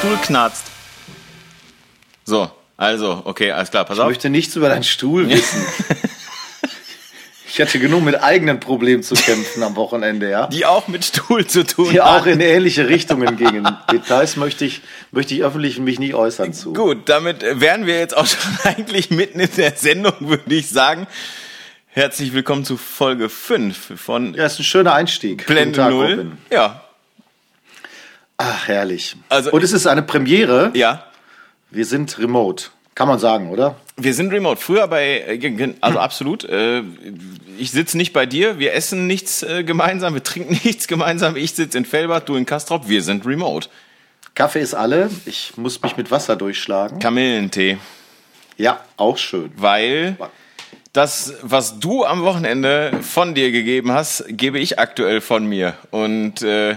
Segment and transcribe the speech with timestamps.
[0.00, 0.64] Stuhl knarzt.
[2.24, 4.08] So, also, okay, alles klar, pass Ich auf.
[4.08, 5.62] möchte nichts über deinen Stuhl wissen.
[7.46, 10.46] ich hatte genug mit eigenen Problemen zu kämpfen am Wochenende, ja.
[10.46, 13.68] Die auch mit Stuhl zu tun Die auch in ähnliche Richtungen gingen.
[13.92, 14.80] Details möchte ich,
[15.10, 16.72] möchte ich öffentlich mich nicht äußern zu.
[16.72, 21.08] Gut, damit wären wir jetzt auch schon eigentlich mitten in der Sendung, würde ich sagen.
[21.88, 25.44] Herzlich willkommen zu Folge 5 von Ja, ist ein schöner Einstieg.
[25.46, 26.10] Blende Guten Tag, 0.
[26.10, 26.38] Robin.
[26.50, 26.84] Ja,
[28.42, 29.16] Ach, herrlich.
[29.28, 30.70] Also- Und es ist eine Premiere.
[30.74, 31.04] ja.
[31.72, 32.64] Wir sind remote.
[32.96, 33.76] Kann man sagen, oder?
[33.96, 34.60] Wir sind remote.
[34.60, 36.42] Früher bei, äh, also absolut.
[36.44, 36.82] Äh,
[37.58, 41.36] ich sitze nicht bei dir, wir essen nichts äh, gemeinsam, wir trinken nichts gemeinsam.
[41.36, 43.68] Ich sitze in Fellbad, du in Kastrop, wir sind remote.
[44.34, 45.10] Kaffee ist alle.
[45.26, 46.98] Ich muss mich mit Wasser durchschlagen.
[46.98, 47.78] Kamillentee.
[48.56, 49.52] Ja, auch schön.
[49.56, 50.16] Weil
[50.92, 55.74] das, was du am Wochenende von dir gegeben hast, gebe ich aktuell von mir.
[55.90, 56.76] Und äh,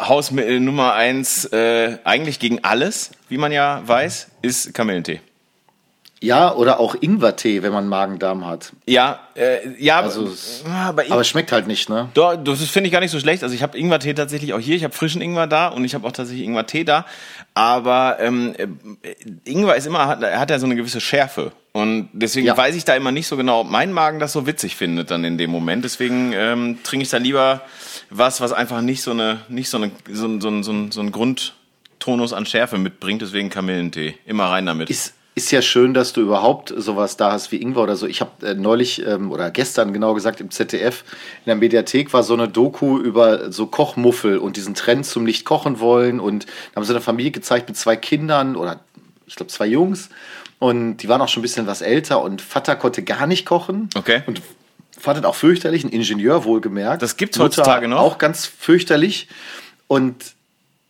[0.00, 5.20] Hausmittel Nummer eins, äh, eigentlich gegen alles, wie man ja weiß, ist Kamillentee.
[6.20, 8.72] Ja, oder auch Ingwertee, wenn man Magen-Darm hat.
[8.86, 12.08] Ja, äh, ja, Also aber, es- aber Aber es schmeckt halt nicht, ne?
[12.14, 13.44] Doch, das finde ich gar nicht so schlecht.
[13.44, 14.74] Also ich habe Ingwertee tatsächlich auch hier.
[14.74, 17.06] Ich habe frischen Ingwer da und ich habe auch tatsächlich Ingwertee da.
[17.54, 21.52] Aber ähm, äh, Ingwer ist immer, hat, hat ja so eine gewisse Schärfe.
[21.72, 22.56] Und deswegen Ja.
[22.56, 25.22] weiß ich da immer nicht so genau, ob mein Magen das so witzig findet dann
[25.22, 25.84] in dem Moment.
[25.84, 27.60] Deswegen ähm, trinke ich da lieber
[28.10, 31.12] was, was einfach nicht so eine, nicht so eine, so, ein- so, so, so ein
[31.12, 33.22] Grundtonus an Schärfe mitbringt.
[33.22, 34.14] Deswegen Kamillentee.
[34.26, 34.90] Immer rein damit.
[34.90, 38.06] Ist, ist ja schön, dass du überhaupt sowas da hast wie Ingwer oder so.
[38.06, 41.04] Ich habe äh, neulich ähm, oder gestern genau gesagt im ZDF
[41.44, 45.44] in der Mediathek war so eine Doku über so Kochmuffel und diesen Trend zum nicht
[45.44, 48.80] kochen wollen und da haben sie eine Familie gezeigt mit zwei Kindern oder
[49.26, 50.08] ich glaube zwei Jungs
[50.58, 53.90] und die waren auch schon ein bisschen was älter und Vater konnte gar nicht kochen.
[53.96, 54.22] Okay.
[54.26, 54.42] Und
[54.98, 57.02] fand es auch fürchterlich, ein Ingenieur wohlgemerkt.
[57.02, 58.00] Das gibt's Mutter heutzutage noch?
[58.00, 59.28] Auch ganz fürchterlich
[59.86, 60.34] und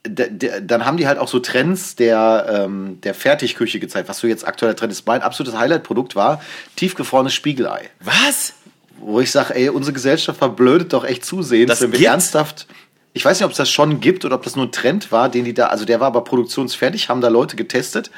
[0.04, 4.46] dann haben die halt auch so Trends der, ähm, der Fertigküche gezeigt, was so jetzt
[4.46, 5.06] aktueller Trend ist.
[5.06, 6.40] Mein absolutes Highlight-Produkt war
[6.76, 7.90] tiefgefrorenes Spiegelei.
[8.00, 8.54] was?
[9.00, 12.10] Wo ich sage, ey, unsere Gesellschaft verblödet doch echt zusehends, Das wenn wir gibt's?
[12.10, 12.66] ernsthaft.
[13.12, 15.28] Ich weiß nicht, ob es das schon gibt oder ob das nur ein Trend war,
[15.28, 18.10] den die da, also der war aber produktionsfertig, haben da Leute getestet,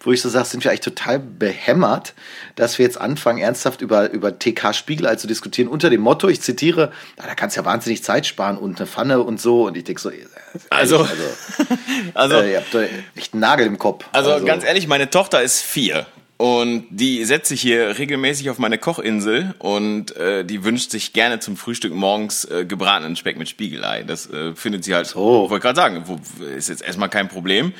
[0.00, 2.14] wo ich so sage, sind wir eigentlich total behämmert,
[2.54, 6.40] dass wir jetzt anfangen, ernsthaft über, über TK Spiegelei zu diskutieren, unter dem Motto, ich
[6.40, 9.66] zitiere, "Na, da kannst du ja wahnsinnig Zeit sparen und eine Pfanne und so.
[9.66, 10.26] Und ich denke so, ehrlich,
[10.70, 11.22] Also- also,
[12.14, 12.82] Also, äh, ihr habt doch
[13.16, 14.04] echt einen Nagel im Kopf.
[14.12, 16.06] Also, ganz ehrlich, meine Tochter ist vier.
[16.38, 21.40] Und die setzt sich hier regelmäßig auf meine Kochinsel und äh, die wünscht sich gerne
[21.40, 24.02] zum Frühstück morgens äh, gebratenen Speck mit Spiegelei.
[24.02, 25.48] Das äh, findet sie halt, So.
[25.48, 26.18] wollte gerade sagen, wo,
[26.54, 27.72] ist jetzt erstmal kein Problem.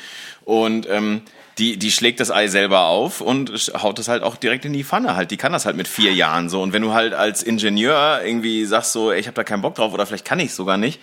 [0.46, 1.20] Und ähm,
[1.58, 3.50] die, die schlägt das Ei selber auf und
[3.82, 5.30] haut es halt auch direkt in die Pfanne halt.
[5.30, 6.60] Die kann das halt mit vier Jahren so.
[6.60, 9.74] Und wenn du halt als Ingenieur irgendwie sagst so, ey, ich habe da keinen Bock
[9.74, 11.00] drauf oder vielleicht kann ich sogar nicht,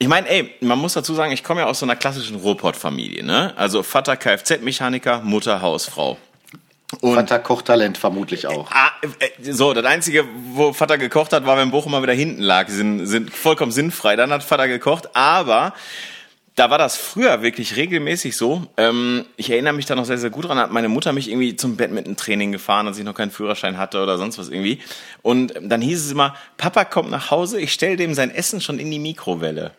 [0.00, 3.24] ich meine, ey, man muss dazu sagen, ich komme ja aus so einer klassischen Ruhrpott-Familie,
[3.24, 3.52] ne?
[3.56, 6.18] Also Vater Kfz-Mechaniker, Mutter Hausfrau.
[7.00, 8.70] Und Vater Kochtalent vermutlich auch.
[8.70, 12.42] ah, äh, so, das Einzige, wo Vater gekocht hat, war, wenn Bochum mal wieder hinten
[12.42, 12.68] lag.
[12.68, 14.14] Sind, sind vollkommen sinnfrei.
[14.14, 15.74] Dann hat Vater gekocht, aber
[16.58, 18.66] da war das früher wirklich regelmäßig so.
[18.76, 21.54] Ähm, ich erinnere mich da noch sehr, sehr gut dran, hat meine Mutter mich irgendwie
[21.54, 24.80] zum Badminton-Training gefahren, als ich noch keinen Führerschein hatte oder sonst was irgendwie.
[25.22, 28.80] Und dann hieß es immer, Papa kommt nach Hause, ich stelle dem sein Essen schon
[28.80, 29.70] in die Mikrowelle.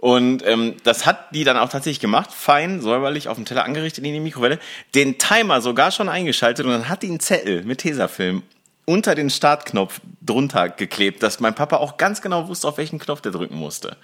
[0.00, 4.04] Und ähm, das hat die dann auch tatsächlich gemacht, fein, säuberlich auf dem Teller angerichtet
[4.04, 4.58] in die Mikrowelle,
[4.96, 8.42] den Timer sogar schon eingeschaltet und dann hat die einen Zettel mit Tesafilm
[8.84, 13.20] unter den Startknopf drunter geklebt, dass mein Papa auch ganz genau wusste, auf welchen Knopf
[13.20, 13.96] der drücken musste.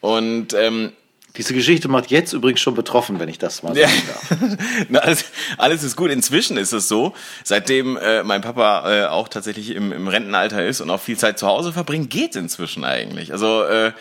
[0.00, 0.92] Und ähm,
[1.36, 3.88] Diese Geschichte macht jetzt übrigens schon betroffen, wenn ich das mal ja.
[3.88, 4.58] sagen darf.
[4.88, 5.24] Na, alles,
[5.58, 6.10] alles ist gut.
[6.10, 7.12] Inzwischen ist es so,
[7.42, 11.38] seitdem äh, mein Papa äh, auch tatsächlich im, im Rentenalter ist und auch viel Zeit
[11.40, 13.32] zu Hause verbringt, geht's inzwischen eigentlich.
[13.32, 13.92] Also äh,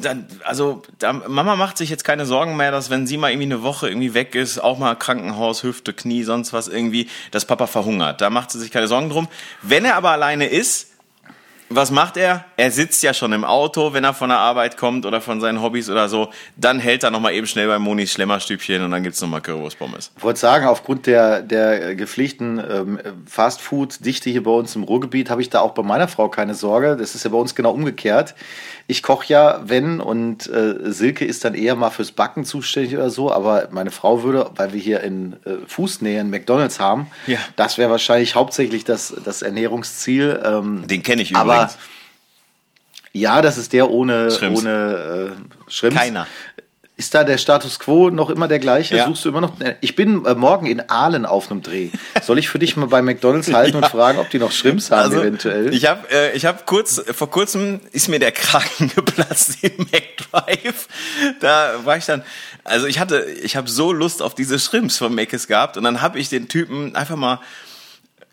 [0.00, 3.46] dann, also da, Mama macht sich jetzt keine Sorgen mehr, dass wenn sie mal irgendwie
[3.46, 7.66] eine Woche irgendwie weg ist, auch mal Krankenhaus, Hüfte, Knie, sonst was irgendwie, dass Papa
[7.66, 8.20] verhungert.
[8.20, 9.28] Da macht sie sich keine Sorgen drum.
[9.62, 10.93] Wenn er aber alleine ist,
[11.68, 12.44] was macht er?
[12.56, 15.62] Er sitzt ja schon im Auto, wenn er von der Arbeit kommt oder von seinen
[15.62, 16.30] Hobbys oder so.
[16.56, 20.12] Dann hält er nochmal eben schnell bei Monis Schlemmerstübchen und dann gibt's nochmal Currywurst-Pommes.
[20.16, 25.40] Ich wollte sagen, aufgrund der, der gepflegten ähm, Fastfood-Dichte hier bei uns im Ruhrgebiet habe
[25.40, 26.96] ich da auch bei meiner Frau keine Sorge.
[26.96, 28.34] Das ist ja bei uns genau umgekehrt.
[28.86, 33.08] Ich koche ja, wenn, und äh, Silke ist dann eher mal fürs Backen zuständig oder
[33.08, 37.38] so, aber meine Frau würde, weil wir hier in äh, Fußnähe einen McDonalds haben, Ja.
[37.56, 40.38] das wäre wahrscheinlich hauptsächlich das, das Ernährungsziel.
[40.44, 41.78] Ähm, Den kenne ich aber übrigens.
[43.12, 44.60] ja, das ist der ohne, Shrimps.
[44.60, 45.32] ohne
[45.66, 45.96] äh, Shrimps.
[45.96, 46.26] Keiner.
[46.96, 48.96] Ist da der Status quo noch immer der gleiche?
[48.96, 49.06] Ja.
[49.06, 49.54] Suchst du immer noch?
[49.80, 51.88] Ich bin äh, morgen in Aalen auf einem Dreh.
[52.22, 55.12] Soll ich für dich mal bei McDonalds halten und fragen, ob die noch Shrimps haben
[55.12, 55.66] eventuell?
[55.66, 59.88] Also, Ich habe äh, ich hab kurz, vor kurzem ist mir der Kragen geplatzt im
[59.90, 60.86] McDrive.
[61.40, 62.22] Da war ich dann,
[62.62, 66.00] also ich hatte, ich habe so Lust auf diese Shrimps von Mc's gehabt und dann
[66.00, 67.40] habe ich den Typen einfach mal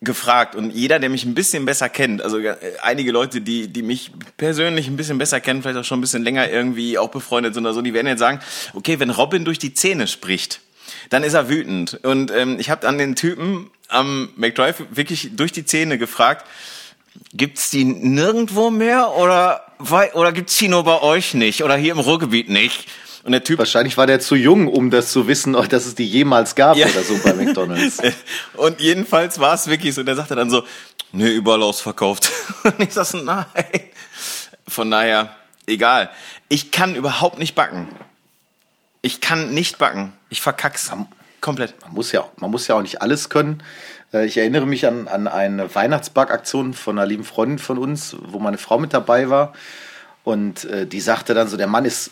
[0.01, 3.83] gefragt und jeder, der mich ein bisschen besser kennt, also äh, einige Leute, die, die
[3.83, 7.53] mich persönlich ein bisschen besser kennen, vielleicht auch schon ein bisschen länger irgendwie auch befreundet
[7.53, 8.39] sind oder so, die werden jetzt sagen,
[8.74, 10.62] okay, wenn Robin durch die Zähne spricht,
[11.09, 12.00] dann ist er wütend.
[12.03, 16.48] Und ähm, ich habe dann den Typen am McDrive wirklich durch die Zähne gefragt,
[17.33, 19.65] gibt's die nirgendwo mehr oder,
[20.13, 22.88] oder gibt's die nur bei euch nicht oder hier im Ruhrgebiet nicht?
[23.23, 26.07] Und der Typ Wahrscheinlich war der zu jung, um das zu wissen, dass es die
[26.07, 26.88] jemals gab Ja.
[26.88, 28.00] oder so bei McDonalds.
[28.56, 30.63] Und jedenfalls war es wirklich so, der sagte dann so,
[31.12, 32.31] nee, überall ausverkauft.
[32.63, 33.45] Und ich sag so, nein.
[34.68, 35.35] Von daher,
[35.68, 36.09] egal.
[36.50, 37.88] Ich kann überhaupt nicht backen.
[39.03, 40.13] Ich kann nicht backen.
[40.29, 40.91] Ich verkack's.
[41.41, 41.74] Komplett.
[41.81, 43.63] Man muss ja, man muss ja auch nicht alles können.
[44.13, 48.39] Äh, Ich erinnere mich an, an eine Weihnachtsbackaktion von einer lieben Freundin von uns, wo
[48.39, 49.53] meine Frau mit dabei war.
[50.24, 52.12] Und äh, die sagte dann so, der Mann ist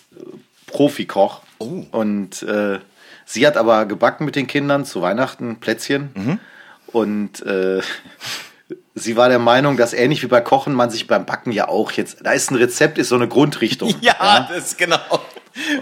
[0.72, 1.42] Profikoch.
[1.58, 1.84] Oh.
[1.92, 2.80] Und äh,
[3.26, 6.40] sie hat aber gebacken mit den Kindern zu Weihnachten Plätzchen.
[6.88, 7.82] Und äh,
[8.96, 11.92] sie war der Meinung, dass ähnlich wie bei Kochen man sich beim Backen ja auch
[11.92, 13.94] jetzt, da ist ein Rezept, ist so eine Grundrichtung.
[14.02, 15.00] Ja, das ist genau.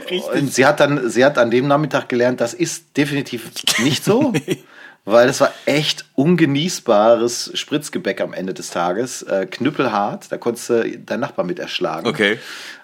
[0.09, 0.23] Richtig.
[0.23, 4.33] Und sie hat dann, sie hat an dem Nachmittag gelernt, das ist definitiv nicht so,
[5.05, 10.97] weil das war echt ungenießbares Spritzgebäck am Ende des Tages, äh, knüppelhart, da konntest du
[10.99, 12.07] deinen Nachbar mit erschlagen.
[12.07, 12.39] Okay.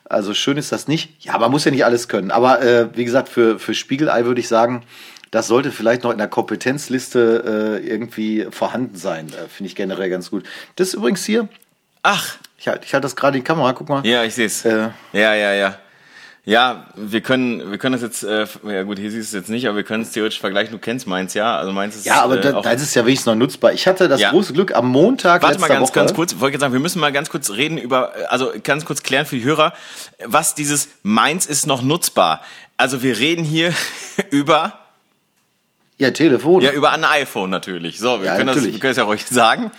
[0.06, 1.24] Also schön ist das nicht.
[1.24, 2.32] Ja, man muss ja nicht alles können.
[2.32, 4.84] Aber äh, wie gesagt, für, für Spiegelei würde ich sagen,
[5.32, 9.28] das sollte vielleicht noch in der Kompetenzliste äh, irgendwie vorhanden sein.
[9.30, 10.44] Äh, Finde ich generell ganz gut.
[10.76, 11.48] Das ist übrigens hier,
[12.04, 14.06] Ach, ich halte ich halt das gerade in die Kamera, guck mal.
[14.06, 14.66] ja, ich seh's.
[14.66, 14.90] Äh.
[15.14, 15.78] Ja, ja, ja.
[16.46, 19.50] Ja, wir können, wir können das jetzt, äh, ja gut, hier siehst du es jetzt
[19.50, 20.74] nicht, aber wir können es theoretisch vergleichen.
[20.74, 21.56] Du kennst meins, ja?
[21.56, 23.72] Also meins ist Ja, aber äh, da, auch- da ist es ja wenigstens noch nutzbar.
[23.72, 24.32] Ich hatte das Ja.
[24.32, 25.94] große Glück am Montag Warte mal ganz, Woche.
[25.94, 26.38] ganz kurz.
[26.42, 29.38] Wollte jetzt sagen, wir müssen mal ganz kurz reden über, also ganz kurz klären für
[29.38, 29.72] die Hörer,
[30.26, 32.42] was dieses meins ist noch nutzbar.
[32.76, 33.74] Also wir reden hier
[34.30, 34.80] über,
[35.98, 36.62] Ja, Telefon.
[36.62, 38.00] ja, über ein iPhone natürlich.
[38.00, 38.76] So, wir Ja, können das, natürlich.
[38.76, 39.72] wir können es ja ruhig sagen.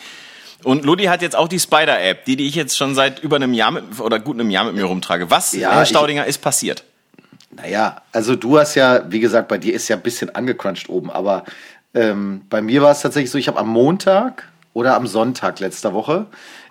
[0.64, 3.52] Und Ludi hat jetzt auch die Spider-App, die, die ich jetzt schon seit über einem
[3.54, 5.30] Jahr mit, oder gut einem Jahr mit mir rumtrage.
[5.30, 6.84] Was, Ja, Herr ich- Staudinger, ist passiert?
[7.50, 11.10] Naja, also du hast ja, wie gesagt, bei dir ist ja ein bisschen angecrunched oben,
[11.10, 11.44] aber
[11.94, 15.92] ähm, bei mir war es tatsächlich so, ich habe am Montag oder am Sonntag letzter
[15.94, 16.26] Woche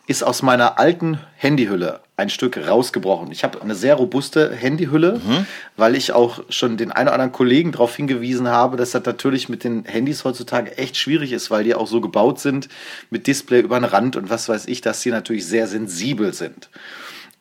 [0.07, 3.31] ist aus meiner alten Handyhülle ein Stück rausgebrochen.
[3.31, 5.19] Ich habe eine sehr robuste Handyhülle,
[5.77, 9.49] weil ich auch schon den einen oder anderen Kollegen darauf hingewiesen habe, dass das natürlich
[9.49, 12.69] mit den Handys heutzutage echt schwierig ist, weil die auch so gebaut sind
[13.09, 16.69] mit Display über den Rand und was weiß ich, dass sie natürlich sehr sensibel sind.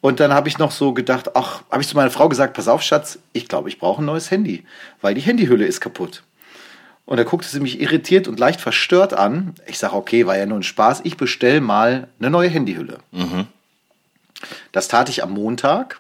[0.01, 2.67] Und dann habe ich noch so gedacht, ach, habe ich zu meiner Frau gesagt, pass
[2.67, 4.65] auf, Schatz, ich glaube, ich brauche ein neues Handy,
[5.01, 6.23] weil die Handyhülle ist kaputt.
[7.05, 9.55] Und da guckte sie mich irritiert und leicht verstört an.
[9.67, 12.99] Ich sage, okay, war ja nur ein Spaß, ich bestell mal eine neue Handyhülle.
[14.73, 15.99] Das tat ich am Montag.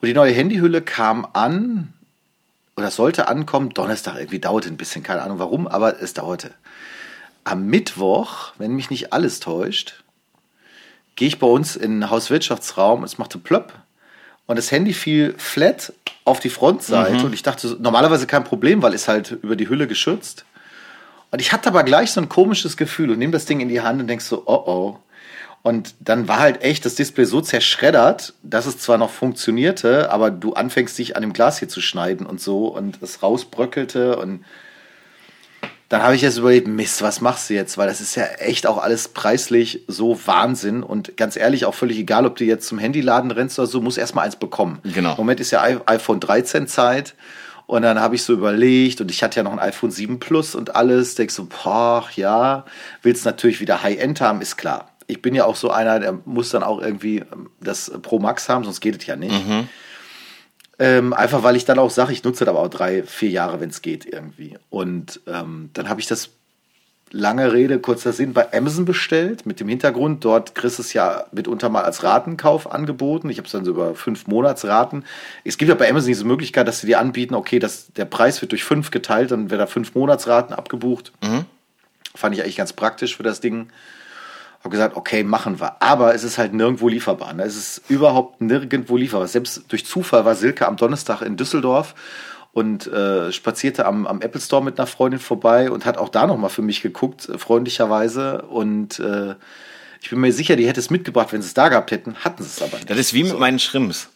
[0.00, 1.92] Und die neue Handyhülle kam an,
[2.76, 6.52] oder sollte ankommen, Donnerstag, irgendwie dauerte ein bisschen, keine Ahnung warum, aber es dauerte.
[7.44, 10.02] Am Mittwoch, wenn mich nicht alles täuscht,
[11.16, 13.72] gehe ich bei uns in den Hauswirtschaftsraum, es machte plöpp
[14.46, 15.92] und das Handy fiel flat
[16.24, 19.86] auf die Frontseite und ich dachte, normalerweise kein Problem, weil es halt über die Hülle
[19.86, 20.44] geschützt.
[21.30, 23.80] Und ich hatte aber gleich so ein komisches Gefühl und nehme das Ding in die
[23.80, 24.98] Hand und denk so, oh oh.
[25.64, 30.30] Und dann war halt echt das Display so zerschreddert, dass es zwar noch funktionierte, aber
[30.30, 34.44] du anfängst dich an dem Glas hier zu schneiden und so und es rausbröckelte und
[35.88, 37.78] dann habe ich jetzt überlegt, Mist, was machst du jetzt?
[37.78, 40.82] Weil das ist ja echt auch alles preislich so Wahnsinn.
[40.82, 43.98] Und ganz ehrlich, auch völlig egal, ob du jetzt zum Handyladen rennst oder so, musst
[43.98, 44.80] erstmal eins bekommen.
[44.82, 45.12] Genau.
[45.12, 47.14] Im Moment ist ja iPhone 13 Zeit.
[47.66, 50.54] Und dann habe ich so überlegt, und ich hatte ja noch ein iPhone 7 Plus
[50.54, 51.14] und alles.
[51.14, 52.64] Denk so, boah, ja,
[53.02, 54.90] willst natürlich wieder High-End haben, ist klar.
[55.06, 58.48] Ich bin ja auch so einer, der muss dann auch irgendwie ähm, das Pro Max
[58.48, 59.34] haben, sonst geht es ja nicht.
[60.78, 63.60] Ähm, einfach weil ich dann auch sage, ich nutze das aber auch drei, vier Jahre,
[63.60, 64.58] wenn es geht irgendwie.
[64.70, 66.30] Und ähm, dann habe ich das
[67.14, 71.26] lange Rede, kurzer Sinn, bei Amazon bestellt, mit dem Hintergrund, dort kriegst du es ja
[71.30, 73.30] mitunter mal als Ratenkauf angeboten.
[73.30, 75.04] Ich habe es dann so über fünf Monatsraten.
[75.44, 78.42] Es gibt ja bei Amazon diese Möglichkeit, dass sie dir anbieten, okay, das, der Preis
[78.42, 81.12] wird durch fünf geteilt, dann wird da fünf Monatsraten abgebucht.
[82.16, 83.68] Fand ich eigentlich ganz praktisch für das Ding.
[84.64, 85.76] Habe gesagt, okay, machen wir.
[85.82, 87.34] Aber es ist halt nirgendwo lieferbar.
[87.34, 87.42] Ne?
[87.44, 89.28] Es ist überhaupt nirgendwo lieferbar.
[89.28, 91.94] Selbst durch Zufall war Silke am Donnerstag in Düsseldorf
[92.52, 96.26] und äh, spazierte am, am Apple Store mit einer Freundin vorbei und hat auch da
[96.26, 98.40] nochmal für mich geguckt, äh, freundlicherweise.
[98.42, 99.34] Und äh,
[100.00, 102.14] ich bin mir sicher, die hätte es mitgebracht, wenn sie es da gehabt hätten.
[102.24, 102.88] Hatten sie es aber nicht.
[102.88, 104.08] Das ist wie mit meinen Schrimps.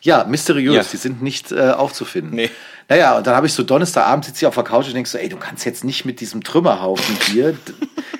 [0.00, 0.82] Ja, mysteriös, Ja.
[0.92, 2.36] die sind nicht äh, aufzufinden.
[2.36, 2.50] Nee.
[2.88, 5.18] Naja, und dann habe ich so Donnerstagabend sitze ich auf der Couch und denk so,
[5.18, 7.56] ey, du kannst jetzt nicht mit diesem Trümmerhaufen hier,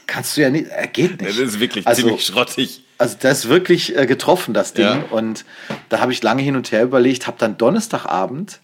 [0.06, 1.38] kannst du ja nicht, äh, geht Das nicht.
[1.38, 2.82] ist wirklich Also- ziemlich schrottig.
[2.98, 4.84] Also das ist wirklich äh, getroffen, das Ding.
[4.84, 5.04] Ja.
[5.10, 5.44] Und
[5.88, 8.58] da habe ich lange hin und her überlegt, habe dann Donnerstagabend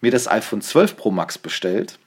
[0.00, 1.98] mir das iPhone 12 Pro Max bestellt.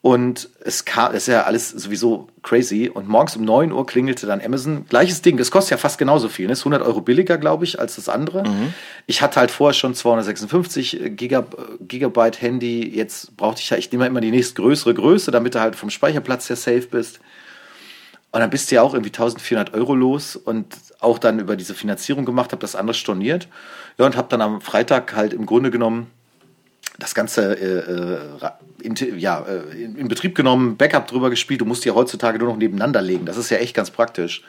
[0.00, 2.88] Und es kam, ist ja alles sowieso crazy.
[2.92, 4.86] Und morgens um 9 Uhr klingelte dann Amazon.
[4.88, 6.46] Gleiches Ding, das kostet ja fast genauso viel.
[6.46, 6.52] Ne?
[6.52, 8.44] Ist 100 Euro billiger, glaube ich, als das andere.
[9.06, 12.88] Ich hatte halt vorher schon 256 Gigab Gigabyte Handy.
[12.94, 16.48] Jetzt brauchte ich ja, ich nehme immer die nächstgrößere Größe, damit du halt vom Speicherplatz
[16.48, 17.18] her safe bist.
[18.30, 21.74] Und dann bist du ja auch irgendwie 1400 Euro los und auch dann über diese
[21.74, 23.48] Finanzierung gemacht, habe das andere storniert.
[23.96, 26.08] Ja, und habe dann am Freitag halt im Grunde genommen
[26.98, 28.50] das Ganze äh, äh,
[28.82, 31.60] in, ja, äh, in, Betrieb genommen, Backup drüber gespielt.
[31.60, 33.24] Du musst die ja heutzutage nur noch nebeneinander legen.
[33.24, 34.42] Das ist ja echt ganz praktisch.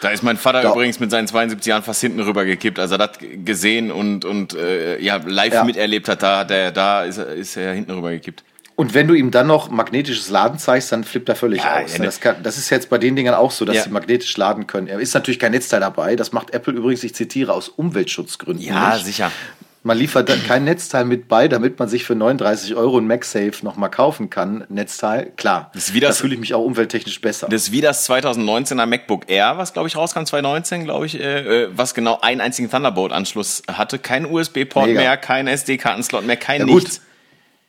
[0.00, 2.90] Da ist mein Vater Da- übrigens mit seinen 72 Jahren fast hinten rüber gekippt, als
[2.90, 3.10] er das
[3.44, 5.64] gesehen und, und äh, ja, live Ja.
[5.64, 6.22] miterlebt hat.
[6.22, 8.44] Da, hat er, da ist, er, ist er hinten rüber gekippt.
[8.76, 11.92] Und wenn du ihm dann noch magnetisches Laden zeigst, dann flippt er völlig Ja, aus.
[11.92, 12.06] ja, ne.
[12.06, 13.82] das, kann, das ist jetzt bei den Dingern auch so, dass Ja.
[13.82, 14.86] sie magnetisch laden können.
[14.86, 16.16] Er ist natürlich kein Netzteil dabei.
[16.16, 18.64] Das macht Apple übrigens, ich zitiere, aus Umweltschutzgründen.
[18.64, 19.04] Ja, nicht.
[19.04, 19.30] sicher.
[19.82, 23.52] Man liefert dann kein Netzteil mit bei, damit man sich für 39 Euro ein MagSafe
[23.62, 24.64] nochmal kaufen kann.
[24.68, 25.70] Netzteil, klar.
[25.72, 27.46] Das ist wie das- da fühle ich mich auch umwelttechnisch besser.
[27.48, 31.62] Das ist wie das 2019er MacBook Air, was glaube ich rauskam, 2019, glaube ich, äh,
[31.64, 33.98] äh, was genau einen einzigen Thunderbolt-Anschluss hatte.
[33.98, 36.82] Kein USB-Port mehr, kein SD-Kartenslot mehr, kein Ja, gut.
[36.82, 37.00] nichts.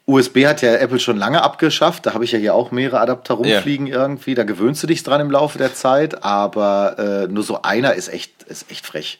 [0.07, 2.05] USB hat ja Apple schon lange abgeschafft.
[2.05, 4.35] Da habe ich ja hier auch mehrere Adapter rumfliegen irgendwie.
[4.35, 6.23] Da gewöhnst du dich dran im Laufe der Zeit.
[6.25, 6.97] Aber
[7.29, 9.19] äh, nur so einer ist echt, ist echt frech.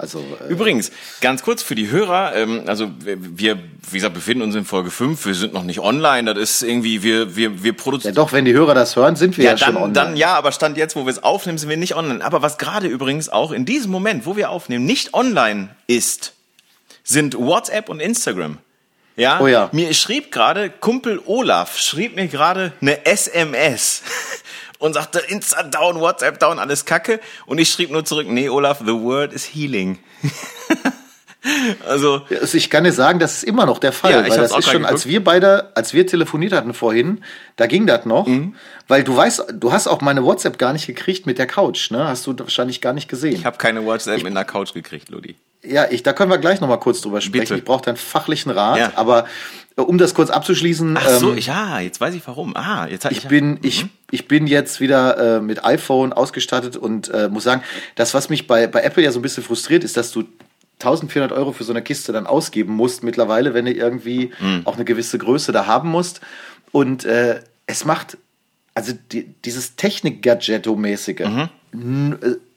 [0.00, 0.90] Also äh, Übrigens,
[1.20, 3.58] ganz kurz für die Hörer, ähm, also wir,
[3.90, 7.02] wie gesagt, befinden uns in Folge 5, wir sind noch nicht online, das ist irgendwie,
[7.02, 8.14] wir, wir, wir ja produzieren.
[8.14, 9.92] doch, wenn die Hörer das hören, sind wir ja, Ja, schon dann, online.
[9.94, 12.24] dann ja, aber Stand jetzt, wo wir es aufnehmen, sind wir nicht online.
[12.24, 16.32] Aber was gerade übrigens auch in diesem Moment, wo wir aufnehmen, nicht online ist,
[17.04, 18.56] sind WhatsApp und Instagram.
[19.16, 19.68] Ja, Oh ja.
[19.72, 24.02] mir schrieb gerade, Kumpel Olaf schrieb mir gerade eine SMS
[24.80, 27.20] und sagte Insta down, WhatsApp down, alles Kacke.
[27.46, 29.98] Und ich schrieb nur zurück, nee, Olaf, the word is healing.
[31.86, 34.38] also, Also ich kann dir sagen, das ist immer noch der Fall, Ja, ich weil
[34.38, 37.22] das ist schon, gerade als wir beide, als wir telefoniert hatten vorhin,
[37.56, 38.54] da ging das noch, Mhm.
[38.88, 42.06] weil du weißt, du hast auch meine WhatsApp gar nicht gekriegt mit der Couch, ne?
[42.08, 43.34] Hast du wahrscheinlich gar nicht gesehen.
[43.34, 45.36] ich habe keine WhatsApp mit einer Couch gekriegt, Ludi.
[45.62, 47.40] Ja, ich, da können wir gleich noch mal kurz drüber sprechen.
[47.42, 47.56] Bitte.
[47.56, 48.92] Ich brauche deinen fachlichen Rat, Ja.
[48.96, 49.26] aber
[49.76, 52.56] äh, um das kurz abzuschließen, Ach so, ähm, ja, jetzt weiß ich warum.
[52.56, 57.08] Ah, jetzt hat ich bin, ich, ich bin jetzt wieder äh, mit iPhone ausgestattet und
[57.10, 57.62] äh, muss sagen,
[57.94, 60.24] das, was mich bei, bei Apple ja so ein bisschen frustriert, ist, dass du
[60.78, 64.30] 1400 Euro für so eine Kiste dann ausgeben musst mittlerweile, wenn du irgendwie
[64.64, 66.22] auch eine gewisse Größe da haben musst.
[66.72, 68.16] Und äh, es macht,
[68.74, 71.48] also die, dieses Technik-Gadgetto-mäßige, äh,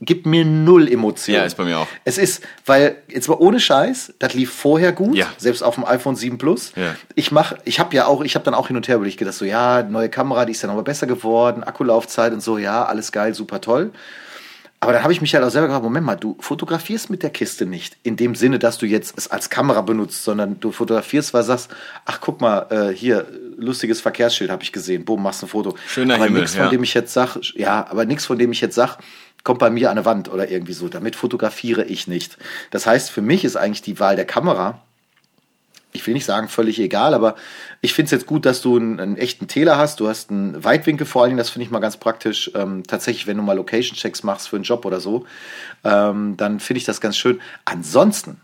[0.01, 1.37] gibt mir null Emotionen.
[1.39, 1.87] Ja, ist bei mir auch.
[2.03, 5.27] Es ist, weil, jetzt mal ohne Scheiß, das lief vorher gut, Ja.
[5.37, 6.71] selbst auf dem iPhone 7 Plus.
[6.75, 6.95] Ja.
[7.15, 9.35] Ich mach, ich habe ja auch, ich habe dann auch hin und her überlegt, gedacht
[9.35, 13.11] so, ja, neue Kamera, die ist dann aber besser geworden, Akkulaufzeit und so, ja, alles
[13.11, 13.91] geil, super toll.
[14.83, 17.29] Aber dann habe ich mich halt auch selber gefragt, Moment mal, du fotografierst mit der
[17.29, 21.33] Kiste nicht in dem Sinne, dass du jetzt es als Kamera benutzt, sondern du fotografierst,
[21.33, 21.71] weil du sagst,
[22.05, 23.25] ach guck mal, äh, hier,
[23.57, 25.75] lustiges Verkehrsschild habe ich gesehen, boom, machst ein Foto.
[25.87, 26.69] Schöner aber Himmel, nichts, von ja.
[26.69, 28.97] dem ich jetzt sag, ja, aber nichts von dem ich jetzt sag,
[29.43, 30.87] kommt bei mir an eine Wand oder irgendwie so.
[30.87, 32.37] Damit fotografiere ich nicht.
[32.71, 34.81] Das heißt, für mich ist eigentlich die Wahl der Kamera
[35.93, 37.35] ich will nicht sagen völlig egal, aber
[37.83, 39.99] ich finde es jetzt gut, dass du einen, einen echten Täler hast.
[39.99, 42.49] Du hast einen Weitwinkel vor allen Dingen, das finde ich mal ganz praktisch.
[42.55, 45.25] Ähm, tatsächlich, wenn du mal Location-Checks machst für einen Job oder so,
[45.83, 47.41] ähm, dann finde ich das ganz schön.
[47.65, 48.39] Ansonsten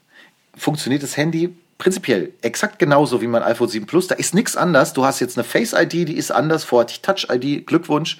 [0.57, 4.07] funktioniert das Handy prinzipiell exakt genauso wie mein iPhone 7 Plus.
[4.07, 4.91] Da ist nichts anders.
[4.91, 6.65] Du hast jetzt eine Face-ID, die ist anders.
[6.65, 7.65] Vorher hatte ich Touch-ID.
[7.65, 8.17] Glückwunsch.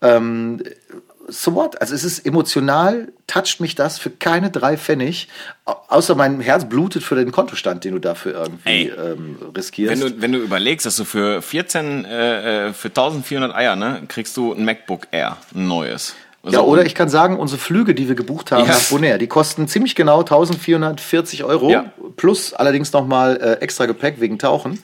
[0.00, 0.62] Ähm,
[1.28, 1.80] so what?
[1.80, 5.28] Also es ist emotional, toucht mich das für keine drei Pfennig.
[5.64, 9.92] Au- Außer mein Herz blutet für den Kontostand, den du dafür irgendwie ähm, riskierst.
[10.02, 14.02] Wenn du, wenn du überlegst, dass du für 14, äh, äh, für 1400 Eier, ne,
[14.08, 16.14] kriegst du ein MacBook Air, ein neues.
[16.44, 18.72] ja, So, oder ich kann sagen, unsere Flüge, die wir gebucht haben Ja.
[18.74, 21.70] nach Bonaire, die kosten ziemlich genau 1440 Euro.
[21.70, 21.86] Ja.
[22.16, 24.78] Plus allerdings nochmal äh, extra Gepäck wegen Tauchen,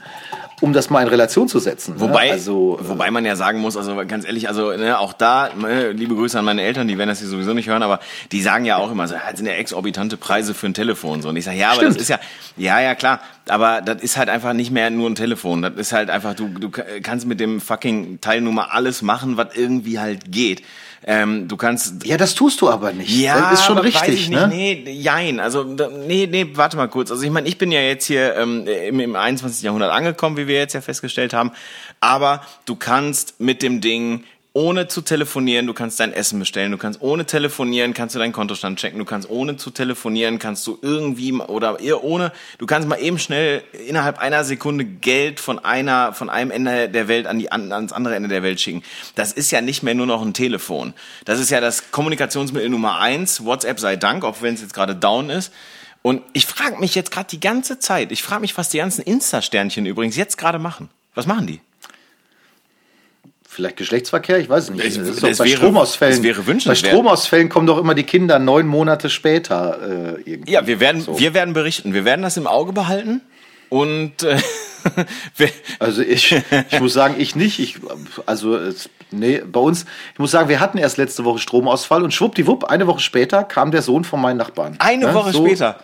[0.60, 1.94] um das mal in Relation zu setzen.
[1.94, 2.00] ne?
[2.00, 5.50] Wobei, also, äh, wobei man ja sagen muss, also ganz ehrlich, also ne, auch da,
[5.54, 8.00] ne, liebe Grüße an meine Eltern, die werden das hier sowieso nicht hören, aber
[8.32, 11.22] die sagen ja auch immer so, das sind ja exorbitante Preise für ein Telefon.
[11.22, 11.30] So.
[11.30, 11.96] Und ich sage, ja, aber Stimmt.
[11.96, 12.20] das ist ja,
[12.56, 15.62] ja, ja, klar, aber das ist halt einfach nicht mehr nur ein Telefon.
[15.62, 19.36] Das ist halt einfach, du, du kannst mit dem fucking Teil nun mal alles machen,
[19.36, 20.62] was irgendwie halt geht.
[21.06, 23.10] Ähm, du kannst ja, das tust du aber nicht.
[23.10, 24.38] Ja, das ist schon richtig, ich nicht.
[24.38, 24.48] ne?
[24.48, 25.40] Nee, jein.
[25.40, 27.10] Also, nee, nee, warte mal kurz.
[27.10, 29.62] Also, ich meine, ich bin ja jetzt hier ähm, im, im 21.
[29.62, 31.52] Jahrhundert angekommen, wie wir jetzt ja festgestellt haben.
[32.00, 36.78] Aber du kannst mit dem Ding ohne zu telefonieren, du kannst dein Essen bestellen, du
[36.78, 40.76] kannst ohne telefonieren, kannst du deinen Kontostand checken, du kannst ohne zu telefonieren, kannst du
[40.82, 46.28] irgendwie oder ohne, du kannst mal eben schnell innerhalb einer Sekunde Geld von einer, von
[46.28, 48.82] einem Ende der Welt an die, ans andere Ende der Welt schicken.
[49.14, 50.94] Das ist ja nicht mehr nur noch ein Telefon.
[51.24, 53.44] Das ist ja das Kommunikationsmittel Nummer eins.
[53.44, 55.52] WhatsApp sei Dank, auch wenn es jetzt gerade down ist.
[56.02, 59.02] Und ich frage mich jetzt gerade die ganze Zeit, ich frage mich, was die ganzen
[59.02, 60.88] Insta-Sternchen übrigens jetzt gerade machen.
[61.14, 61.60] Was machen die?
[63.52, 64.84] Vielleicht Geschlechtsverkehr, ich weiß nicht.
[64.84, 66.22] Es, Das ist doch bei wäre- Stromausfällen.
[66.22, 66.92] wäre bei wünschenswert.
[66.92, 70.52] Stromausfällen kommen doch immer die Kinder neun Monate später äh, irgendwie.
[70.52, 71.18] Ja, wir werden, So.
[71.18, 71.92] wir werden berichten.
[71.92, 73.22] Wir werden das im Auge behalten.
[73.68, 74.36] Und äh,
[75.80, 76.40] Also ich,
[76.70, 77.58] ich muss sagen, ich nicht.
[77.58, 77.76] Ich,
[78.26, 82.14] also es, nee, bei uns, ich muss sagen, wir hatten erst letzte Woche Stromausfall und
[82.14, 84.76] schwuppdiwupp, eine Woche später kam der Sohn von meinen Nachbarn.
[84.78, 85.76] eine Ja, Woche so- später.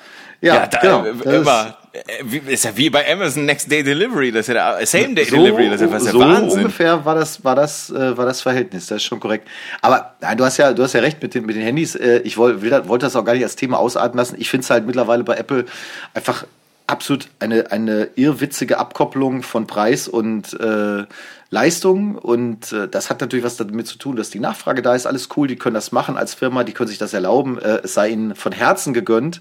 [0.43, 1.05] Ja, da, genau.
[1.05, 1.79] äh, immer.
[2.07, 4.33] Äh, Ist ja wie bei Amazon Next Day Delivery.
[4.33, 5.67] Das ist ja der Same Day so, Delivery.
[5.67, 6.59] Das ist ja fast so der Wahnsinn.
[6.61, 8.87] ungefähr war das, war das, äh, war das Verhältnis.
[8.87, 9.49] Das ist schon korrekt.
[9.83, 11.95] Aber nein, du hast ja, du hast ja recht mit den, mit den Handys.
[11.95, 14.37] Äh, ich wollte, wollte das auch gar nicht als Thema ausarten lassen.
[14.39, 15.65] Ich finde es halt mittlerweile bei Apple
[16.15, 16.45] einfach
[16.87, 21.05] absolut eine, eine irrwitzige Abkopplung von Preis und äh,
[21.51, 22.17] Leistung.
[22.17, 25.07] Und äh, das hat natürlich was damit zu tun, dass die Nachfrage da ist.
[25.07, 27.59] Alles cool, die können das machen als Firma, die können sich das erlauben.
[27.59, 29.41] Äh, es sei ihnen von Herzen gegönnt.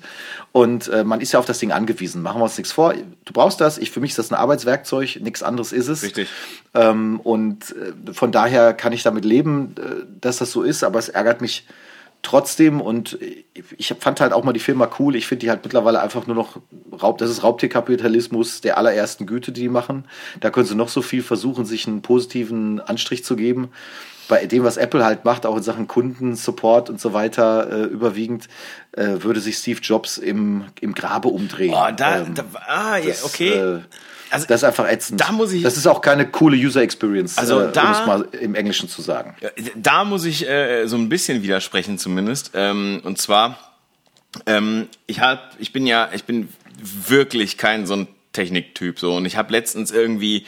[0.52, 2.22] Und äh, man ist ja auf das Ding angewiesen.
[2.22, 2.94] Machen wir uns nichts vor.
[2.94, 3.78] Du brauchst das.
[3.78, 5.20] Ich, für mich ist das ein Arbeitswerkzeug.
[5.22, 6.04] Nichts anderes ist es.
[6.04, 6.30] Richtig.
[6.74, 11.00] Ähm, und äh, von daher kann ich damit leben, äh, dass das so ist, aber
[11.00, 11.66] es ärgert mich
[12.26, 13.20] trotzdem und
[13.78, 15.16] ich fand halt auch mal die Firma cool.
[15.16, 16.58] Ich finde die halt mittlerweile einfach nur noch
[17.02, 20.06] Raub, das ist Raubtierkapitalismus der allerersten Güte, die die machen.
[20.40, 23.70] Da können sie noch so viel versuchen, sich einen positiven Anstrich zu geben.
[24.28, 28.48] Bei dem, was Apple halt macht, auch in Sachen Kundensupport und so weiter, äh, überwiegend,
[28.94, 31.76] äh, würde sich Steve Jobs im, im Grabe umdrehen.
[31.76, 33.54] Oh, da, Ähm, da, ah, ja, das, okay.
[33.54, 33.80] Äh,
[34.32, 35.22] Also, das ist einfach ätzend.
[35.22, 38.06] da muss ich- das ist auch keine coole User Experience, Also äh, da- um es
[38.06, 39.36] mal im Englischen zu sagen.
[39.76, 42.52] Da muss ich äh, so ein bisschen widersprechen zumindest.
[42.54, 43.58] Ähm, und zwar,
[44.46, 46.50] ähm, ich hab, ich bin ja, ich bin
[46.82, 49.16] wirklich kein so ein Techniktyp so.
[49.16, 50.46] Und ich habe letztens irgendwie,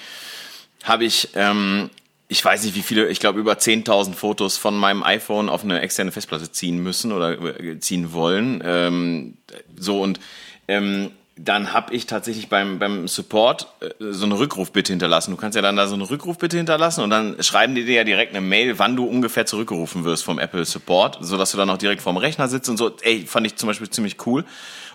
[0.83, 1.89] habe ich, ähm,
[2.27, 5.79] ich weiß nicht wie viele, ich glaube über 10.000 Fotos von meinem iPhone auf eine
[5.79, 8.61] externe Festplatte ziehen müssen oder äh, ziehen wollen.
[8.65, 9.37] Ähm,
[9.77, 10.19] so und
[10.67, 15.31] ähm, dann habe ich tatsächlich beim, beim Support äh, so eine Rückrufbitte hinterlassen.
[15.31, 18.03] Du kannst ja dann da so eine Rückrufbitte hinterlassen und dann schreiben die dir ja
[18.03, 21.77] direkt eine Mail, wann du ungefähr zurückgerufen wirst vom Apple Support, sodass du dann auch
[21.77, 22.95] direkt vorm Rechner sitzt und so.
[23.01, 24.45] Ey, fand ich zum Beispiel ziemlich cool.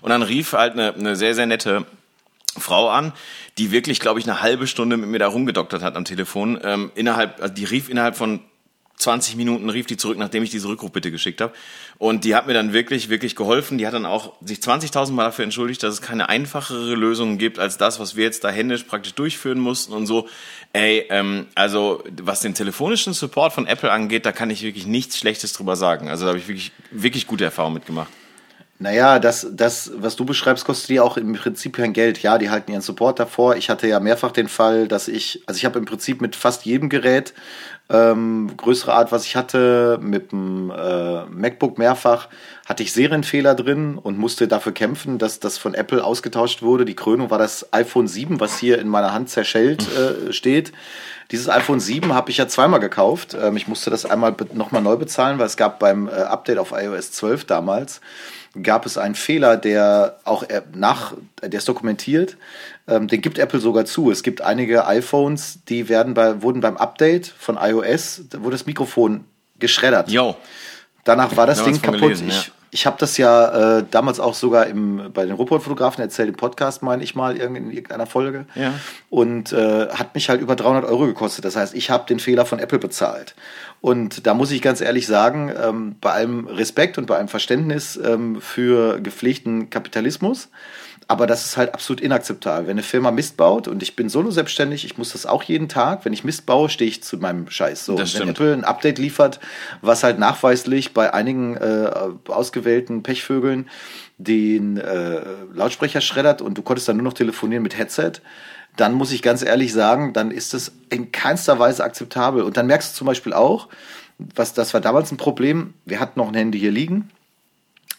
[0.00, 1.86] Und dann rief halt eine, eine sehr, sehr nette
[2.58, 3.12] Frau an,
[3.56, 6.60] die wirklich, glaube ich, eine halbe Stunde mit mir da rumgedoktert hat am Telefon.
[6.62, 8.40] Ähm, innerhalb, also die rief innerhalb von
[8.96, 11.52] 20 Minuten rief die zurück, nachdem ich diese Rückrufbitte geschickt habe.
[12.02, 13.78] Und die hat mir dann wirklich, wirklich geholfen.
[13.78, 17.60] Die hat dann auch sich 20.000 Mal dafür entschuldigt, dass es keine einfachere Lösung gibt
[17.60, 20.28] als das, was wir jetzt da händisch praktisch durchführen mussten und so.
[20.72, 25.16] Ey, ähm, also was den telefonischen Support von Apple angeht, da kann ich wirklich nichts
[25.16, 26.08] Schlechtes drüber sagen.
[26.08, 28.10] Also da habe ich wirklich, wirklich gute Erfahrungen mitgemacht.
[28.82, 32.20] Naja, das, das, was du beschreibst, kostet die auch im Prinzip kein Geld.
[32.20, 33.54] Ja, die halten ihren Support davor.
[33.54, 36.64] Ich hatte ja mehrfach den Fall, dass ich, also ich habe im Prinzip mit fast
[36.64, 37.32] jedem Gerät,
[37.88, 42.28] ähm, größere Art, was ich hatte, mit dem äh, MacBook mehrfach,
[42.66, 46.84] hatte ich Serienfehler drin und musste dafür kämpfen, dass das von Apple ausgetauscht wurde.
[46.84, 49.86] Die Krönung war das iPhone 7, was hier in meiner Hand zerschellt
[50.28, 50.72] äh, steht.
[51.30, 53.36] Dieses iPhone 7 habe ich ja zweimal gekauft.
[53.40, 56.72] Ähm, ich musste das einmal nochmal neu bezahlen, weil es gab beim äh, Update auf
[56.72, 58.00] iOS 12 damals
[58.60, 62.36] gab es einen Fehler, der auch äh, nach, der ist dokumentiert,
[62.86, 64.10] ähm, den gibt Apple sogar zu.
[64.10, 68.66] Es gibt einige iPhones, die werden bei, wurden beim Update von iOS, da wurde das
[68.66, 69.24] Mikrofon
[69.58, 70.10] geschreddert.
[70.10, 70.36] Yo.
[71.04, 72.00] Danach war das Ja, Ding kaputt.
[72.00, 72.52] gelesen, ich ja.
[72.74, 76.82] Ich habe das ja äh, damals auch sogar im, bei den Ruhrpott-Fotografen erzählt, im Podcast,
[76.82, 78.46] meine ich mal, in irgendeiner Folge.
[78.54, 78.72] Ja.
[79.10, 81.44] Und äh, hat mich halt über 300 Euro gekostet.
[81.44, 83.34] Das heißt, ich habe den Fehler von Apple bezahlt.
[83.82, 88.00] Und da muss ich ganz ehrlich sagen, ähm, bei allem Respekt und bei allem Verständnis
[88.02, 90.48] ähm, für gepflegten Kapitalismus,
[91.12, 92.66] aber das ist halt absolut inakzeptabel.
[92.66, 95.68] Wenn eine Firma Mist baut und ich bin solo selbstständig, ich muss das auch jeden
[95.68, 97.84] Tag, wenn ich Mist baue, stehe ich zu meinem Scheiß.
[97.84, 98.30] So, Das wenn stimmt.
[98.30, 99.38] Apple ein Update liefert,
[99.82, 101.90] was halt nachweislich bei einigen äh,
[102.28, 103.68] ausgewählten Pechvögeln
[104.16, 105.20] den äh,
[105.52, 108.12] Lautsprecher schreddert und du konntest dann nur noch telefonieren mit Headset,
[108.78, 112.42] dann muss ich ganz ehrlich sagen, dann ist es in keinster Weise akzeptabel.
[112.42, 113.68] Und dann merkst du zum Beispiel auch,
[114.34, 117.10] was das war damals ein Problem, wir hatten noch ein Handy hier liegen,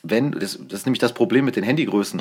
[0.04, 2.20] wenn, das, das ist nämlich das Problem mit den Handygrößen.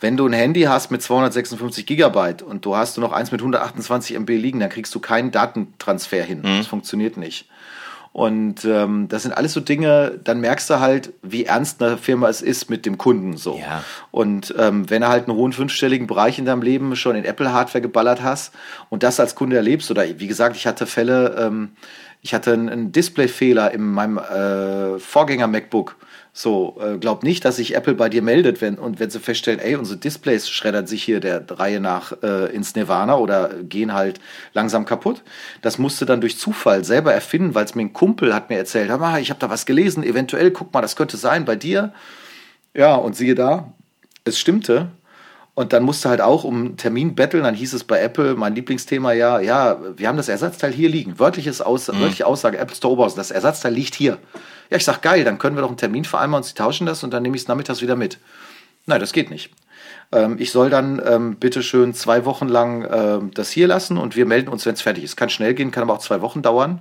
[0.00, 3.40] Wenn du ein Handy hast mit 256 Gigabyte und du hast du noch eins mit
[3.40, 6.42] 128 MB liegen, dann kriegst du keinen Datentransfer hin.
[6.42, 7.48] Das funktioniert nicht.
[8.12, 12.30] Und ähm, das sind alles so Dinge, dann merkst du halt, wie ernst eine Firma
[12.30, 13.58] es ist mit dem Kunden so.
[13.58, 13.84] Ja.
[14.10, 17.82] Und ähm, wenn du halt einen hohen fünfstelligen Bereich in deinem Leben schon in Apple-Hardware
[17.82, 18.54] geballert hast
[18.88, 21.72] und das als Kunde erlebst, oder wie gesagt, ich hatte Fälle, ähm,
[22.22, 25.96] Ich hatte einen Displayfehler in meinem äh, Vorgänger MacBook.
[26.38, 29.58] So, äh, glaub nicht, dass sich Apple bei dir meldet, wenn und wenn sie feststellen,
[29.58, 34.20] ey, unsere Displays schreddern sich hier der Reihe nach äh, ins Nirvana oder gehen halt
[34.52, 35.22] langsam kaputt.
[35.62, 38.90] Das musste dann durch Zufall selber erfinden, weil es mir ein Kumpel hat mir erzählt,
[38.90, 41.94] hör mal, ich habe da was gelesen, eventuell, guck mal, das könnte sein bei dir.
[42.74, 43.72] Ja, und siehe da,
[44.24, 44.90] es stimmte.
[45.56, 48.54] Und dann musste halt auch um einen Termin betteln, dann hieß es bei Apple, mein
[48.54, 51.18] Lieblingsthema ja, ja, wir haben das Ersatzteil hier liegen.
[51.18, 51.98] Wörtliches Aus, mhm.
[51.98, 54.18] Wörtliche Aussage, Apple Store Oberhausen, das Ersatzteil liegt hier.
[54.68, 57.02] Ja, ich sag geil, dann können wir doch einen Termin vereinbaren und sie tauschen das
[57.04, 58.18] und dann nehme ich es nachmittags wieder mit.
[58.84, 59.50] Nein, das geht nicht.
[60.12, 64.14] Ähm, ich soll dann ähm, bitte schön zwei Wochen lang ähm, das hier lassen und
[64.14, 65.16] wir melden uns, wenn es fertig ist.
[65.16, 66.80] Kann schnell gehen, kann aber auch zwei Wochen dauern.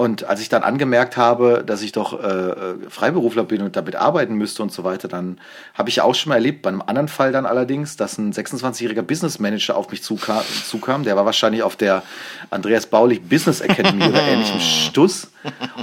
[0.00, 3.96] Und als ich dann angemerkt habe, dass ich doch äh, äh Freiberufler bin und damit
[3.96, 5.38] arbeiten müsste und so weiter, dann
[5.74, 9.02] habe ich auch schon mal erlebt, bei einem anderen Fall dann allerdings, dass ein 26-jähriger
[9.02, 11.04] Business Manager auf mich zukam, zukam.
[11.04, 12.02] Der war wahrscheinlich auf der
[12.48, 15.28] Andreas Baulich Business Academy oder ähnlichem Stuss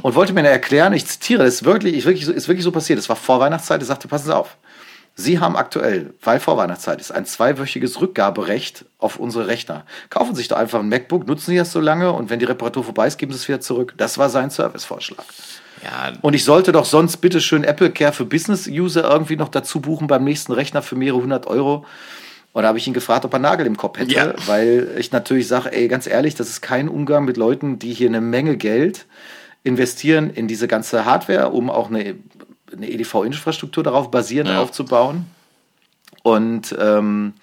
[0.02, 2.98] und wollte mir erklären, ich zitiere, das ist wirklich, ist wirklich, ist wirklich so passiert,
[2.98, 4.58] das war vor Weihnachtszeit, er sagte, passen Sie auf,
[5.20, 9.84] Sie haben aktuell, weil Vorweihnachtszeit ist, ein zweiwöchiges Rückgaberecht auf unsere Rechner.
[10.12, 12.46] Kaufen Sie sich doch einfach ein MacBook, nutzen Sie das so lange und wenn die
[12.46, 13.96] Reparatur vorbei ist, geben Sie es wieder zurück.
[13.98, 15.26] Das war sein Servicevorschlag.
[15.84, 16.14] Ja.
[16.22, 20.06] Und ich sollte doch sonst bitte schön Apple Care für Business-User irgendwie noch dazu buchen
[20.06, 21.84] beim nächsten Rechner für mehrere hundert Euro.
[22.54, 24.34] Und da habe ich ihn gefragt, ob er Nagel im Kopf hätte, ja.
[24.46, 28.08] weil ich natürlich sage, ey, ganz ehrlich, das ist kein Umgang mit Leuten, die hier
[28.08, 29.08] eine Menge Geld
[29.64, 32.16] investieren in diese ganze Hardware, um auch eine
[32.72, 34.62] eine EDV-Infrastruktur darauf basierend ja.
[34.62, 35.26] aufzubauen.
[36.24, 37.34] Und ähm,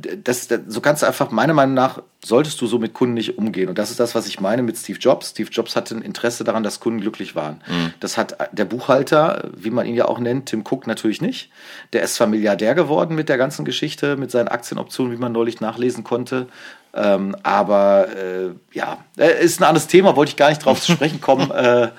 [0.00, 3.38] das, das, so kannst du einfach, meiner Meinung nach, solltest du so mit Kunden nicht
[3.38, 3.68] umgehen.
[3.68, 5.30] Und das ist das, was ich meine mit Steve Jobs.
[5.30, 7.62] Steve Jobs hatte ein Interesse daran, dass Kunden glücklich waren.
[7.66, 7.94] Mhm.
[8.00, 11.50] Das hat der Buchhalter, wie man ihn ja auch nennt, Tim Cook natürlich nicht.
[11.92, 15.60] Der ist zwar Milliardär geworden mit der ganzen Geschichte, mit seinen Aktienoptionen, wie man neulich
[15.60, 16.46] nachlesen konnte.
[16.92, 20.92] Ähm, aber äh, ja, äh, ist ein anderes Thema, wollte ich gar nicht drauf zu
[20.92, 21.50] sprechen kommen.
[21.52, 21.90] äh,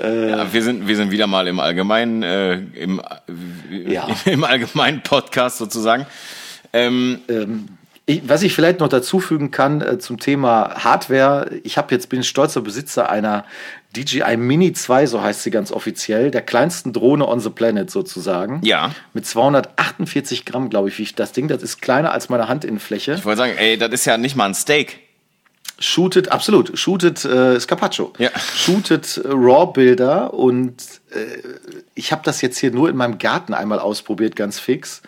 [0.00, 3.02] äh, ja, wir sind wir sind wieder mal im allgemeinen äh, im,
[3.70, 4.06] ja.
[4.24, 6.06] im allgemeinen Podcast sozusagen.
[6.72, 7.68] Ähm, ähm,
[8.06, 12.08] ich, was ich vielleicht noch dazu fügen kann äh, zum Thema Hardware, ich habe jetzt
[12.08, 13.44] bin stolzer Besitzer einer
[13.96, 18.60] DJI Mini 2, so heißt sie ganz offiziell, der kleinsten Drohne on the planet sozusagen.
[18.62, 18.92] Ja.
[19.14, 21.48] Mit 248 Gramm, glaube ich, wie ich das Ding.
[21.48, 23.14] Das ist kleiner als meine Handinnenfläche.
[23.14, 25.00] Ich wollte sagen, ey, das ist ja nicht mal ein Steak.
[25.78, 28.12] Shootet, absolut, shootet äh, Scarpaccio.
[28.18, 28.30] Ja.
[28.38, 30.74] Shootet äh, RAW-Bilder und
[31.10, 31.24] äh,
[31.94, 35.00] ich habe das jetzt hier nur in meinem Garten einmal ausprobiert, ganz fix.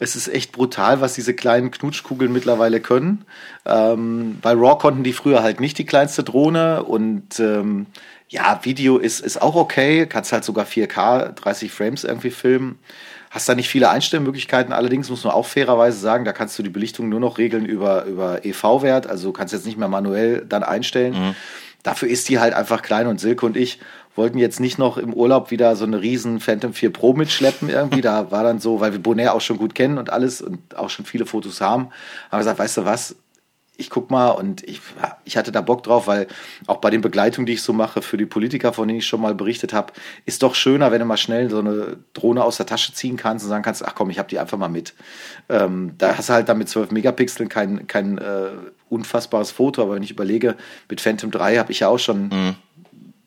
[0.00, 3.24] Es ist echt brutal, was diese kleinen Knutschkugeln mittlerweile können.
[3.66, 7.86] Ähm, bei RAW konnten die früher halt nicht die kleinste Drohne und ähm,
[8.28, 12.78] ja, Video ist, ist auch okay, kannst halt sogar 4K, 30 Frames irgendwie filmen.
[13.30, 16.70] Hast da nicht viele Einstellmöglichkeiten, allerdings muss man auch fairerweise sagen, da kannst du die
[16.70, 21.14] Belichtung nur noch regeln über, über EV-Wert, also kannst jetzt nicht mehr manuell dann einstellen.
[21.14, 21.34] Mhm.
[21.82, 23.80] Dafür ist die halt einfach klein und Silke und ich
[24.18, 28.02] wollten jetzt nicht noch im Urlaub wieder so eine riesen Phantom 4 Pro mitschleppen irgendwie.
[28.02, 30.90] Da war dann so, weil wir Bonaire auch schon gut kennen und alles und auch
[30.90, 33.16] schon viele Fotos haben, haben wir gesagt, weißt du was,
[33.80, 34.80] ich guck mal und ich,
[35.24, 36.26] ich hatte da Bock drauf, weil
[36.66, 39.20] auch bei den Begleitungen, die ich so mache für die Politiker, von denen ich schon
[39.20, 39.92] mal berichtet habe,
[40.26, 43.44] ist doch schöner, wenn du mal schnell so eine Drohne aus der Tasche ziehen kannst
[43.44, 44.94] und sagen kannst, ach komm, ich habe die einfach mal mit.
[45.48, 48.48] Ähm, da hast du halt dann mit 12 Megapixeln kein, kein äh,
[48.88, 50.56] unfassbares Foto, aber wenn ich überlege,
[50.88, 52.56] mit Phantom 3 habe ich ja auch schon mhm.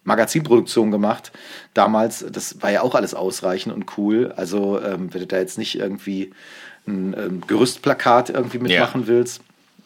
[0.03, 1.31] Magazinproduktion gemacht.
[1.73, 4.33] Damals, das war ja auch alles ausreichend und cool.
[4.35, 6.31] Also, ähm, wenn du da jetzt nicht irgendwie
[6.87, 9.07] ein, ein Gerüstplakat irgendwie mitmachen ja.
[9.07, 9.41] willst,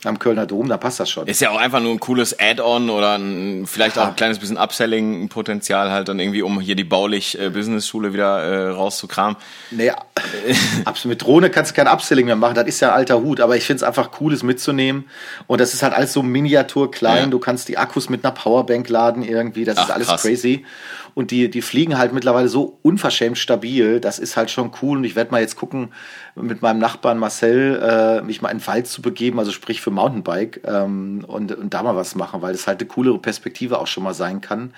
[0.08, 1.28] am Kölner Dom, da passt das schon.
[1.28, 4.58] Ist ja auch einfach nur ein cooles Add-on oder ein, vielleicht auch ein kleines bisschen
[4.58, 9.38] Upselling-Potenzial halt dann irgendwie, um hier die baulich äh, Business-Schule wieder äh, rauszukramen.
[9.72, 9.96] Naja,
[11.06, 13.56] mit Drohne kannst du kein Upselling mehr machen, das ist ja ein alter Hut, aber
[13.56, 15.06] ich finde es einfach cool, das mitzunehmen
[15.48, 17.28] und das ist halt alles so miniatur klein, ja.
[17.28, 20.22] du kannst die Akkus mit einer Powerbank laden irgendwie, das Ach, ist alles krass.
[20.22, 20.66] crazy
[21.16, 24.02] und die, die fliegen halt mittlerweile so unverschämt stabil.
[24.02, 24.98] Das ist halt schon cool.
[24.98, 25.94] Und ich werde mal jetzt gucken,
[26.36, 29.92] mit meinem Nachbarn Marcel äh, mich mal in den Wald zu begeben, also sprich für
[29.92, 33.88] Mountainbike ähm, und, und da mal was machen, weil das halt eine coolere Perspektive auch
[33.88, 34.74] schon mal sein kann.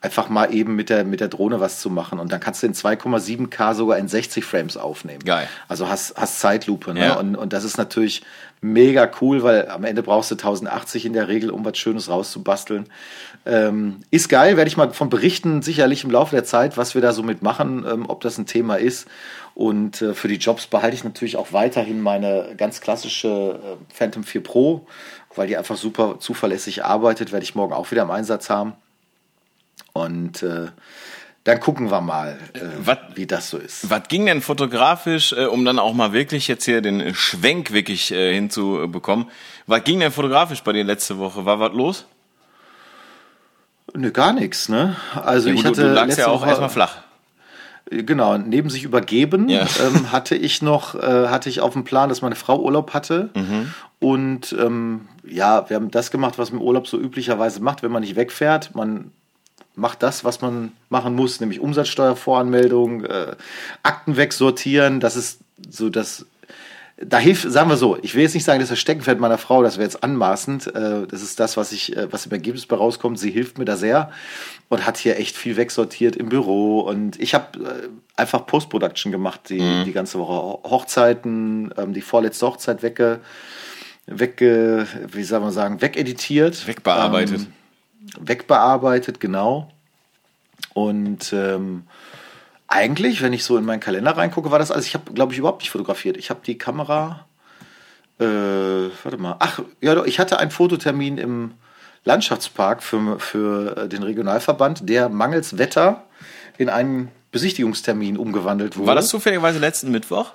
[0.00, 2.20] Einfach mal eben mit der, mit der Drohne was zu machen.
[2.20, 5.24] Und dann kannst du in 2,7K sogar in 60 Frames aufnehmen.
[5.24, 5.48] Geil.
[5.66, 6.94] Also hast, hast Zeitlupe.
[6.94, 7.00] Ne?
[7.00, 7.14] Ja.
[7.14, 8.22] Und, und das ist natürlich
[8.60, 12.86] mega cool, weil am Ende brauchst du 1080 in der Regel, um was Schönes rauszubasteln.
[13.46, 17.00] Ähm, ist geil, werde ich mal von berichten, sicherlich im Laufe der Zeit, was wir
[17.00, 19.08] da so mitmachen, ähm, ob das ein Thema ist.
[19.54, 23.28] Und äh, für die Jobs behalte ich natürlich auch weiterhin meine ganz klassische
[23.62, 24.86] äh, Phantom 4 Pro,
[25.34, 28.74] weil die einfach super zuverlässig arbeitet, werde ich morgen auch wieder im Einsatz haben.
[29.92, 30.66] Und äh,
[31.44, 33.88] dann gucken wir mal, äh, wat, wie das so ist.
[33.88, 38.12] Was ging denn fotografisch, äh, um dann auch mal wirklich jetzt hier den Schwenk wirklich
[38.12, 39.30] äh, hinzubekommen?
[39.66, 41.46] Was ging denn fotografisch bei dir letzte Woche?
[41.46, 42.06] War was los?
[43.94, 44.96] Nö, gar nichts, ne?
[45.14, 46.98] Also Ja, ich hatte du, du lagst ja auch Woche, erstmal flach.
[47.90, 49.62] Genau, neben sich übergeben Ja.
[49.84, 53.30] ähm, hatte ich noch, äh, hatte ich auf dem Plan, dass meine Frau Urlaub hatte.
[53.34, 53.74] Mhm.
[53.98, 57.90] Und ähm, ja, wir haben das gemacht, was man im Urlaub so üblicherweise macht, wenn
[57.90, 58.74] man nicht wegfährt.
[58.74, 59.10] Man
[59.74, 63.34] macht das, was man machen muss, nämlich Umsatzsteuervoranmeldung, äh,
[63.82, 65.00] Akten wegsortieren.
[65.00, 66.26] Das ist so das.
[67.02, 69.38] Da hilft, sagen wir so, ich will jetzt nicht sagen, das ist das Steckenpferd meiner
[69.38, 70.74] Frau, das wäre jetzt anmaßend.
[70.74, 73.18] Äh, das ist das, was ich, äh, was im Ergebnis bei rauskommt.
[73.18, 74.10] Sie hilft mir da sehr
[74.68, 76.80] und hat hier echt viel wegsortiert im Büro.
[76.80, 77.88] Und ich habe äh,
[78.20, 80.34] einfach Post-Production gemacht die, die ganze Woche.
[80.34, 83.20] Ho- Hochzeiten, ähm, die vorletzte Hochzeit wegge,
[84.06, 86.66] wegge, wie soll man sagen, wegeditiert.
[86.66, 87.40] Wegbearbeitet.
[87.40, 87.46] Ähm,
[88.20, 89.70] wegbearbeitet, genau.
[90.74, 91.84] Und ähm,
[92.70, 94.86] eigentlich, wenn ich so in meinen Kalender reingucke, war das alles.
[94.86, 96.16] Ich habe, glaube ich, überhaupt nicht fotografiert.
[96.16, 97.26] Ich habe die Kamera.
[98.18, 99.36] Äh, warte mal.
[99.40, 101.52] Ach, ja, ich hatte einen Fototermin im
[102.04, 106.04] Landschaftspark für, für äh, den Regionalverband, der mangels Wetter
[106.58, 108.88] in einen Besichtigungstermin umgewandelt wurde.
[108.88, 110.32] War das zufälligerweise letzten Mittwoch?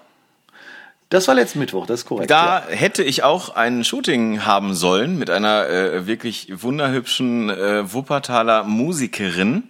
[1.10, 2.32] Das war letzten Mittwoch, das ist korrekt.
[2.32, 2.76] Da ja.
[2.76, 9.70] hätte ich auch ein Shooting haben sollen mit einer äh, wirklich wunderhübschen äh, Wuppertaler Musikerin.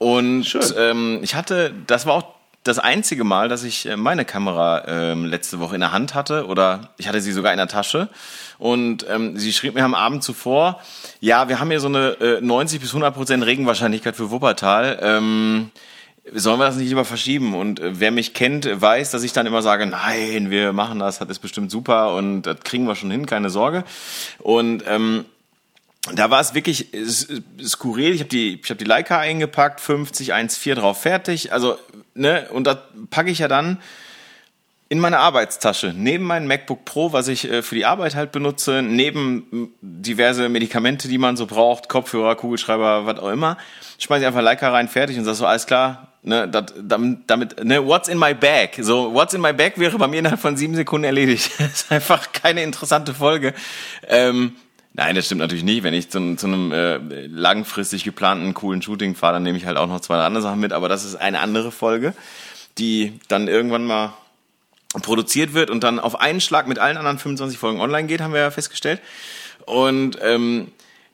[0.00, 2.24] Und ähm, ich hatte, das war auch
[2.64, 6.46] das einzige Mal, dass ich äh, meine Kamera ähm, letzte Woche in der Hand hatte
[6.46, 8.08] oder ich hatte sie sogar in der Tasche.
[8.58, 10.80] Und ähm, sie schrieb mir am Abend zuvor,
[11.20, 14.98] ja, wir haben hier so eine äh, 90 bis 100 Prozent Regenwahrscheinlichkeit für Wuppertal.
[15.02, 15.70] Ähm,
[16.32, 17.54] sollen wir das nicht lieber verschieben?
[17.54, 21.18] Und äh, wer mich kennt, weiß, dass ich dann immer sage, nein, wir machen das,
[21.18, 23.84] das ist bestimmt super und das kriegen wir schon hin, keine Sorge.
[24.38, 25.26] Und ähm,
[26.14, 26.88] da war es wirklich
[27.62, 28.14] skurril.
[28.14, 31.52] Ich habe die, ich habe die Leica eingepackt, 50, 1,4 drauf, fertig.
[31.52, 31.78] Also,
[32.14, 32.78] ne, und das
[33.10, 33.78] packe ich ja dann
[34.88, 38.82] in meine Arbeitstasche, neben mein MacBook Pro, was ich äh, für die Arbeit halt benutze,
[38.82, 43.56] neben diverse Medikamente, die man so braucht, Kopfhörer, Kugelschreiber, was auch immer,
[43.98, 47.64] schmeiße ich einfach Leica rein, fertig und sag so, alles klar, ne, dat, damit, damit,
[47.64, 48.70] ne, what's in my bag?
[48.80, 51.52] So, what's in my bag wäre bei mir innerhalb von sieben Sekunden erledigt.
[51.58, 53.54] das ist einfach keine interessante Folge.
[54.08, 54.56] Ähm,
[54.92, 55.82] Nein, das stimmt natürlich nicht.
[55.82, 59.76] Wenn ich zu, zu einem äh, langfristig geplanten, coolen Shooting fahre, dann nehme ich halt
[59.76, 60.72] auch noch zwei andere Sachen mit.
[60.72, 62.12] Aber das ist eine andere Folge,
[62.78, 64.14] die dann irgendwann mal
[65.02, 68.32] produziert wird und dann auf einen Schlag mit allen anderen 25 Folgen online geht, haben
[68.32, 69.00] wir ja festgestellt.
[69.64, 70.72] Und ähm,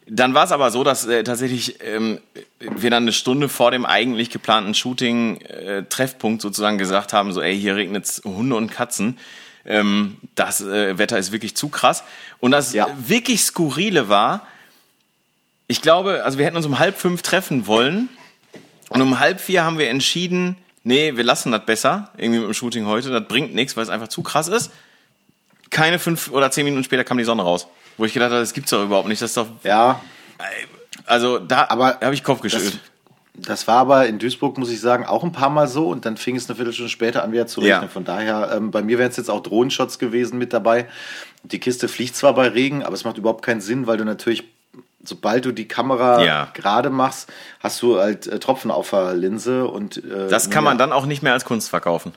[0.09, 2.21] dann war es aber so, dass äh, tatsächlich ähm,
[2.61, 7.77] wir dann eine Stunde vor dem eigentlich geplanten Shooting-Treffpunkt sozusagen gesagt haben, so ey, hier
[7.77, 9.19] regnet's Hunde und Katzen.
[9.67, 12.05] Ähm, das äh, Wetter ist wirklich zu krass.
[12.41, 12.89] Und das Ja.
[12.99, 14.47] wirklich Skurrile war,
[15.67, 18.09] ich glaube, also wir hätten uns um halb fünf treffen wollen
[18.91, 22.55] und um halb vier haben wir entschieden, nee, wir lassen das besser, irgendwie mit dem
[22.55, 24.71] Shooting heute, das bringt nichts, weil es einfach zu krass ist.
[25.71, 27.67] Keine fünf oder zehn Minuten später kam die Sonne raus.
[27.97, 29.21] Wo ich gedacht habe, das gibt's doch überhaupt nicht.
[29.21, 29.49] Das ist doch.
[29.65, 30.01] ja,
[31.07, 32.79] Also da Aber habe ich Kopf geschüttelt.
[33.39, 36.17] Das war aber in Duisburg, muss ich sagen, auch ein paar Mal so und dann
[36.17, 37.83] fing es eine Viertelstunde später an wieder zu regnen.
[37.83, 37.89] Ja.
[37.89, 40.87] Von daher, ähm, bei mir wären es jetzt auch Drohnenshots gewesen mit dabei.
[41.43, 44.45] Die Kiste fliegt zwar bei Regen, aber es macht überhaupt keinen Sinn, weil du natürlich,
[45.05, 46.49] sobald du die Kamera Ja.
[46.55, 50.79] gerade machst, hast du halt äh, Tropfen auf der Linse und äh, Das kann man
[50.79, 52.13] dann auch nicht mehr als Kunst verkaufen.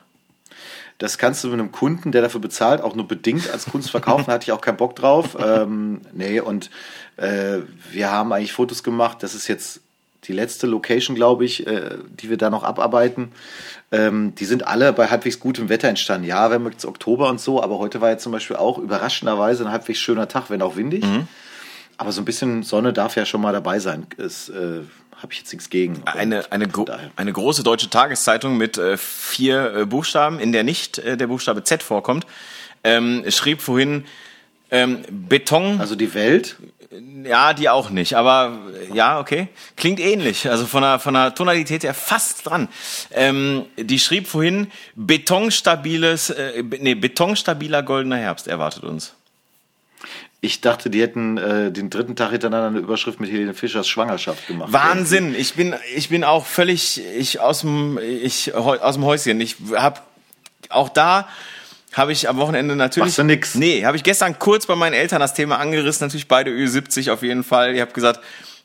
[1.00, 4.26] Das kannst du mit einem Kunden, der dafür bezahlt, auch nur bedingt als Kunst verkaufen.
[4.28, 5.38] Da hatte ich auch keinen Bock drauf.
[5.40, 6.70] Ähm, nee, und
[7.18, 7.60] äh,
[7.92, 9.18] wir haben eigentlich Fotos gemacht.
[9.22, 9.82] Das ist jetzt
[10.26, 13.32] die letzte Location, glaube ich, äh, die wir da noch abarbeiten.
[13.92, 16.28] Ähm, die sind alle bei halbwegs gutem Wetter entstanden.
[16.28, 19.66] Ja, wir haben jetzt Oktober und so, aber heute war jetzt zum Beispiel auch überraschenderweise
[19.66, 21.04] ein halbwegs schöner Tag, wenn auch windig.
[21.98, 24.08] Aber so ein bisschen Sonne darf ja schon mal dabei sein.
[24.18, 24.82] Das äh,
[25.22, 26.02] habe ich jetzt nichts gegen.
[26.06, 27.12] Eine, eine, gro daher.
[27.16, 31.64] eine große deutsche Tageszeitung mit äh, vier äh, Buchstaben, in der nicht äh, der Buchstabe
[31.64, 32.26] Z vorkommt,
[32.84, 34.06] ähm, schrieb vorhin
[34.72, 35.80] ähm, Beton.
[35.80, 36.58] Also die Welt,
[37.24, 38.58] Ja, die auch nicht, aber
[38.94, 39.48] ja, okay.
[39.76, 42.68] Klingt ähnlich, also von der, von der Tonalität her fast dran.
[43.12, 49.14] Ähm, die schrieb vorhin, betonstabiles, äh, nee, betonstabiler goldener Herbst erwartet uns.
[50.42, 54.48] Ich dachte, die hätten äh, den dritten Tag hintereinander eine Überschrift mit Helene Fischers Schwangerschaft
[54.48, 54.72] gemacht.
[54.72, 59.42] Wahnsinn, ich bin, ich bin auch völlig, ich aus dem, ich aus dem Häuschen.
[59.42, 60.00] Ich habe
[60.70, 61.28] auch da
[61.94, 63.10] habe ich am Wochenende natürlich.
[63.10, 63.56] Machst du nix?
[63.56, 67.24] Nee, habe ich gestern kurz bei meinen Eltern das Thema angerissen, natürlich beide Ü70 auf
[67.24, 67.74] jeden Fall.
[67.74, 68.20] Ich habe gesagt,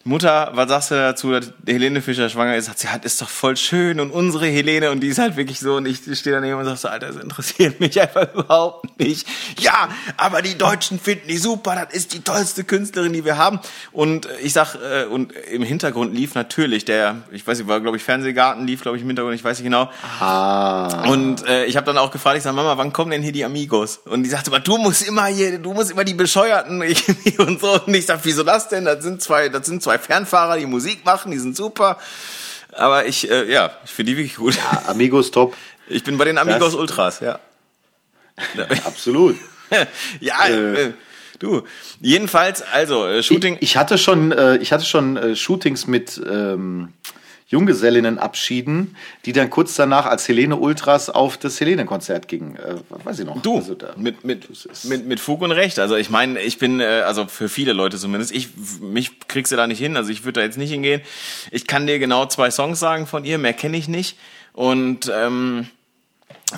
[0.07, 2.67] Mutter, was sagst du dazu, dass Helene Fischer schwanger ist?
[2.67, 5.61] Sagt sie, hat ist doch voll schön und unsere Helene und die ist halt wirklich
[5.61, 9.27] so und ich stehe daneben und sag so, Alter, das interessiert mich einfach überhaupt nicht.
[9.59, 9.89] Ja,
[10.19, 13.61] aber die Deutschen finden die super, das ist die tollste Künstlerin, die wir haben.
[13.93, 17.81] Und äh, ich sag, äh, und im Hintergrund lief natürlich der, ich weiß nicht, war
[17.81, 19.91] glaube ich Fernsehgarten, lief glaube ich im Hintergrund, ich weiß nicht genau.
[20.21, 21.09] Ah.
[21.11, 23.45] Und äh, ich habe dann auch gefragt, ich sag, Mama, wann kommen denn hier die
[23.45, 24.01] Amigos?
[24.05, 26.83] Und die sagte, aber du musst immer hier, du musst immer die Bescheuerten
[27.39, 27.81] und so.
[27.87, 28.85] Und ich sag, wieso das denn?
[28.85, 31.99] Das sind zwei, das sind zwei zwei Fernfahrer, die Musik machen, die sind super.
[32.73, 34.57] Aber ich, äh, ja, ich finde die wirklich gut.
[34.57, 35.57] Ja, Amigos top.
[35.89, 37.39] Ich bin bei den Amigos das, Ultras, ja.
[38.85, 39.37] Absolut.
[40.21, 40.93] ja, äh, äh,
[41.39, 41.63] du.
[42.01, 43.57] Jedenfalls, also äh, Shooting.
[43.57, 46.93] Ich, ich, hatte schon, äh, ich hatte schon Shootings mit ähm,
[47.55, 52.57] Junggesellinnenabschieden, die dann kurz danach als Helene Ultras auf das Helene-Konzert gingen.
[52.57, 53.41] Äh, weiß ich noch.
[53.43, 54.49] Du, also mit, mit,
[54.85, 55.79] mit, mit Fug und Recht.
[55.79, 58.49] Also ich meine, ich bin, äh, also für viele Leute zumindest, ich,
[58.81, 61.01] mich kriegst du da nicht hin, also ich würde da jetzt nicht hingehen.
[61.53, 64.19] Ich kann dir genau zwei Songs sagen von ihr, mehr kenne ich nicht.
[64.53, 65.69] Und ähm,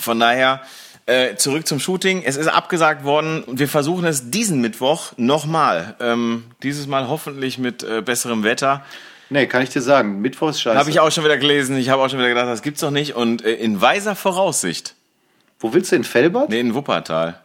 [0.01, 0.63] von daher,
[1.07, 2.23] äh, zurück zum Shooting.
[2.25, 5.95] Es ist abgesagt worden und wir versuchen es diesen Mittwoch nochmal.
[6.01, 8.85] Ähm, dieses Mal hoffentlich mit äh, besserem Wetter.
[9.29, 10.21] Nee, kann ich dir sagen.
[10.21, 10.79] Mittwoch ist scheiße.
[10.79, 11.77] Habe ich auch schon wieder gelesen.
[11.77, 13.17] Ich habe auch schon wieder gedacht, das gibt's doch nicht.
[13.17, 14.95] Und äh, in weiser Voraussicht.
[15.59, 15.97] Wo willst du?
[15.97, 16.51] In Fellbad?
[16.51, 17.41] Nee, in Wuppertal.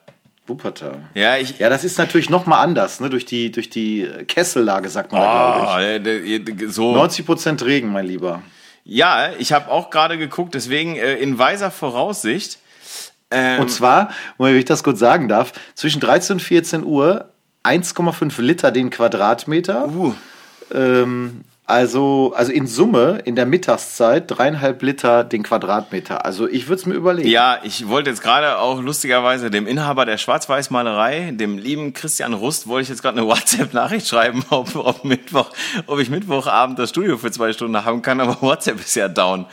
[0.48, 1.00] Wuppertal.
[1.14, 1.60] Ja, ich.
[1.60, 3.10] Ja, das ist natürlich noch mal anders, ne?
[3.10, 6.74] Durch die, durch die Kessellage, sagt man oh, da, glaube ich.
[6.74, 6.94] So.
[6.94, 8.42] 90 Prozent Regen, mein Lieber.
[8.84, 12.60] Ja, ich habe auch gerade geguckt, deswegen äh, in weiser Voraussicht.
[13.30, 17.30] Ähm, und zwar, wenn ich das kurz sagen darf, zwischen 13 und 14 Uhr
[17.64, 19.88] 1,5 Liter den Quadratmeter.
[19.88, 20.14] Uh.
[20.74, 26.26] Ähm, also, also in Summe in der Mittagszeit dreieinhalb Liter den Quadratmeter.
[26.26, 27.30] Also ich würde es mir überlegen.
[27.30, 32.68] Ja, ich wollte jetzt gerade auch lustigerweise dem Inhaber der Schwarz-Weiß-Malerei, dem lieben Christian Rust,
[32.68, 35.50] wollte ich jetzt gerade eine WhatsApp-Nachricht schreiben, ob, ob, Mittwoch,
[35.88, 39.46] ob ich Mittwochabend das Studio für zwei Stunden haben kann, aber WhatsApp ist ja down.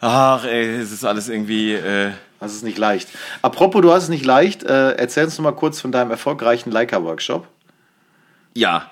[0.00, 1.72] Ach, ey, es ist alles irgendwie.
[1.72, 3.08] Äh das ist nicht leicht.
[3.40, 4.64] Apropos, du hast es nicht leicht.
[4.64, 7.48] Äh, erzähl uns noch mal kurz von deinem erfolgreichen Leica-Workshop.
[8.52, 8.90] Ja,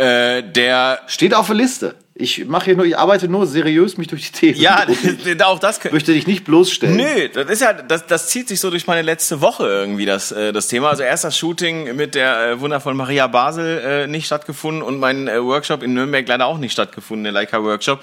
[0.00, 1.94] äh, der steht auf der Liste.
[2.14, 4.58] Ich mache hier nur, ich arbeite nur seriös mich durch die Themen.
[4.58, 4.84] Ja,
[5.44, 5.94] auch das könnte.
[5.94, 6.96] Möchte dich nicht bloßstellen.
[6.96, 10.32] Nö, das ist ja, das, das zieht sich so durch meine letzte Woche irgendwie, das,
[10.32, 10.88] äh, das Thema.
[10.88, 15.28] Also erst das Shooting mit der äh, wundervollen Maria Basel äh, nicht stattgefunden und mein
[15.28, 18.02] äh, Workshop in Nürnberg leider auch nicht stattgefunden, der Leica Workshop,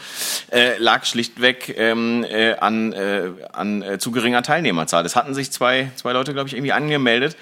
[0.51, 5.05] äh, lag schlichtweg ähm, äh, an, äh, an äh, zu geringer Teilnehmerzahl.
[5.05, 7.35] Es hatten sich zwei, zwei Leute, glaube ich, irgendwie angemeldet.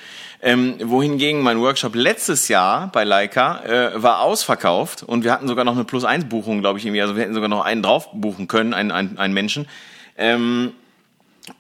[0.45, 5.65] Ähm, wohingegen mein Workshop letztes Jahr bei Leica äh, war ausverkauft und wir hatten sogar
[5.65, 7.01] noch eine Plus-1-Buchung, glaube ich, irgendwie.
[7.01, 9.67] Also wir hätten sogar noch einen drauf buchen können, einen, einen, einen Menschen.
[10.15, 10.73] Ähm,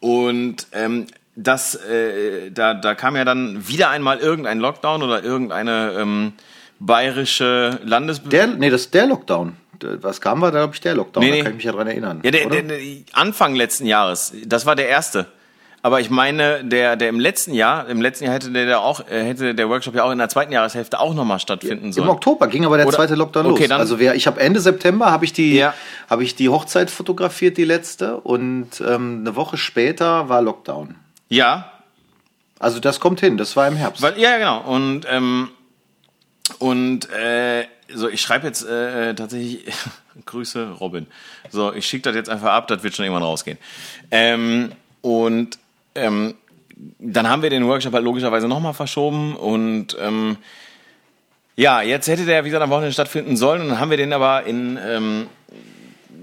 [0.01, 5.93] und ähm, das, äh, da, da kam ja dann wieder einmal irgendein Lockdown oder irgendeine
[5.97, 6.33] ähm,
[6.79, 8.21] bayerische Landes...
[8.21, 9.53] Der, nee, das ist der Lockdown.
[9.81, 11.23] Was kam war, da glaube ich, der Lockdown.
[11.23, 11.37] Nee, nee.
[11.39, 12.21] Da kann ich mich ja dran erinnern.
[12.23, 12.79] Ja, der, der, der
[13.13, 14.31] Anfang letzten Jahres.
[14.45, 15.25] Das war der erste.
[15.85, 19.07] Aber ich meine, der, der im letzten Jahr, im letzten Jahr hätte der, der auch,
[19.07, 22.07] äh, hätte der Workshop ja auch in der zweiten Jahreshälfte auch nochmal stattfinden sollen.
[22.07, 23.69] Im Oktober ging aber der Oder, zweite Lockdown okay, los.
[23.69, 25.75] Dann, also wer, ich habe Ende September habe ich die, ja.
[26.09, 30.95] habe ich die Hochzeit fotografiert, die letzte, und ähm, eine Woche später war Lockdown.
[31.29, 31.71] Ja.
[32.57, 33.37] Also das kommt hin.
[33.37, 34.01] Das war im Herbst.
[34.01, 34.61] Weil, ja, genau.
[34.61, 35.49] Und ähm,
[36.57, 39.65] und äh, so, ich schreibe jetzt äh, tatsächlich
[40.25, 41.05] Grüße, Robin.
[41.51, 43.59] So, ich schicke das jetzt einfach ab, das wird schon irgendwann rausgehen.
[44.09, 44.71] Ähm,
[45.01, 45.59] und
[45.95, 46.35] ähm,
[46.99, 50.37] dann haben wir den Workshop halt logischerweise nochmal verschoben und ähm,
[51.55, 54.11] ja, jetzt hätte der, wie gesagt, am Wochenende stattfinden sollen und dann haben wir den
[54.11, 55.27] aber in, ähm,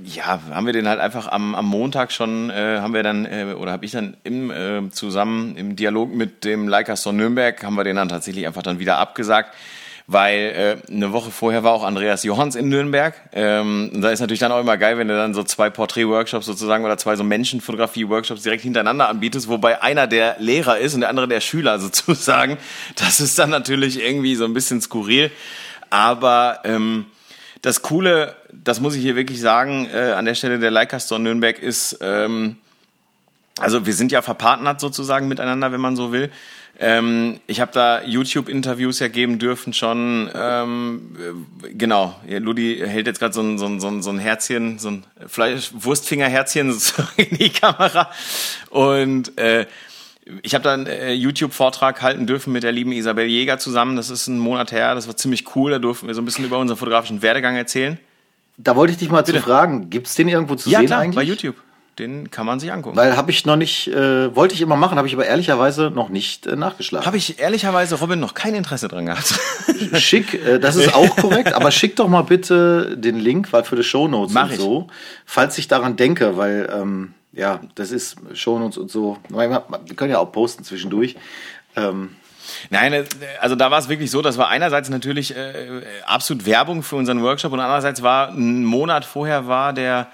[0.04, 3.54] ja, haben wir den halt einfach am, am Montag schon, äh, haben wir dann, äh,
[3.58, 7.84] oder habe ich dann im, äh, zusammen im Dialog mit dem Leica Nürnberg, haben wir
[7.84, 9.54] den dann tatsächlich einfach dann wieder abgesagt
[10.12, 13.14] weil äh, eine Woche vorher war auch Andreas Johanns in Nürnberg.
[13.32, 16.46] Ähm, und da ist natürlich dann auch immer geil, wenn du dann so zwei Porträt-Workshops
[16.46, 21.10] sozusagen oder zwei so Menschenfotografie-Workshops direkt hintereinander anbietest, wobei einer der Lehrer ist und der
[21.10, 22.58] andere der Schüler sozusagen.
[22.96, 25.30] Das ist dann natürlich irgendwie so ein bisschen skurril.
[25.90, 27.06] Aber ähm,
[27.62, 31.20] das Coole, das muss ich hier wirklich sagen, äh, an der Stelle der Leica Store
[31.20, 32.56] Nürnberg ist, ähm,
[33.58, 36.30] also wir sind ja verpartnert sozusagen miteinander, wenn man so will.
[36.78, 40.30] Ähm, ich habe da YouTube-Interviews ja geben dürfen schon.
[40.34, 41.16] Ähm,
[41.64, 44.18] äh, genau, ja, Ludi hält jetzt gerade so ein, so, ein, so, ein, so ein
[44.18, 46.70] Herzchen, so ein Fleisch Wurstfingerherzchen
[47.16, 48.10] in die Kamera.
[48.70, 49.66] Und äh,
[50.42, 53.96] ich habe da einen äh, YouTube-Vortrag halten dürfen mit der lieben Isabel Jäger zusammen.
[53.96, 54.94] Das ist ein Monat her.
[54.94, 55.72] Das war ziemlich cool.
[55.72, 57.98] Da durften wir so ein bisschen über unseren fotografischen Werdegang erzählen.
[58.56, 59.38] Da wollte ich dich mal Bitte.
[59.38, 61.16] zu fragen, gibt's den irgendwo zu ja, sehen klar, eigentlich?
[61.16, 61.56] bei YouTube.
[61.98, 62.96] Den kann man sich angucken.
[62.96, 66.08] Weil habe ich noch nicht, äh, wollte ich immer machen, habe ich aber ehrlicherweise noch
[66.08, 67.04] nicht äh, nachgeschlagen.
[67.04, 69.34] Habe ich ehrlicherweise, Robin, noch kein Interesse dran gehabt.
[69.98, 73.76] Schick, äh, das ist auch korrekt, aber schick doch mal bitte den Link, weil für
[73.76, 74.58] die Shownotes Mach und ich.
[74.58, 74.86] so,
[75.26, 79.18] falls ich daran denke, weil ähm, ja, das ist Shownotes und so.
[79.28, 81.16] Wir können ja auch posten zwischendurch.
[81.76, 82.16] Ähm,
[82.70, 83.04] Nein, äh,
[83.40, 87.22] also da war es wirklich so, das war einerseits natürlich äh, absolut Werbung für unseren
[87.22, 90.08] Workshop und andererseits war ein Monat vorher war der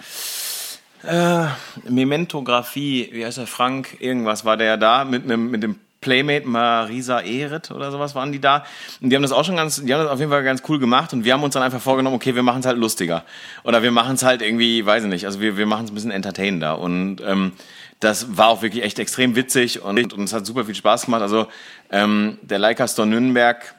[1.07, 1.47] äh,
[1.89, 7.71] Mementografie, wie heißt der, Frank, irgendwas war der da mit, mit dem Playmate Marisa Ehret
[7.71, 8.65] oder sowas waren die da.
[9.01, 10.79] Und die haben das auch schon ganz, die haben das auf jeden Fall ganz cool
[10.79, 13.25] gemacht und wir haben uns dann einfach vorgenommen, okay, wir machen es halt lustiger.
[13.65, 15.95] Oder wir machen es halt irgendwie, weiß ich nicht, also wir, wir machen es ein
[15.95, 16.79] bisschen entertainender.
[16.79, 17.53] Und ähm,
[18.01, 21.23] das war auch wirklich echt extrem witzig und, und es hat super viel Spaß gemacht.
[21.23, 21.49] Also
[21.91, 23.75] ähm, der Leica Store Nürnberg,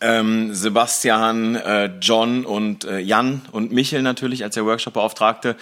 [0.00, 5.56] ähm, Sebastian, äh, John und äh, Jan und Michel natürlich als der Workshop-Beauftragte.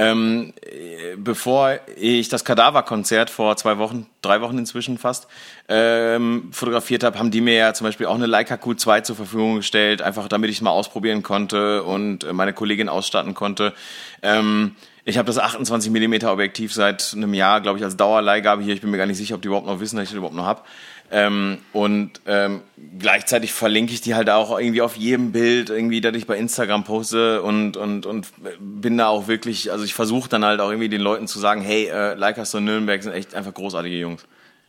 [0.00, 5.26] Ähm, äh, bevor ich das Kadaver-Konzert vor zwei Wochen, drei Wochen inzwischen fast,
[5.68, 9.56] ähm, fotografiert habe, haben die mir ja zum Beispiel auch eine Leica Q2 zur Verfügung
[9.56, 13.74] gestellt, einfach damit ich es mal ausprobieren konnte und äh, meine Kollegin ausstatten konnte.
[14.22, 18.74] Ähm, ich habe das 28 mm Objektiv seit einem Jahr, glaube ich, als Dauerleihgabe hier.
[18.74, 20.36] Ich bin mir gar nicht sicher, ob die überhaupt noch wissen, dass ich das überhaupt
[20.36, 20.64] noch hab.
[21.10, 22.60] Ähm, und ähm,
[22.98, 26.84] gleichzeitig verlinke ich die halt auch irgendwie auf jedem Bild, irgendwie, dass ich bei Instagram
[26.84, 28.26] poste und, und, und
[28.60, 31.62] bin da auch wirklich, also ich versuche dann halt auch irgendwie den Leuten zu sagen,
[31.62, 34.22] hey, äh, Leicester und Nürnberg sind echt einfach großartige Jungs.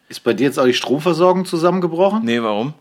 [0.07, 2.21] Ist bei dir jetzt auch die Stromversorgung zusammengebrochen?
[2.23, 2.73] Nee, warum?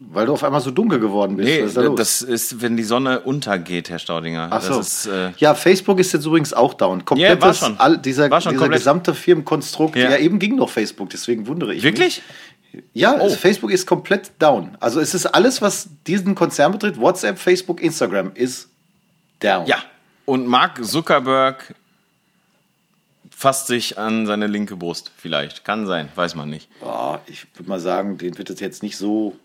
[0.00, 1.48] Weil du auf einmal so dunkel geworden bist.
[1.48, 4.46] Nee, ist da das ist, wenn die Sonne untergeht, Herr Staudinger.
[4.48, 4.78] Ach so.
[4.78, 7.04] Ist, äh ja, Facebook ist jetzt übrigens auch down.
[7.04, 7.80] Komplettes, Ja, war schon.
[7.80, 8.80] All, dieser War schon dieser komplett.
[8.80, 9.96] gesamte Firmenkonstrukt.
[9.96, 10.10] Ja.
[10.12, 10.16] Ja.
[10.18, 12.18] eben ging noch Facebook, deswegen wundere ich Wirklich?
[12.18, 12.22] mich.
[12.92, 13.28] Ja, Oh.
[13.30, 14.76] Facebook ist komplett down.
[14.80, 18.68] Also es ist alles, was diesen Konzern betrifft, WhatsApp, Facebook, Instagram, ist
[19.40, 19.66] down.
[19.66, 19.78] Ja.
[20.26, 21.74] Und Mark Zuckerberg
[23.30, 25.10] fasst sich an seine linke Brust.
[25.16, 25.64] Vielleicht.
[25.64, 26.08] Kann sein.
[26.14, 26.68] Weiß man nicht.
[26.80, 29.36] Boah, ich würde mal sagen, den wird es jetzt nicht so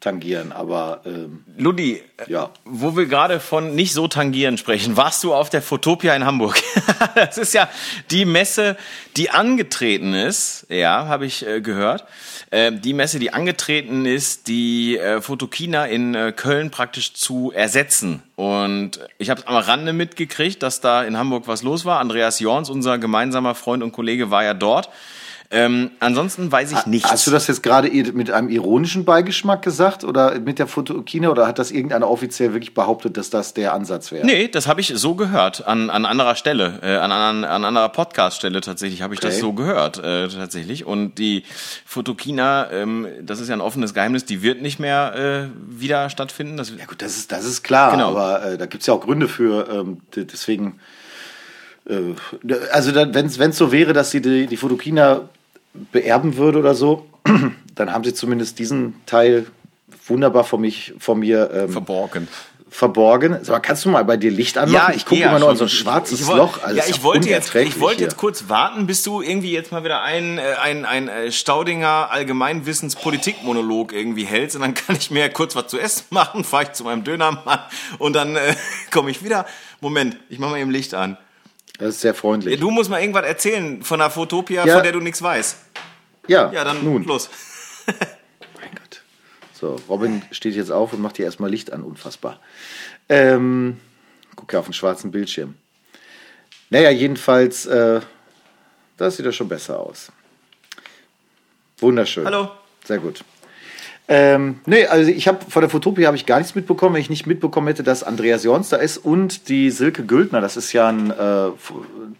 [0.00, 2.50] tangieren, aber ähm, Ludi, ja.
[2.64, 6.62] wo wir gerade von nicht so tangieren sprechen, warst du auf der Fotopia in Hamburg?
[7.16, 7.68] das ist ja
[8.12, 8.76] die Messe,
[9.16, 12.04] die angetreten ist, ja, habe ich äh, gehört.
[12.50, 18.22] Äh, die Messe, die angetreten ist, die äh, Fotokina in äh, Köln praktisch zu ersetzen.
[18.36, 21.98] Und ich habe am Rande mitgekriegt, dass da in Hamburg was los war.
[21.98, 24.90] Andreas Jorns, unser gemeinsamer Freund und Kollege, war ja dort.
[25.50, 27.10] Ähm, ansonsten weiß ich nichts.
[27.10, 31.46] Hast du das jetzt gerade mit einem ironischen Beigeschmack gesagt oder mit der Fotokina oder
[31.46, 34.26] hat das irgendeiner offiziell wirklich behauptet, dass das der Ansatz wäre?
[34.26, 35.66] Nee, das habe ich so gehört.
[35.66, 39.40] An, an anderer Stelle, äh, an, an, an anderer Podcast-Stelle tatsächlich habe ich das Okay.
[39.40, 40.84] so gehört, äh, tatsächlich.
[40.84, 41.44] Und die
[41.86, 46.58] Fotokina, ähm, das ist ja ein offenes Geheimnis, die wird nicht mehr äh, wieder stattfinden.
[46.58, 48.10] Das, Ja gut, das ist, das ist klar, Genau.
[48.10, 49.66] aber äh, da gibt es ja auch Gründe für.
[49.70, 50.78] Ähm, deswegen,
[51.88, 52.14] äh,
[52.70, 55.22] also wenn es so wäre, dass sie die, die Fotokina
[55.74, 57.06] beerben würde oder so,
[57.74, 59.46] dann haben sie zumindest diesen Teil
[60.06, 62.28] wunderbar von, mich, von mir ähm, verborgen.
[62.70, 63.38] verborgen.
[63.42, 64.94] Sag mal, kannst du mal bei dir Licht anmachen?
[64.96, 66.62] ich gucke ja immer nur in so ein schwarzes ich, ich, woll- Loch.
[66.62, 69.70] Also ja, ich ja wollte jetzt, ich wollte jetzt kurz warten, bis du irgendwie jetzt
[69.70, 75.10] mal wieder ein, äh, ein, ein äh, Staudinger Allgemeinwissens-Politikmonolog irgendwie hältst und dann kann ich
[75.10, 77.60] mir kurz was zu essen machen, fahre ich zu meinem Dönermann
[77.98, 78.54] und dann äh,
[78.90, 79.46] komme ich wieder.
[79.80, 81.16] Moment, ich mache mal eben Licht an.
[81.78, 82.58] Das ist sehr freundlich.
[82.60, 84.74] Du musst mal irgendwas erzählen von der Fotopia, Ja.
[84.74, 85.56] von der du nichts weißt.
[86.26, 87.04] Ja, Ja, dann nun.
[87.04, 87.30] los.
[87.86, 89.02] Mein Gott.
[89.54, 92.40] So, Robin steht jetzt auf und macht hier erstmal Licht an, unfassbar.
[93.08, 93.80] Ähm,
[94.36, 95.54] guck ja auf den schwarzen Bildschirm.
[96.70, 98.00] Naja, jedenfalls, äh,
[98.96, 100.12] das sieht ja schon besser aus.
[101.78, 102.26] Wunderschön.
[102.26, 102.50] Hallo.
[102.84, 103.24] Sehr gut.
[104.10, 107.10] Ähm, nee, also ich habe von der Fotopia habe ich gar nichts mitbekommen, wenn ich
[107.10, 110.40] nicht mitbekommen hätte, dass Andreas Jorns da ist und die Silke Güldner.
[110.40, 111.50] Das ist ja ein, äh,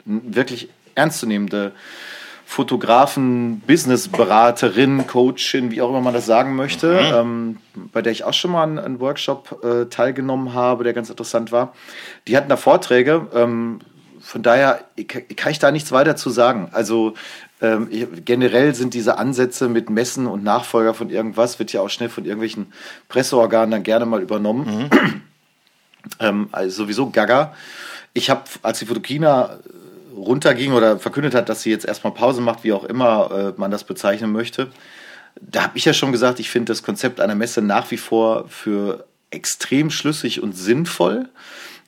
[0.05, 1.73] wirklich ernstzunehmende
[2.45, 7.59] Fotografen, Businessberaterin, Coachin, wie auch immer man das sagen möchte, ähm,
[7.93, 11.53] bei der ich auch schon mal einen, einen Workshop äh, teilgenommen habe, der ganz interessant
[11.53, 11.75] war.
[12.27, 13.27] Die hatten da Vorträge.
[13.35, 13.81] Ähm,
[14.21, 14.81] von daher
[15.37, 16.69] kann ich da nichts weiter zu sagen.
[16.73, 17.15] Also
[17.61, 17.89] ähm,
[18.25, 22.25] generell sind diese Ansätze mit Messen und Nachfolger von irgendwas, wird ja auch schnell von
[22.25, 22.73] irgendwelchen
[23.09, 24.91] Presseorganen dann gerne mal übernommen.
[26.21, 27.55] ähm, also sowieso gaga.
[28.15, 29.59] Ich habe, als die Fotokina
[30.17, 33.71] runterging oder verkündet hat, dass sie jetzt erstmal Pause macht, wie auch immer äh, man
[33.71, 34.71] das bezeichnen möchte,
[35.41, 38.49] da habe ich ja schon gesagt, ich finde das Konzept einer Messe nach wie vor
[38.49, 41.29] für extrem schlüssig und sinnvoll.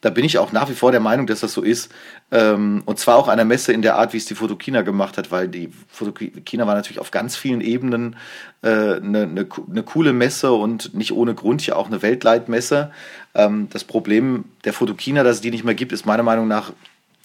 [0.00, 1.92] Da bin ich auch nach wie vor der Meinung, dass das so ist.
[2.30, 5.30] Ähm, und zwar auch einer Messe in der Art, wie es die Fotokina gemacht hat,
[5.30, 8.16] weil die Fotokina war natürlich auf ganz vielen Ebenen
[8.62, 12.92] eine äh, ne, ne, ne coole Messe und nicht ohne Grund ja auch eine Weltleitmesse.
[13.34, 16.72] Ähm, das Problem der Fotokina, dass es die nicht mehr gibt, ist meiner Meinung nach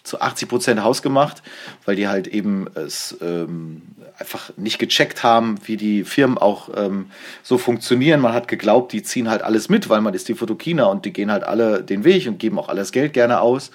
[0.05, 1.41] zu 80 Prozent hausgemacht,
[1.83, 3.81] weil die halt eben es ähm,
[4.17, 7.07] einfach nicht gecheckt haben, wie die Firmen auch ähm,
[7.43, 8.21] so funktionieren.
[8.21, 11.11] Man hat geglaubt, die ziehen halt alles mit, weil man ist die Fotokina und die
[11.11, 13.71] gehen halt alle den Weg und geben auch alles Geld gerne aus.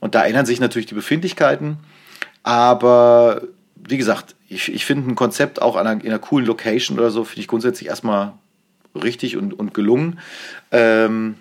[0.00, 1.78] Und da ändern sich natürlich die Befindlichkeiten.
[2.42, 3.42] Aber
[3.74, 7.24] wie gesagt, ich, ich finde ein Konzept auch einer, in einer coolen Location oder so,
[7.24, 8.32] finde ich grundsätzlich erstmal
[8.94, 10.20] richtig und, und gelungen.
[10.70, 11.36] Ähm,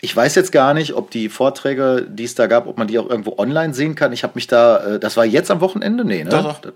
[0.00, 2.98] Ich weiß jetzt gar nicht, ob die Vorträge, die es da gab, ob man die
[2.98, 4.12] auch irgendwo online sehen kann.
[4.12, 6.04] Ich habe mich da, äh, das war jetzt am Wochenende?
[6.04, 6.30] Nee, ne?
[6.30, 6.72] Doch, doch.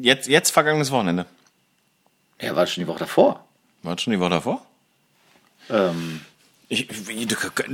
[0.00, 1.26] Jetzt, jetzt vergangenes Wochenende.
[2.40, 3.44] Ja, war schon die Woche davor.
[3.82, 4.62] War schon die Woche davor?
[5.68, 6.20] Ähm.
[6.72, 6.86] Ich,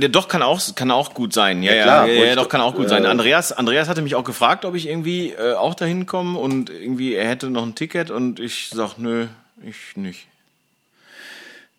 [0.09, 1.61] doch, kann auch, kann auch gut sein.
[1.61, 3.05] Ja, ja, klar, ja, ja, doch, kann auch gut äh, sein.
[3.05, 7.13] Andreas, Andreas hatte mich auch gefragt, ob ich irgendwie äh, auch dahin komme und irgendwie
[7.13, 9.27] er hätte noch ein Ticket und ich sag, nö,
[9.63, 10.25] ich nicht.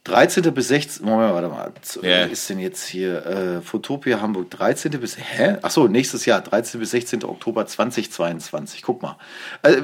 [0.09, 0.55] 13.
[0.55, 1.05] bis 16.
[1.07, 1.73] Moment, warte mal.
[2.03, 2.27] Yeah.
[2.27, 4.93] ist denn jetzt hier äh, Fotopia Hamburg 13.
[5.01, 5.17] bis.
[5.17, 5.59] Hä?
[5.63, 6.81] Achso, nächstes Jahr, 13.
[6.81, 7.25] bis 16.
[7.25, 8.83] Oktober 2022.
[8.83, 9.17] Guck mal.
[9.63, 9.83] Also,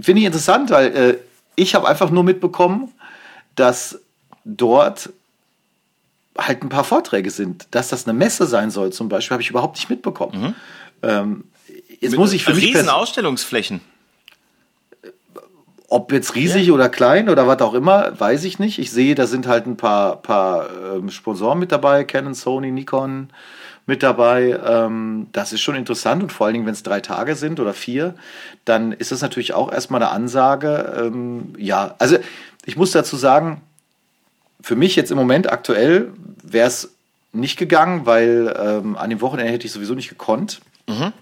[0.00, 1.18] Finde ich interessant, weil äh,
[1.56, 2.92] ich habe einfach nur mitbekommen,
[3.54, 4.00] dass
[4.44, 5.10] dort
[6.36, 7.66] halt ein paar Vorträge sind.
[7.70, 10.40] Dass das eine Messe sein soll, zum Beispiel, habe ich überhaupt nicht mitbekommen.
[10.40, 10.54] Mhm.
[11.02, 11.44] Ähm,
[12.00, 12.90] jetzt Mit muss ich für riesen mich.
[12.90, 13.80] Ausstellungsflächen.
[15.92, 16.72] Ob jetzt riesig ja.
[16.72, 18.78] oder klein oder was auch immer, weiß ich nicht.
[18.78, 23.28] Ich sehe, da sind halt ein paar, paar ähm, Sponsoren mit dabei, Canon, Sony, Nikon
[23.84, 24.58] mit dabei.
[24.66, 27.74] Ähm, das ist schon interessant und vor allen Dingen, wenn es drei Tage sind oder
[27.74, 28.14] vier,
[28.64, 30.94] dann ist das natürlich auch erstmal eine Ansage.
[30.98, 32.16] Ähm, ja, also
[32.64, 33.60] ich muss dazu sagen,
[34.62, 36.10] für mich jetzt im Moment aktuell
[36.42, 36.94] wäre es
[37.34, 40.62] nicht gegangen, weil ähm, an dem Wochenende hätte ich sowieso nicht gekonnt.
[40.88, 41.12] Mhm.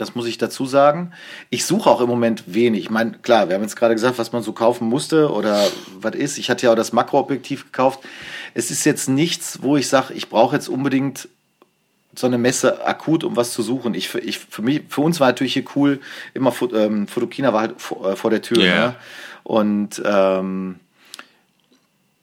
[0.00, 1.12] Das muss ich dazu sagen.
[1.50, 2.84] Ich suche auch im Moment wenig.
[2.84, 5.66] Ich meine, klar, wir haben jetzt gerade gesagt, was man so kaufen musste oder
[6.00, 6.38] was ist.
[6.38, 8.00] Ich hatte ja auch das Makroobjektiv gekauft.
[8.54, 11.28] Es ist jetzt nichts, wo ich sage, ich brauche jetzt unbedingt
[12.14, 13.92] so eine Messe akut, um was zu suchen.
[13.92, 16.00] Ich, ich, für, mich, für uns war natürlich hier cool,
[16.32, 18.58] immer ähm, Fotokina war halt vor, äh, vor der Tür.
[18.58, 18.86] Yeah.
[18.86, 18.94] Ne?
[19.42, 20.76] Und ähm,